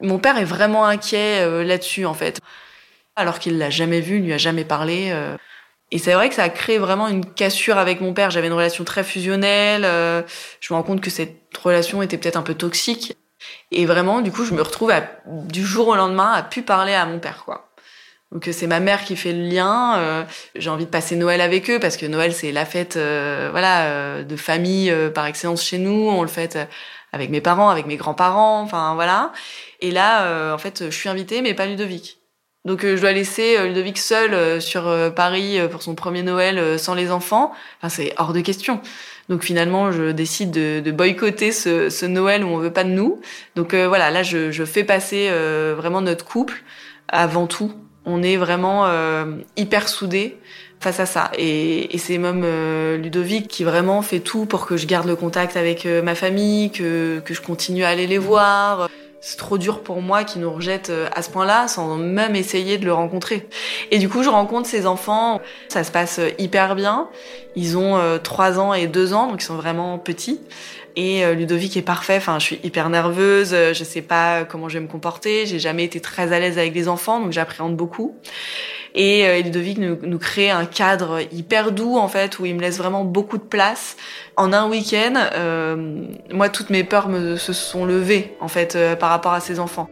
Mon 0.00 0.18
père 0.18 0.38
est 0.38 0.44
vraiment 0.44 0.86
inquiet 0.86 1.64
là-dessus, 1.64 2.06
en 2.06 2.14
fait. 2.14 2.40
Alors 3.16 3.38
qu'il 3.38 3.58
l'a 3.58 3.70
jamais 3.70 4.00
vu, 4.00 4.16
il 4.18 4.24
lui 4.24 4.32
a 4.32 4.38
jamais 4.38 4.64
parlé. 4.64 5.14
Et 5.92 5.98
c'est 5.98 6.14
vrai 6.14 6.28
que 6.28 6.34
ça 6.34 6.42
a 6.42 6.48
créé 6.48 6.78
vraiment 6.78 7.08
une 7.08 7.24
cassure 7.24 7.78
avec 7.78 8.00
mon 8.00 8.12
père. 8.12 8.30
J'avais 8.30 8.48
une 8.48 8.52
relation 8.52 8.84
très 8.84 9.04
fusionnelle. 9.04 9.82
je 9.82 10.72
me 10.72 10.76
rends 10.76 10.82
compte 10.82 11.00
que 11.00 11.10
cette 11.10 11.56
relation 11.62 12.02
était 12.02 12.18
peut-être 12.18 12.36
un 12.36 12.42
peu 12.42 12.54
toxique. 12.54 13.16
Et 13.70 13.86
vraiment, 13.86 14.20
du 14.20 14.32
coup, 14.32 14.44
je 14.44 14.54
me 14.54 14.62
retrouve 14.62 14.92
du 15.26 15.64
jour 15.64 15.88
au 15.88 15.94
lendemain 15.94 16.32
à 16.32 16.42
plus 16.42 16.62
parler 16.62 16.94
à 16.94 17.06
mon 17.06 17.18
père, 17.18 17.44
quoi. 17.44 17.66
Donc 18.32 18.48
c'est 18.50 18.66
ma 18.66 18.80
mère 18.80 19.04
qui 19.04 19.16
fait 19.16 19.32
le 19.32 19.44
lien. 19.48 19.98
Euh, 19.98 20.24
j'ai 20.56 20.70
envie 20.70 20.84
de 20.84 20.90
passer 20.90 21.16
Noël 21.16 21.40
avec 21.40 21.70
eux 21.70 21.78
parce 21.78 21.96
que 21.96 22.06
Noël 22.06 22.32
c'est 22.32 22.52
la 22.52 22.66
fête, 22.66 22.96
euh, 22.96 23.48
voilà, 23.52 23.86
euh, 23.86 24.24
de 24.24 24.36
famille 24.36 24.92
par 25.14 25.26
excellence 25.26 25.62
chez 25.62 25.78
nous. 25.78 26.08
On 26.10 26.22
le 26.22 26.28
fête 26.28 26.58
avec 27.12 27.30
mes 27.30 27.40
parents, 27.40 27.70
avec 27.70 27.86
mes 27.86 27.96
grands-parents, 27.96 28.60
enfin 28.62 28.94
voilà. 28.94 29.32
Et 29.80 29.90
là, 29.90 30.52
en 30.54 30.58
fait, 30.58 30.90
je 30.90 30.96
suis 30.96 31.08
invitée, 31.08 31.40
mais 31.40 31.54
pas 31.54 31.66
Ludovic. 31.66 32.15
Donc 32.66 32.82
je 32.82 33.00
dois 33.00 33.12
laisser 33.12 33.66
Ludovic 33.66 33.96
seul 33.96 34.60
sur 34.60 34.92
Paris 35.14 35.58
pour 35.70 35.82
son 35.82 35.94
premier 35.94 36.22
Noël 36.22 36.78
sans 36.78 36.94
les 36.94 37.10
enfants. 37.10 37.52
Enfin, 37.80 37.88
c'est 37.88 38.12
hors 38.18 38.32
de 38.32 38.40
question. 38.40 38.80
Donc 39.28 39.42
finalement, 39.42 39.90
je 39.90 40.12
décide 40.12 40.50
de, 40.50 40.90
boycotter 40.90 41.50
ce, 41.52 42.06
Noël 42.06 42.44
où 42.44 42.48
on 42.48 42.58
veut 42.58 42.72
pas 42.72 42.84
de 42.84 42.90
nous. 42.90 43.20
Donc 43.56 43.74
euh, 43.74 43.88
voilà, 43.88 44.10
là, 44.10 44.22
je, 44.22 44.64
fais 44.64 44.84
passer 44.84 45.28
euh, 45.30 45.74
vraiment 45.76 46.00
notre 46.00 46.24
couple 46.24 46.62
avant 47.08 47.46
tout. 47.46 47.72
On 48.04 48.22
est 48.22 48.36
vraiment 48.36 48.86
euh, 48.86 49.24
hyper 49.56 49.88
soudés 49.88 50.36
face 50.78 51.00
à 51.00 51.06
ça. 51.06 51.32
Et, 51.38 51.88
c'est 51.98 52.18
même 52.18 52.44
Ludovic 53.02 53.48
qui 53.48 53.64
vraiment 53.64 54.02
fait 54.02 54.20
tout 54.20 54.46
pour 54.46 54.66
que 54.66 54.76
je 54.76 54.86
garde 54.86 55.08
le 55.08 55.16
contact 55.16 55.56
avec 55.56 55.86
ma 55.86 56.14
famille, 56.14 56.70
que, 56.70 57.20
que 57.24 57.34
je 57.34 57.40
continue 57.40 57.82
à 57.82 57.88
aller 57.88 58.06
les 58.06 58.18
voir 58.18 58.88
c'est 59.26 59.38
trop 59.38 59.58
dur 59.58 59.80
pour 59.80 60.02
moi 60.02 60.22
qu'ils 60.22 60.40
nous 60.40 60.52
rejettent 60.52 60.90
euh, 60.90 61.08
à 61.12 61.20
ce 61.20 61.30
point-là 61.30 61.66
sans 61.66 61.96
même 61.96 62.36
essayer 62.36 62.78
de 62.78 62.84
le 62.84 62.92
rencontrer. 62.92 63.48
Et 63.90 63.98
du 63.98 64.08
coup, 64.08 64.22
je 64.22 64.28
rencontre 64.28 64.68
ces 64.68 64.86
enfants, 64.86 65.40
ça 65.66 65.82
se 65.82 65.90
passe 65.90 66.20
euh, 66.20 66.30
hyper 66.38 66.76
bien. 66.76 67.08
Ils 67.56 67.76
ont 67.76 67.98
3 68.22 68.52
euh, 68.52 68.60
ans 68.60 68.72
et 68.72 68.86
2 68.86 69.14
ans, 69.14 69.26
donc 69.26 69.42
ils 69.42 69.44
sont 69.44 69.56
vraiment 69.56 69.98
petits. 69.98 70.40
Et 70.96 71.34
Ludovic 71.34 71.76
est 71.76 71.82
parfait, 71.82 72.16
enfin, 72.16 72.38
je 72.38 72.44
suis 72.44 72.60
hyper 72.64 72.88
nerveuse, 72.88 73.50
je 73.50 73.84
sais 73.84 74.00
pas 74.00 74.44
comment 74.44 74.70
je 74.70 74.78
vais 74.78 74.84
me 74.84 74.88
comporter, 74.88 75.44
j'ai 75.44 75.58
jamais 75.58 75.84
été 75.84 76.00
très 76.00 76.32
à 76.32 76.40
l'aise 76.40 76.56
avec 76.56 76.74
les 76.74 76.88
enfants, 76.88 77.20
donc 77.20 77.32
j'appréhende 77.32 77.76
beaucoup. 77.76 78.16
Et 78.96 79.26
euh, 79.26 79.42
Ludovic 79.42 79.76
nous, 79.76 79.98
nous, 80.02 80.18
crée 80.18 80.50
un 80.50 80.64
cadre 80.64 81.20
hyper 81.30 81.70
doux 81.70 81.96
en 81.96 82.08
fait, 82.08 82.38
où 82.38 82.46
il 82.46 82.54
me 82.54 82.62
laisse 82.62 82.78
vraiment 82.78 83.04
beaucoup 83.04 83.36
de 83.36 83.42
place. 83.42 83.96
En 84.36 84.54
un 84.54 84.68
week-end, 84.68 85.14
euh, 85.34 86.06
moi 86.32 86.48
toutes 86.48 86.70
mes 86.70 86.82
peurs 86.82 87.08
me, 87.08 87.36
se 87.36 87.52
sont 87.52 87.84
levées 87.84 88.34
en 88.40 88.48
fait 88.48 88.74
euh, 88.74 88.96
par 88.96 89.10
rapport 89.10 89.34
à 89.34 89.40
ces 89.40 89.60
enfants. 89.60 89.88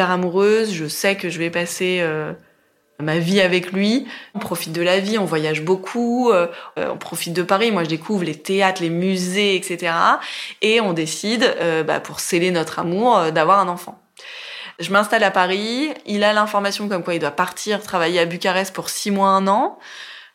Amoureuse, 0.00 0.72
je 0.72 0.86
sais 0.86 1.16
que 1.16 1.28
je 1.28 1.38
vais 1.38 1.50
passer 1.50 1.98
euh, 2.00 2.32
ma 3.00 3.18
vie 3.18 3.40
avec 3.40 3.72
lui. 3.72 4.06
On 4.34 4.38
profite 4.38 4.72
de 4.72 4.82
la 4.82 5.00
vie, 5.00 5.18
on 5.18 5.24
voyage 5.24 5.62
beaucoup, 5.62 6.30
euh, 6.30 6.48
on 6.76 6.96
profite 6.96 7.32
de 7.32 7.42
Paris. 7.42 7.70
Moi, 7.70 7.84
je 7.84 7.88
découvre 7.88 8.24
les 8.24 8.34
théâtres, 8.34 8.82
les 8.82 8.90
musées, 8.90 9.56
etc. 9.56 9.92
Et 10.62 10.80
on 10.80 10.92
décide, 10.92 11.54
euh, 11.60 11.82
bah, 11.82 12.00
pour 12.00 12.20
sceller 12.20 12.50
notre 12.50 12.78
amour, 12.78 13.32
d'avoir 13.32 13.60
un 13.60 13.68
enfant. 13.68 14.00
Je 14.78 14.92
m'installe 14.92 15.24
à 15.24 15.30
Paris. 15.30 15.92
Il 16.06 16.22
a 16.22 16.32
l'information 16.32 16.88
comme 16.88 17.02
quoi 17.02 17.14
il 17.14 17.20
doit 17.20 17.30
partir 17.32 17.82
travailler 17.82 18.20
à 18.20 18.24
Bucarest 18.24 18.72
pour 18.72 18.90
six 18.90 19.10
mois, 19.10 19.30
un 19.30 19.48
an 19.48 19.78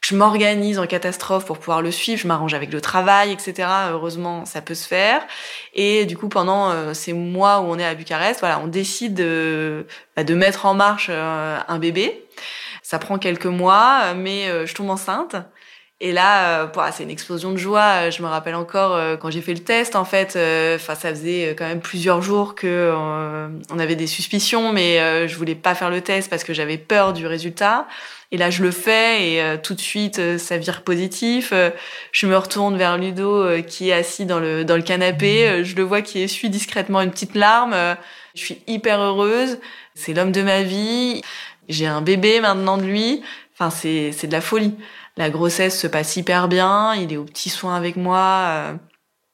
je 0.03 0.15
m'organise 0.17 0.79
en 0.79 0.85
catastrophe 0.85 1.45
pour 1.45 1.57
pouvoir 1.59 1.81
le 1.81 1.89
suivre, 1.89 2.19
je 2.19 2.27
m'arrange 2.27 2.53
avec 2.53 2.73
le 2.73 2.81
travail, 2.81 3.31
etc. 3.31 3.69
Heureusement, 3.91 4.43
ça 4.43 4.61
peut 4.61 4.75
se 4.75 4.85
faire. 4.85 5.25
Et 5.73 6.05
du 6.05 6.17
coup, 6.17 6.27
pendant 6.27 6.71
euh, 6.71 6.93
ces 6.93 7.13
mois 7.13 7.61
où 7.61 7.63
on 7.63 7.79
est 7.79 7.85
à 7.85 7.95
Bucarest, 7.95 8.41
voilà, 8.41 8.59
on 8.59 8.67
décide 8.67 9.13
de, 9.13 9.87
bah, 10.17 10.25
de 10.25 10.35
mettre 10.35 10.65
en 10.65 10.73
marche 10.73 11.07
euh, 11.09 11.57
un 11.65 11.79
bébé. 11.79 12.25
Ça 12.81 12.99
prend 12.99 13.17
quelques 13.17 13.45
mois, 13.45 14.13
mais 14.13 14.49
euh, 14.49 14.65
je 14.65 14.75
tombe 14.75 14.89
enceinte. 14.89 15.37
Et 16.05 16.11
là, 16.11 16.65
bah, 16.65 16.91
c'est 16.91 17.03
une 17.03 17.09
explosion 17.09 17.51
de 17.51 17.57
joie. 17.57 18.09
Je 18.09 18.21
me 18.21 18.27
rappelle 18.27 18.55
encore 18.55 18.99
quand 19.19 19.31
j'ai 19.31 19.41
fait 19.41 19.53
le 19.53 19.63
test, 19.63 19.95
en 19.95 20.03
fait, 20.03 20.37
enfin, 20.75 20.95
ça 20.95 21.09
faisait 21.11 21.55
quand 21.57 21.65
même 21.65 21.79
plusieurs 21.79 22.21
jours 22.21 22.55
que 22.55 22.93
on 23.71 23.79
avait 23.79 23.95
des 23.95 24.07
suspicions, 24.07 24.73
mais 24.73 25.27
je 25.29 25.35
voulais 25.37 25.55
pas 25.55 25.75
faire 25.75 25.89
le 25.89 26.01
test 26.01 26.29
parce 26.29 26.43
que 26.43 26.53
j'avais 26.53 26.77
peur 26.77 27.13
du 27.13 27.25
résultat. 27.25 27.87
Et 28.33 28.37
là, 28.37 28.49
je 28.49 28.63
le 28.63 28.71
fais 28.71 29.29
et 29.29 29.41
euh, 29.43 29.57
tout 29.61 29.75
de 29.75 29.79
suite, 29.79 30.17
euh, 30.17 30.39
ça 30.39 30.57
vire 30.57 30.81
positif. 30.81 31.51
Euh, 31.53 31.69
je 32.11 32.25
me 32.25 32.35
retourne 32.35 32.75
vers 32.79 32.97
Ludo 32.97 33.61
qui 33.61 33.89
est 33.89 33.93
assis 33.93 34.25
dans 34.25 34.39
le, 34.39 34.65
dans 34.65 34.75
le 34.75 34.81
canapé. 34.81 35.63
je 35.63 35.75
le 35.75 35.83
vois 35.83 36.01
qui 36.01 36.19
essuie 36.19 36.49
discrètement 36.49 37.01
une 37.01 37.11
petite 37.11 37.35
larme. 37.35 37.75
je 38.33 38.43
suis 38.43 38.57
hyper 38.65 38.99
heureuse. 38.99 39.59
C'est 39.93 40.15
l'homme 40.15 40.31
de 40.31 40.41
ma 40.41 40.63
vie. 40.63 41.21
J'ai 41.69 41.85
un 41.85 42.01
bébé 42.01 42.39
maintenant 42.39 42.77
de 42.77 42.83
lui. 42.83 43.21
Enfin, 43.53 43.69
c'est 43.69 44.25
de 44.25 44.31
la 44.31 44.41
folie. 44.41 44.73
La 45.17 45.29
grossesse 45.29 45.79
se 45.79 45.87
passe 45.87 46.15
hyper 46.15 46.47
bien. 46.47 46.95
Il 46.95 47.13
est 47.13 47.17
au 47.17 47.25
petit 47.25 47.49
soin 47.49 47.75
avec 47.75 47.95
moi. 47.95 48.75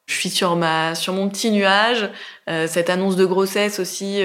je 0.08 0.14
suis 0.14 0.30
sur 0.30 0.56
ma, 0.56 0.96
sur 0.96 1.14
mon 1.14 1.30
petit 1.30 1.52
nuage. 1.52 2.10
cette 2.48 2.90
annonce 2.90 3.16
de 3.16 3.26
grossesse 3.26 3.80
aussi 3.80 4.22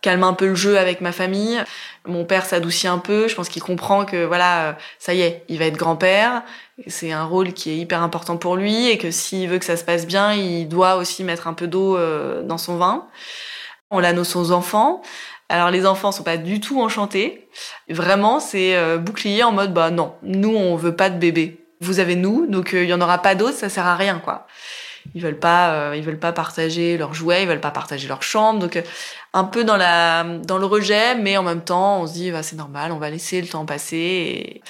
calme 0.00 0.22
un 0.22 0.32
peu 0.32 0.46
le 0.46 0.54
jeu 0.54 0.78
avec 0.78 1.00
ma 1.00 1.12
famille. 1.12 1.62
Mon 2.06 2.24
père 2.24 2.46
s'adoucit 2.46 2.88
un 2.88 2.98
peu. 2.98 3.28
Je 3.28 3.34
pense 3.34 3.48
qu'il 3.48 3.62
comprend 3.62 4.04
que 4.04 4.24
voilà, 4.24 4.68
euh, 4.68 4.72
ça 4.98 5.14
y 5.14 5.22
est, 5.22 5.44
il 5.48 5.58
va 5.58 5.66
être 5.66 5.76
grand-père. 5.76 6.42
C'est 6.86 7.12
un 7.12 7.24
rôle 7.24 7.52
qui 7.52 7.70
est 7.70 7.76
hyper 7.76 8.02
important 8.02 8.36
pour 8.36 8.56
lui 8.56 8.88
et 8.88 8.98
que 8.98 9.10
s'il 9.10 9.48
veut 9.48 9.58
que 9.58 9.64
ça 9.64 9.76
se 9.76 9.84
passe 9.84 10.06
bien, 10.06 10.32
il 10.32 10.68
doit 10.68 10.96
aussi 10.96 11.24
mettre 11.24 11.48
un 11.48 11.54
peu 11.54 11.66
d'eau 11.66 11.96
euh, 11.96 12.42
dans 12.42 12.58
son 12.58 12.76
vin. 12.76 13.06
On 13.90 13.98
l'annonce 13.98 14.36
aux 14.36 14.52
enfants. 14.52 15.02
Alors 15.48 15.70
les 15.70 15.86
enfants 15.86 16.12
sont 16.12 16.22
pas 16.22 16.36
du 16.36 16.60
tout 16.60 16.80
enchantés. 16.80 17.48
Vraiment, 17.88 18.40
c'est 18.40 18.76
euh, 18.76 18.98
bouclier 18.98 19.42
en 19.42 19.52
mode 19.52 19.72
bah 19.72 19.90
non, 19.90 20.14
nous 20.22 20.54
on 20.54 20.76
veut 20.76 20.94
pas 20.94 21.10
de 21.10 21.18
bébé. 21.18 21.64
Vous 21.80 22.00
avez 22.00 22.16
nous, 22.16 22.46
donc 22.46 22.70
il 22.72 22.84
y 22.84 22.92
en 22.92 23.00
aura 23.00 23.18
pas 23.18 23.34
d'autres, 23.34 23.56
ça 23.56 23.68
sert 23.68 23.86
à 23.86 23.96
rien 23.96 24.18
quoi 24.18 24.46
ils 25.14 25.22
veulent 25.22 25.38
pas 25.38 25.72
euh, 25.72 25.96
ils 25.96 26.02
veulent 26.02 26.18
pas 26.18 26.32
partager 26.32 26.96
leurs 26.98 27.14
jouets 27.14 27.42
ils 27.42 27.48
veulent 27.48 27.60
pas 27.60 27.70
partager 27.70 28.08
leur 28.08 28.22
chambre 28.22 28.60
donc 28.60 28.76
euh, 28.76 28.82
un 29.32 29.44
peu 29.44 29.64
dans 29.64 29.76
la 29.76 30.24
dans 30.24 30.58
le 30.58 30.66
rejet 30.66 31.14
mais 31.14 31.36
en 31.36 31.42
même 31.42 31.62
temps 31.62 32.02
on 32.02 32.06
se 32.06 32.12
dit 32.12 32.30
bah, 32.30 32.42
c'est 32.42 32.56
normal 32.56 32.92
on 32.92 32.98
va 32.98 33.10
laisser 33.10 33.40
le 33.40 33.48
temps 33.48 33.64
passer 33.66 34.62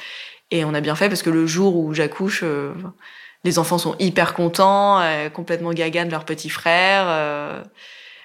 et, 0.50 0.64
on 0.64 0.72
a 0.74 0.80
bien 0.80 0.94
fait 0.94 1.08
parce 1.08 1.22
que 1.22 1.30
le 1.30 1.46
jour 1.46 1.76
où 1.76 1.92
j'accouche 1.92 2.40
euh, 2.42 2.72
les 3.44 3.58
enfants 3.58 3.78
sont 3.78 3.96
hyper 3.98 4.34
contents 4.34 5.00
complètement 5.32 5.72
gaga 5.72 6.04
de 6.04 6.10
leur 6.10 6.24
petit 6.24 6.48
frère 6.48 7.64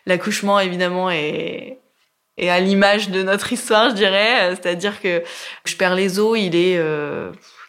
l'accouchement 0.06 0.60
évidemment 0.60 1.12
est 1.12 1.80
est 2.38 2.50
à 2.50 2.60
l'image 2.60 3.10
de 3.10 3.24
notre 3.24 3.54
histoire, 3.54 3.90
je 3.90 3.96
dirais. 3.96 4.56
C'est-à-dire 4.56 5.02
que 5.02 5.24
je 5.66 5.76
perds 5.76 5.96
les 5.96 6.20
os, 6.20 6.38
il 6.40 6.56
est 6.56 6.80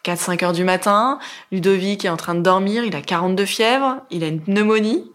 4-5 0.04 0.44
heures 0.44 0.52
du 0.52 0.64
matin. 0.64 1.18
Ludovic 1.50 2.04
est 2.04 2.08
en 2.08 2.16
train 2.16 2.34
de 2.34 2.40
dormir, 2.40 2.84
il 2.84 2.94
a 2.94 3.00
42 3.00 3.44
fièvres, 3.44 3.96
il 4.10 4.24
a 4.24 4.28
une 4.28 4.40
pneumonie. 4.40 5.10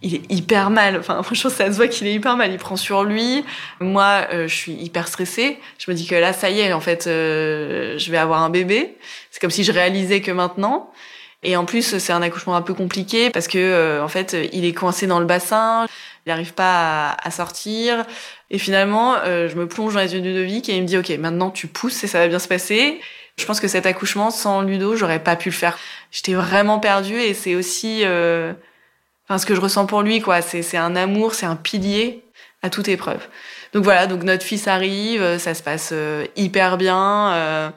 Il 0.00 0.14
est 0.14 0.32
hyper 0.32 0.70
mal. 0.70 0.96
Enfin, 0.98 1.22
franchement, 1.24 1.50
ça 1.50 1.66
se 1.66 1.76
voit 1.76 1.88
qu'il 1.88 2.06
est 2.06 2.14
hyper 2.14 2.36
mal. 2.36 2.52
Il 2.52 2.58
prend 2.58 2.76
sur 2.76 3.02
lui. 3.02 3.44
Moi, 3.80 4.26
euh, 4.32 4.46
je 4.46 4.54
suis 4.54 4.72
hyper 4.72 5.08
stressée. 5.08 5.58
Je 5.78 5.90
me 5.90 5.96
dis 5.96 6.06
que 6.06 6.14
là, 6.14 6.32
ça 6.32 6.50
y 6.50 6.60
est, 6.60 6.72
en 6.72 6.80
fait, 6.80 7.06
euh, 7.06 7.98
je 7.98 8.10
vais 8.10 8.18
avoir 8.18 8.42
un 8.42 8.50
bébé. 8.50 8.96
C'est 9.30 9.40
comme 9.40 9.50
si 9.50 9.64
je 9.64 9.72
réalisais 9.72 10.20
que 10.20 10.30
maintenant. 10.30 10.92
Et 11.42 11.56
en 11.56 11.64
plus, 11.64 11.98
c'est 11.98 12.12
un 12.12 12.22
accouchement 12.22 12.56
un 12.56 12.62
peu 12.62 12.74
compliqué 12.74 13.30
parce 13.30 13.46
que 13.46 13.58
euh, 13.58 14.02
en 14.02 14.08
fait, 14.08 14.36
il 14.52 14.64
est 14.64 14.72
coincé 14.72 15.06
dans 15.06 15.20
le 15.20 15.26
bassin, 15.26 15.86
il 16.26 16.30
n'arrive 16.30 16.52
pas 16.52 17.10
à, 17.10 17.30
sortir. 17.30 18.04
Et 18.50 18.58
finalement, 18.58 19.16
euh, 19.24 19.48
je 19.48 19.56
me 19.56 19.68
plonge 19.68 19.94
dans 19.94 20.00
les 20.00 20.14
yeux 20.14 20.20
de 20.20 20.26
Ludovic 20.26 20.68
et 20.68 20.76
il 20.76 20.82
me 20.82 20.86
dit 20.86 20.96
"Ok, 20.96 21.10
maintenant 21.18 21.50
tu 21.50 21.66
pousses 21.66 22.02
et 22.04 22.06
ça 22.06 22.18
va 22.18 22.28
bien 22.28 22.38
se 22.38 22.48
passer." 22.48 23.00
Je 23.36 23.44
pense 23.44 23.60
que 23.60 23.68
cet 23.68 23.86
accouchement 23.86 24.30
sans 24.30 24.62
Ludo, 24.62 24.96
j'aurais 24.96 25.22
pas 25.22 25.36
pu 25.36 25.50
le 25.50 25.54
faire. 25.54 25.78
J'étais 26.10 26.34
vraiment 26.34 26.80
perdue 26.80 27.20
et 27.20 27.34
c'est 27.34 27.54
aussi, 27.54 28.00
euh, 28.04 28.52
enfin, 29.28 29.38
ce 29.38 29.46
que 29.46 29.54
je 29.54 29.60
ressens 29.60 29.86
pour 29.86 30.02
lui, 30.02 30.20
quoi. 30.20 30.42
C'est 30.42 30.76
un 30.76 30.96
amour, 30.96 31.34
c'est 31.34 31.46
un 31.46 31.56
pilier 31.56 32.24
à 32.62 32.70
toute 32.70 32.88
épreuve. 32.88 33.28
Donc 33.74 33.84
voilà, 33.84 34.06
donc 34.06 34.24
notre 34.24 34.44
fils 34.44 34.66
arrive, 34.66 35.38
ça 35.38 35.54
se 35.54 35.62
passe 35.62 35.94
hyper 36.36 36.78
bien. 36.78 37.72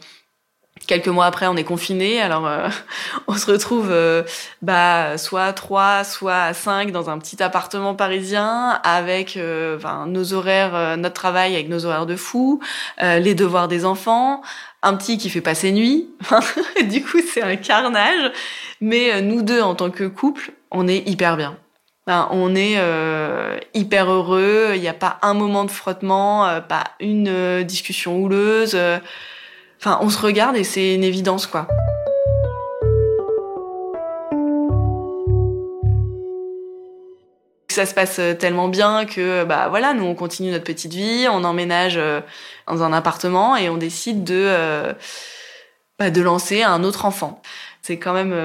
Quelques 0.91 1.07
mois 1.07 1.25
après, 1.25 1.47
on 1.47 1.55
est 1.55 1.63
confiné, 1.63 2.19
alors 2.19 2.45
euh, 2.45 2.67
on 3.27 3.35
se 3.35 3.49
retrouve 3.49 3.87
euh, 3.89 4.23
bah, 4.61 5.17
soit 5.17 5.45
à 5.45 5.53
3, 5.53 6.03
soit 6.03 6.35
à 6.35 6.53
5 6.53 6.91
dans 6.91 7.09
un 7.09 7.17
petit 7.17 7.41
appartement 7.41 7.95
parisien 7.95 8.71
avec 8.83 9.37
euh, 9.37 9.79
nos 10.07 10.33
horaires, 10.33 10.97
notre 10.97 11.13
travail 11.13 11.53
avec 11.53 11.69
nos 11.69 11.85
horaires 11.85 12.05
de 12.05 12.17
fou, 12.17 12.59
les 12.99 13.33
devoirs 13.35 13.69
des 13.69 13.85
enfants, 13.85 14.41
un 14.81 14.95
petit 14.95 15.17
qui 15.17 15.29
fait 15.29 15.39
pas 15.39 15.55
ses 15.55 15.71
nuits. 15.71 16.09
du 16.89 17.01
coup, 17.01 17.19
c'est 17.25 17.41
un 17.41 17.55
carnage. 17.55 18.33
Mais 18.81 19.21
nous 19.21 19.43
deux, 19.43 19.61
en 19.61 19.75
tant 19.75 19.91
que 19.91 20.03
couple, 20.03 20.51
on 20.71 20.89
est 20.89 21.07
hyper 21.07 21.37
bien. 21.37 21.57
on 22.07 22.53
est 22.53 22.77
hyper 23.73 24.11
heureux. 24.11 24.73
Il 24.75 24.81
n'y 24.81 24.89
a 24.89 24.93
pas 24.93 25.19
un 25.21 25.35
moment 25.35 25.63
de 25.63 25.71
frottement, 25.71 26.59
pas 26.67 26.83
une 26.99 27.63
discussion 27.63 28.17
houleuse. 28.17 28.77
Enfin, 29.83 29.97
on 30.03 30.11
se 30.11 30.21
regarde 30.21 30.55
et 30.57 30.63
c'est 30.63 30.93
une 30.93 31.03
évidence, 31.03 31.47
quoi. 31.47 31.67
Ça 37.67 37.87
se 37.87 37.95
passe 37.95 38.19
euh, 38.19 38.35
tellement 38.35 38.67
bien 38.67 39.05
que, 39.05 39.43
bah 39.43 39.69
voilà, 39.69 39.95
nous 39.95 40.03
on 40.03 40.13
continue 40.13 40.51
notre 40.51 40.65
petite 40.65 40.93
vie, 40.93 41.25
on 41.31 41.43
emménage 41.43 41.95
euh, 41.97 42.21
dans 42.67 42.83
un 42.83 42.93
appartement 42.93 43.55
et 43.55 43.69
on 43.69 43.77
décide 43.77 44.23
de, 44.23 44.35
euh, 44.35 44.93
bah, 45.97 46.11
de 46.11 46.21
lancer 46.21 46.61
un 46.61 46.83
autre 46.83 47.05
enfant. 47.05 47.41
C'est 47.81 47.97
quand 47.97 48.13
même, 48.13 48.35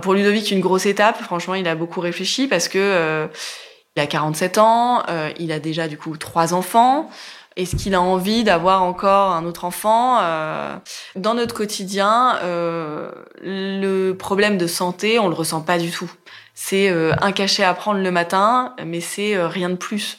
pour 0.00 0.14
Ludovic, 0.14 0.50
une 0.50 0.60
grosse 0.60 0.86
étape. 0.86 1.22
Franchement, 1.22 1.54
il 1.54 1.68
a 1.68 1.76
beaucoup 1.76 2.00
réfléchi 2.00 2.48
parce 2.48 2.66
que 2.66 3.28
il 3.94 4.02
a 4.02 4.08
47 4.08 4.58
ans, 4.58 5.04
il 5.38 5.52
a 5.52 5.60
déjà 5.60 5.86
du 5.86 5.96
coup 5.96 6.16
trois 6.16 6.54
enfants. 6.54 7.08
Est-ce 7.56 7.76
qu'il 7.76 7.94
a 7.94 8.00
envie 8.00 8.44
d'avoir 8.44 8.82
encore 8.82 9.32
un 9.32 9.44
autre 9.44 9.64
enfant 9.64 10.18
euh, 10.20 10.76
Dans 11.16 11.34
notre 11.34 11.54
quotidien, 11.54 12.38
euh, 12.42 13.10
le 13.42 14.12
problème 14.12 14.56
de 14.58 14.66
santé, 14.66 15.18
on 15.18 15.28
le 15.28 15.34
ressent 15.34 15.60
pas 15.60 15.78
du 15.78 15.90
tout. 15.90 16.10
C'est 16.54 16.90
euh, 16.90 17.12
un 17.20 17.32
cachet 17.32 17.64
à 17.64 17.74
prendre 17.74 18.00
le 18.00 18.10
matin, 18.10 18.74
mais 18.84 19.00
c'est 19.00 19.42
rien 19.44 19.68
de 19.68 19.74
plus. 19.74 20.18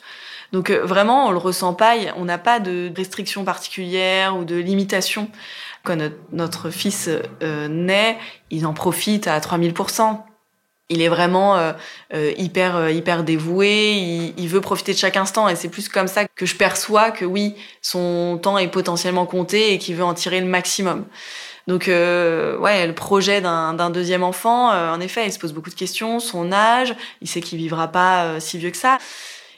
Donc 0.51 0.69
vraiment, 0.69 1.27
on 1.27 1.31
le 1.31 1.37
ressent 1.37 1.73
pas. 1.73 1.95
On 2.15 2.25
n'a 2.25 2.37
pas 2.37 2.59
de 2.59 2.91
restrictions 2.95 3.43
particulières 3.43 4.37
ou 4.37 4.45
de 4.45 4.55
limitations. 4.55 5.29
Quand 5.83 5.97
notre, 6.31 6.69
fils 6.69 7.09
naît, 7.41 8.17
il 8.51 8.67
en 8.67 8.73
profite 8.73 9.27
à 9.27 9.39
3000 9.41 9.73
il 10.93 11.01
est 11.01 11.09
vraiment 11.09 11.57
euh, 11.57 11.73
euh, 12.13 12.31
hyper 12.37 12.75
euh, 12.75 12.91
hyper 12.91 13.23
dévoué, 13.23 14.33
il, 14.37 14.47
veut 14.47 14.61
profiter 14.61 14.93
de 14.93 14.97
chaque 14.97 15.17
instant 15.17 15.49
et 15.49 15.55
c'est 15.55 15.69
plus 15.69 15.89
comme 15.89 16.07
ça 16.07 16.25
que 16.25 16.45
je 16.45 16.55
perçois 16.55 17.11
que 17.11 17.25
oui, 17.25 17.55
son 17.81 18.39
temps 18.41 18.57
est 18.57 18.67
potentiellement 18.67 19.25
compté 19.25 19.73
et 19.73 19.79
qu'il 19.79 19.95
veut 19.95 20.03
en 20.03 20.13
tirer 20.13 20.39
le 20.39 20.45
maximum. 20.45 21.05
Donc 21.67 21.85
ouais, 21.87 22.87
le 22.87 22.93
projet 22.93 23.39
d'un 23.39 23.89
deuxième 23.89 24.21
enfant, 24.21 24.69
en 24.69 24.99
effet, 24.99 25.25
il 25.25 25.31
se 25.31 25.39
pose 25.39 25.53
beaucoup 25.53 25.69
de 25.69 25.75
questions, 25.75 26.19
son 26.19 26.51
âge, 26.51 26.93
il 27.21 27.27
sait 27.29 27.39
qu'il 27.39 27.57
vivra 27.57 27.87
pas 27.87 28.41
si 28.41 28.57
vieux 28.57 28.69
que 28.69 28.77
ça. 28.77 28.97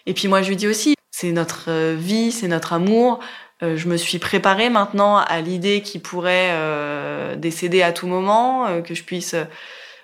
Et 0.06 0.14
puis 0.14 0.28
moi 0.28 0.44
je 0.44 0.50
lui 0.50 0.56
dis 0.56 0.68
aussi, 0.68 0.94
c'est 1.10 1.32
notre 1.32 1.94
vie, 1.96 2.32
c'est 2.32 2.48
notre 2.48 2.74
amour. 2.74 3.22
je 3.62 3.88
me 3.88 3.98
suis 3.98 4.20
préparée 4.20 4.70
maintenant 4.70 5.18
à 5.18 5.42
l'idée 5.42 5.82
qu'il 5.82 6.02
pourrait 6.02 7.36
décéder 7.38 7.82
à 7.82 7.92
tout 7.92 8.06
moment, 8.06 8.84
que 8.84 8.94
je 8.94 9.04
puisse 9.04 9.36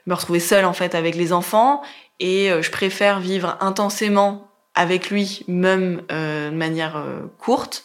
me 0.08 0.14
retrouver 0.14 0.40
seule 0.40 0.66
en 0.66 0.74
fait 0.74 0.96
avec 0.96 1.16
les 1.16 1.34
enfants 1.34 1.82
et 2.22 2.52
euh, 2.52 2.62
je 2.62 2.72
préfère 2.72 3.20
vivre 3.20 3.58
intensément 3.60 4.48
avec 4.76 5.10
lui 5.10 5.44
même 5.48 6.04
euh, 6.12 6.50
de 6.50 6.56
manière 6.56 6.96
euh, 6.96 7.22
courte 7.40 7.84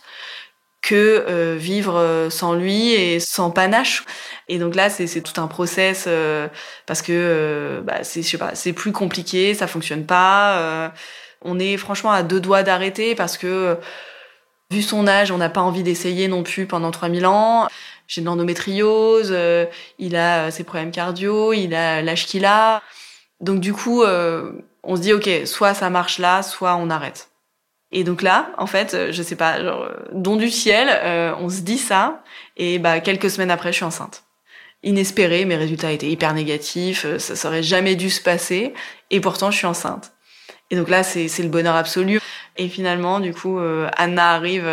que 0.83 1.57
vivre 1.57 2.29
sans 2.31 2.55
lui 2.55 2.93
et 2.93 3.19
sans 3.19 3.51
panache. 3.51 4.05
Et 4.47 4.61
donc 4.61 4.77
là, 4.77 4.89
c'est 4.89 5.21
tout 5.21 5.41
un 5.41 5.49
process 5.49 6.09
parce 6.87 7.03
que 7.03 7.83
bah, 7.85 8.05
c'est 8.05 8.23
je 8.23 8.29
sais 8.29 8.39
pas, 8.39 8.55
c'est 8.55 8.73
plus 8.73 8.93
compliqué, 8.93 9.53
ça 9.55 9.67
fonctionne 9.67 10.07
pas. 10.07 10.93
on 11.43 11.59
est 11.59 11.77
franchement 11.77 12.12
à 12.12 12.23
deux 12.23 12.39
doigts 12.39 12.62
d'arrêter 12.62 13.17
parce 13.17 13.37
que 13.37 13.77
vu 14.71 14.81
son 14.81 15.09
âge, 15.09 15.33
on 15.33 15.39
n'a 15.39 15.51
pas 15.51 15.61
envie 15.61 15.83
d'essayer 15.83 16.29
non 16.29 16.45
plus 16.45 16.67
pendant 16.67 16.93
3000 16.93 17.27
ans 17.27 17.67
j'ai 18.07 18.21
de 18.21 18.27
l'endométriose, 18.27 19.31
euh, 19.31 19.67
il 19.99 20.17
a 20.17 20.47
euh, 20.47 20.51
ses 20.51 20.65
problèmes 20.65 20.91
cardio, 20.91 21.53
il 21.53 21.75
a 21.75 22.03
l'âge 22.03 22.27
qu'il 22.27 22.45
a. 22.45 22.83
Donc 23.41 23.61
du 23.61 23.73
coup, 23.73 24.03
euh, 24.03 24.53
on 24.83 24.97
se 24.97 25.01
dit 25.01 25.13
ok, 25.13 25.29
soit 25.45 25.75
ça 25.75 25.91
marche 25.91 26.19
là, 26.19 26.43
soit 26.43 26.77
on 26.77 26.91
arrête. 26.91 27.31
Et 27.93 28.05
donc 28.05 28.23
là, 28.23 28.51
en 28.59 28.67
fait, 28.67 29.13
je 29.13 29.23
sais 29.23 29.37
pas, 29.37 29.63
genre 29.63 29.89
don 30.13 30.37
du 30.37 30.51
ciel, 30.51 30.89
on 31.39 31.49
se 31.49 31.61
dit 31.61 31.79
ça, 31.79 32.23
et 32.57 32.81
bah 32.81 32.99
quelques 32.99 33.31
semaines 33.31 33.51
après, 33.51 33.71
je 33.71 33.77
suis 33.77 33.85
enceinte. 33.85 34.25
Inespéré, 34.83 35.45
mes 35.45 35.55
résultats 35.57 35.93
étaient 35.93 36.09
hyper 36.11 36.35
négatifs, 36.35 37.07
ça 37.19 37.37
serait 37.37 37.63
jamais 37.63 37.95
dû 37.95 38.11
se 38.11 38.21
passer, 38.21 38.75
et 39.11 39.21
pourtant 39.21 39.53
je 39.53 39.59
suis 39.59 39.69
enceinte. 39.69 40.13
Et 40.71 40.77
donc 40.77 40.89
là, 40.89 41.05
c'est 41.05 41.29
le 41.39 41.49
bonheur 41.49 41.77
absolu. 41.77 42.21
Et 42.57 42.69
finalement, 42.69 43.21
du 43.21 43.33
coup, 43.33 43.61
Anna 43.97 44.33
arrive 44.33 44.69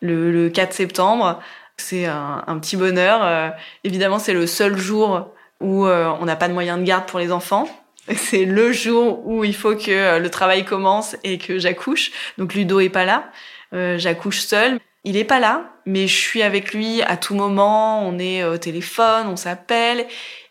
le, 0.00 0.30
le 0.30 0.50
4 0.50 0.74
septembre. 0.74 1.40
C'est 1.78 2.06
un, 2.06 2.58
petit 2.60 2.76
bonheur. 2.76 3.20
Euh, 3.22 3.50
évidemment, 3.84 4.18
c'est 4.18 4.34
le 4.34 4.46
seul 4.46 4.76
jour 4.76 5.32
où 5.60 5.86
euh, 5.86 6.12
on 6.20 6.24
n'a 6.26 6.36
pas 6.36 6.48
de 6.48 6.52
moyens 6.52 6.78
de 6.78 6.84
garde 6.84 7.06
pour 7.06 7.18
les 7.18 7.32
enfants. 7.32 7.68
C'est 8.16 8.44
le 8.44 8.72
jour 8.72 9.26
où 9.26 9.44
il 9.44 9.54
faut 9.54 9.74
que 9.76 9.90
euh, 9.90 10.18
le 10.18 10.30
travail 10.30 10.64
commence 10.64 11.16
et 11.24 11.38
que 11.38 11.58
j'accouche. 11.58 12.10
Donc 12.36 12.54
Ludo 12.54 12.80
est 12.80 12.88
pas 12.88 13.04
là. 13.04 13.30
j'accouche 13.72 14.40
seule. 14.40 14.78
Il 15.04 15.16
est 15.16 15.24
pas 15.24 15.38
là, 15.38 15.70
mais 15.86 16.06
je 16.08 16.16
suis 16.16 16.42
avec 16.42 16.74
lui 16.74 17.00
à 17.02 17.16
tout 17.16 17.34
moment. 17.34 18.06
On 18.06 18.18
est 18.18 18.44
au 18.44 18.58
téléphone, 18.58 19.26
on 19.28 19.36
s'appelle. 19.36 20.06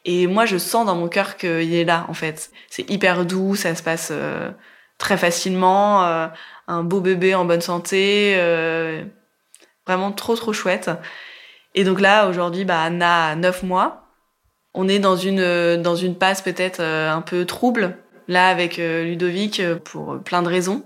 Et 0.06 0.28
moi, 0.28 0.46
je 0.46 0.58
sens 0.58 0.86
dans 0.86 0.96
mon 0.96 1.10
cœur 1.10 1.36
qu'il 1.36 1.74
est 1.74 1.84
là, 1.84 2.06
en 2.08 2.14
fait. 2.14 2.52
C'est 2.70 2.90
hyper 2.90 3.26
doux, 3.26 3.56
ça 3.56 3.76
se 3.76 3.84
passe 3.84 4.14
très 4.98 5.18
facilement. 5.18 6.30
un 6.68 6.84
beau 6.84 7.02
bébé 7.02 7.36
en 7.36 7.44
bonne 7.44 7.62
santé. 7.62 8.36
Vraiment 9.88 10.12
trop 10.12 10.36
trop 10.36 10.54
chouette. 10.54 10.92
Et 11.74 11.84
donc 11.84 12.02
là, 12.02 12.28
aujourd'hui, 12.28 12.66
bah, 12.66 12.82
Anna 12.82 13.28
a 13.28 13.36
9 13.36 13.64
mois. 13.64 14.04
On 14.74 14.88
est 14.88 15.00
dans 15.00 15.16
une, 15.16 15.82
dans 15.82 15.96
une 15.96 16.16
passe 16.16 16.42
peut-être 16.42 16.82
euh, 16.82 17.12
un 17.12 17.22
peu 17.22 17.46
trouble, 17.46 17.98
là, 18.28 18.50
avec 18.50 18.80
euh, 18.80 19.04
Ludovic, 19.06 19.60
euh, 19.60 19.76
pour 19.76 20.20
plein 20.24 20.42
de 20.42 20.50
raisons. 20.50 20.84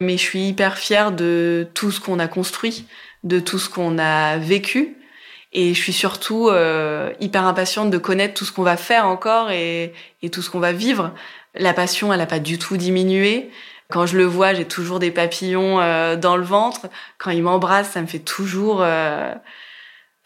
Mais 0.00 0.16
je 0.16 0.22
suis 0.22 0.48
hyper 0.48 0.78
fière 0.78 1.12
de 1.12 1.66
tout 1.74 1.90
ce 1.90 2.00
qu'on 2.00 2.18
a 2.18 2.28
construit, 2.28 2.86
de 3.24 3.40
tout 3.40 3.58
ce 3.58 3.70
qu'on 3.70 3.98
a 3.98 4.36
vécu. 4.36 4.96
Et 5.54 5.74
je 5.74 5.80
suis 5.80 5.92
surtout 5.92 6.50
hyper 7.20 7.44
impatiente 7.44 7.90
de 7.90 7.98
connaître 7.98 8.32
tout 8.32 8.46
ce 8.46 8.52
qu'on 8.52 8.62
va 8.62 8.78
faire 8.78 9.06
encore 9.06 9.50
et, 9.50 9.92
et 10.22 10.30
tout 10.30 10.40
ce 10.40 10.48
qu'on 10.48 10.60
va 10.60 10.72
vivre. 10.72 11.12
La 11.54 11.74
passion, 11.74 12.10
elle 12.10 12.20
n'a 12.20 12.26
pas 12.26 12.38
du 12.38 12.56
tout 12.56 12.78
diminué. 12.78 13.50
Quand 13.92 14.06
je 14.06 14.16
le 14.16 14.24
vois, 14.24 14.54
j'ai 14.54 14.64
toujours 14.64 15.00
des 15.00 15.10
papillons 15.10 15.78
euh, 15.78 16.16
dans 16.16 16.38
le 16.38 16.44
ventre. 16.44 16.88
Quand 17.18 17.30
il 17.30 17.42
m'embrasse, 17.42 17.90
ça 17.90 18.00
me 18.00 18.06
fait 18.06 18.20
toujours 18.20 18.78
euh, 18.80 19.34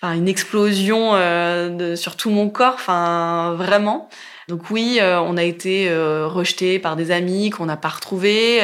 une 0.04 0.28
explosion 0.28 1.16
euh, 1.16 1.68
de, 1.70 1.96
sur 1.96 2.14
tout 2.14 2.30
mon 2.30 2.48
corps. 2.48 2.74
Enfin, 2.74 3.56
vraiment. 3.58 4.08
Donc 4.46 4.70
oui, 4.70 5.00
on 5.02 5.36
a 5.36 5.42
été 5.42 5.92
rejeté 5.92 6.78
par 6.78 6.94
des 6.94 7.10
amis 7.10 7.50
qu'on 7.50 7.66
n'a 7.66 7.76
pas 7.76 7.88
retrouvés. 7.88 8.60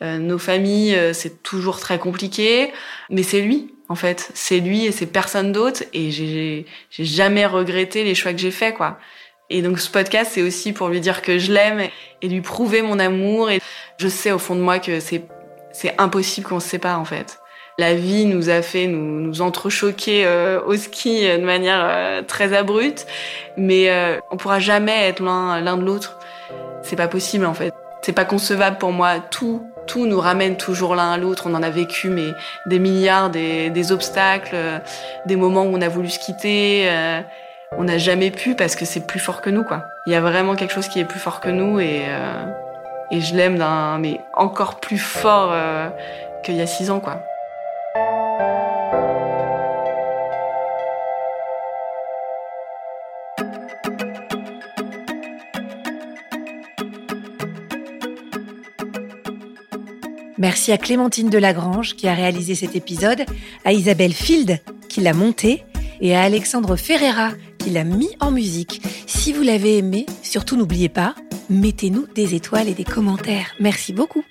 nos 0.00 0.38
familles, 0.38 0.96
c'est 1.12 1.42
toujours 1.42 1.80
très 1.80 1.98
compliqué. 1.98 2.72
Mais 3.10 3.24
c'est 3.24 3.40
lui, 3.40 3.74
en 3.88 3.96
fait. 3.96 4.30
C'est 4.34 4.60
lui 4.60 4.86
et 4.86 4.92
c'est 4.92 5.06
personne 5.06 5.50
d'autre. 5.50 5.82
Et 5.92 6.12
j'ai 6.12 6.64
jamais 6.92 7.46
regretté 7.46 8.04
les 8.04 8.14
choix 8.14 8.32
que 8.32 8.38
j'ai 8.38 8.52
faits, 8.52 8.76
quoi. 8.76 9.00
Et 9.50 9.62
donc 9.62 9.80
ce 9.80 9.90
podcast, 9.90 10.32
c'est 10.34 10.42
aussi 10.42 10.72
pour 10.72 10.88
lui 10.88 11.00
dire 11.00 11.22
que 11.22 11.38
je 11.38 11.52
l'aime 11.52 11.80
et 12.20 12.28
lui 12.28 12.40
prouver 12.40 12.82
mon 12.82 12.98
amour. 12.98 13.50
Et 13.50 13.60
je 13.96 14.08
sais 14.08 14.30
au 14.30 14.38
fond 14.38 14.54
de 14.54 14.60
moi 14.60 14.78
que 14.78 15.00
c'est 15.00 15.22
c'est 15.72 15.94
impossible 15.98 16.46
qu'on 16.46 16.60
se 16.60 16.68
sépare 16.68 17.00
en 17.00 17.04
fait. 17.04 17.38
La 17.78 17.94
vie 17.94 18.26
nous 18.26 18.50
a 18.50 18.62
fait 18.62 18.88
nous, 18.88 19.20
nous 19.20 19.40
entrechoquer 19.40 20.26
euh, 20.26 20.60
au 20.66 20.74
ski 20.74 21.22
de 21.22 21.44
manière 21.44 21.80
euh, 21.80 22.22
très 22.22 22.52
abrupte, 22.52 23.06
mais 23.56 23.88
euh, 23.88 24.18
on 24.32 24.36
pourra 24.36 24.58
jamais 24.58 25.08
être 25.08 25.22
l'un 25.22 25.60
l'un 25.60 25.76
de 25.76 25.84
l'autre. 25.84 26.18
C'est 26.82 26.96
pas 26.96 27.08
possible 27.08 27.46
en 27.46 27.54
fait. 27.54 27.72
C'est 28.02 28.12
pas 28.12 28.24
concevable 28.24 28.78
pour 28.78 28.92
moi. 28.92 29.20
Tout 29.20 29.62
tout 29.86 30.06
nous 30.06 30.20
ramène 30.20 30.58
toujours 30.58 30.94
l'un 30.94 31.12
à 31.12 31.16
l'autre. 31.16 31.44
On 31.46 31.54
en 31.54 31.62
a 31.62 31.70
vécu 31.70 32.08
mais 32.08 32.32
des 32.66 32.78
milliards, 32.78 33.30
des, 33.30 33.70
des 33.70 33.92
obstacles, 33.92 34.56
des 35.24 35.36
moments 35.36 35.62
où 35.62 35.74
on 35.74 35.80
a 35.80 35.88
voulu 35.88 36.10
se 36.10 36.18
quitter 36.18 36.90
on 37.76 37.84
n'a 37.84 37.98
jamais 37.98 38.30
pu 38.30 38.54
parce 38.54 38.76
que 38.76 38.84
c'est 38.84 39.06
plus 39.06 39.20
fort 39.20 39.40
que 39.40 39.50
nous, 39.50 39.64
quoi. 39.64 39.84
Il 40.06 40.12
y 40.12 40.16
a 40.16 40.20
vraiment 40.20 40.54
quelque 40.54 40.72
chose 40.72 40.88
qui 40.88 41.00
est 41.00 41.04
plus 41.04 41.20
fort 41.20 41.40
que 41.40 41.48
nous 41.48 41.80
et, 41.80 42.04
euh, 42.06 42.44
je 43.10 43.34
l'aime 43.34 43.58
d'un, 43.58 43.98
mais 43.98 44.20
encore 44.34 44.80
plus 44.80 44.98
fort 44.98 45.50
euh, 45.52 45.88
qu'il 46.42 46.56
y 46.56 46.60
a 46.60 46.66
six 46.66 46.90
ans, 46.90 47.00
quoi. 47.00 47.22
Merci 60.38 60.70
à 60.70 60.78
Clémentine 60.78 61.30
Delagrange 61.30 61.96
qui 61.96 62.06
a 62.06 62.14
réalisé 62.14 62.54
cet 62.54 62.76
épisode, 62.76 63.24
à 63.64 63.72
Isabelle 63.72 64.12
Field 64.12 64.60
qui 64.88 65.00
l'a 65.00 65.12
monté 65.12 65.64
et 66.00 66.14
à 66.14 66.22
Alexandre 66.22 66.76
Ferreira 66.76 67.30
qui 67.58 67.70
l'a 67.70 67.84
mis 67.84 68.10
en 68.20 68.30
musique. 68.30 68.82
Si 69.06 69.32
vous 69.32 69.42
l'avez 69.42 69.78
aimé, 69.78 70.06
surtout 70.22 70.56
n'oubliez 70.56 70.88
pas, 70.88 71.14
mettez-nous 71.50 72.06
des 72.14 72.34
étoiles 72.34 72.68
et 72.68 72.74
des 72.74 72.84
commentaires. 72.84 73.54
Merci 73.60 73.92
beaucoup. 73.92 74.24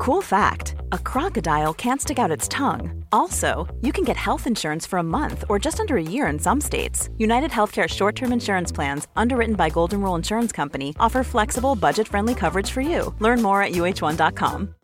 Cool 0.00 0.22
fact 0.22 0.76
a 0.92 0.98
crocodile 0.98 1.74
can't 1.74 2.00
stick 2.00 2.18
out 2.18 2.30
its 2.30 2.48
tongue. 2.48 3.04
Also, 3.12 3.68
you 3.82 3.92
can 3.92 4.02
get 4.02 4.16
health 4.16 4.46
insurance 4.46 4.86
for 4.86 4.98
a 4.98 5.02
month 5.02 5.44
or 5.50 5.58
just 5.58 5.78
under 5.78 5.98
a 5.98 6.02
year 6.02 6.26
in 6.26 6.38
some 6.38 6.60
states. 6.60 7.10
United 7.18 7.50
Healthcare 7.50 7.86
short 7.86 8.16
term 8.16 8.32
insurance 8.32 8.72
plans, 8.72 9.08
underwritten 9.14 9.56
by 9.56 9.68
Golden 9.68 10.00
Rule 10.00 10.14
Insurance 10.14 10.52
Company, 10.52 10.94
offer 10.98 11.22
flexible, 11.22 11.74
budget 11.76 12.08
friendly 12.08 12.34
coverage 12.34 12.70
for 12.70 12.80
you. 12.80 13.14
Learn 13.18 13.42
more 13.42 13.62
at 13.62 13.72
uh1.com. 13.72 14.74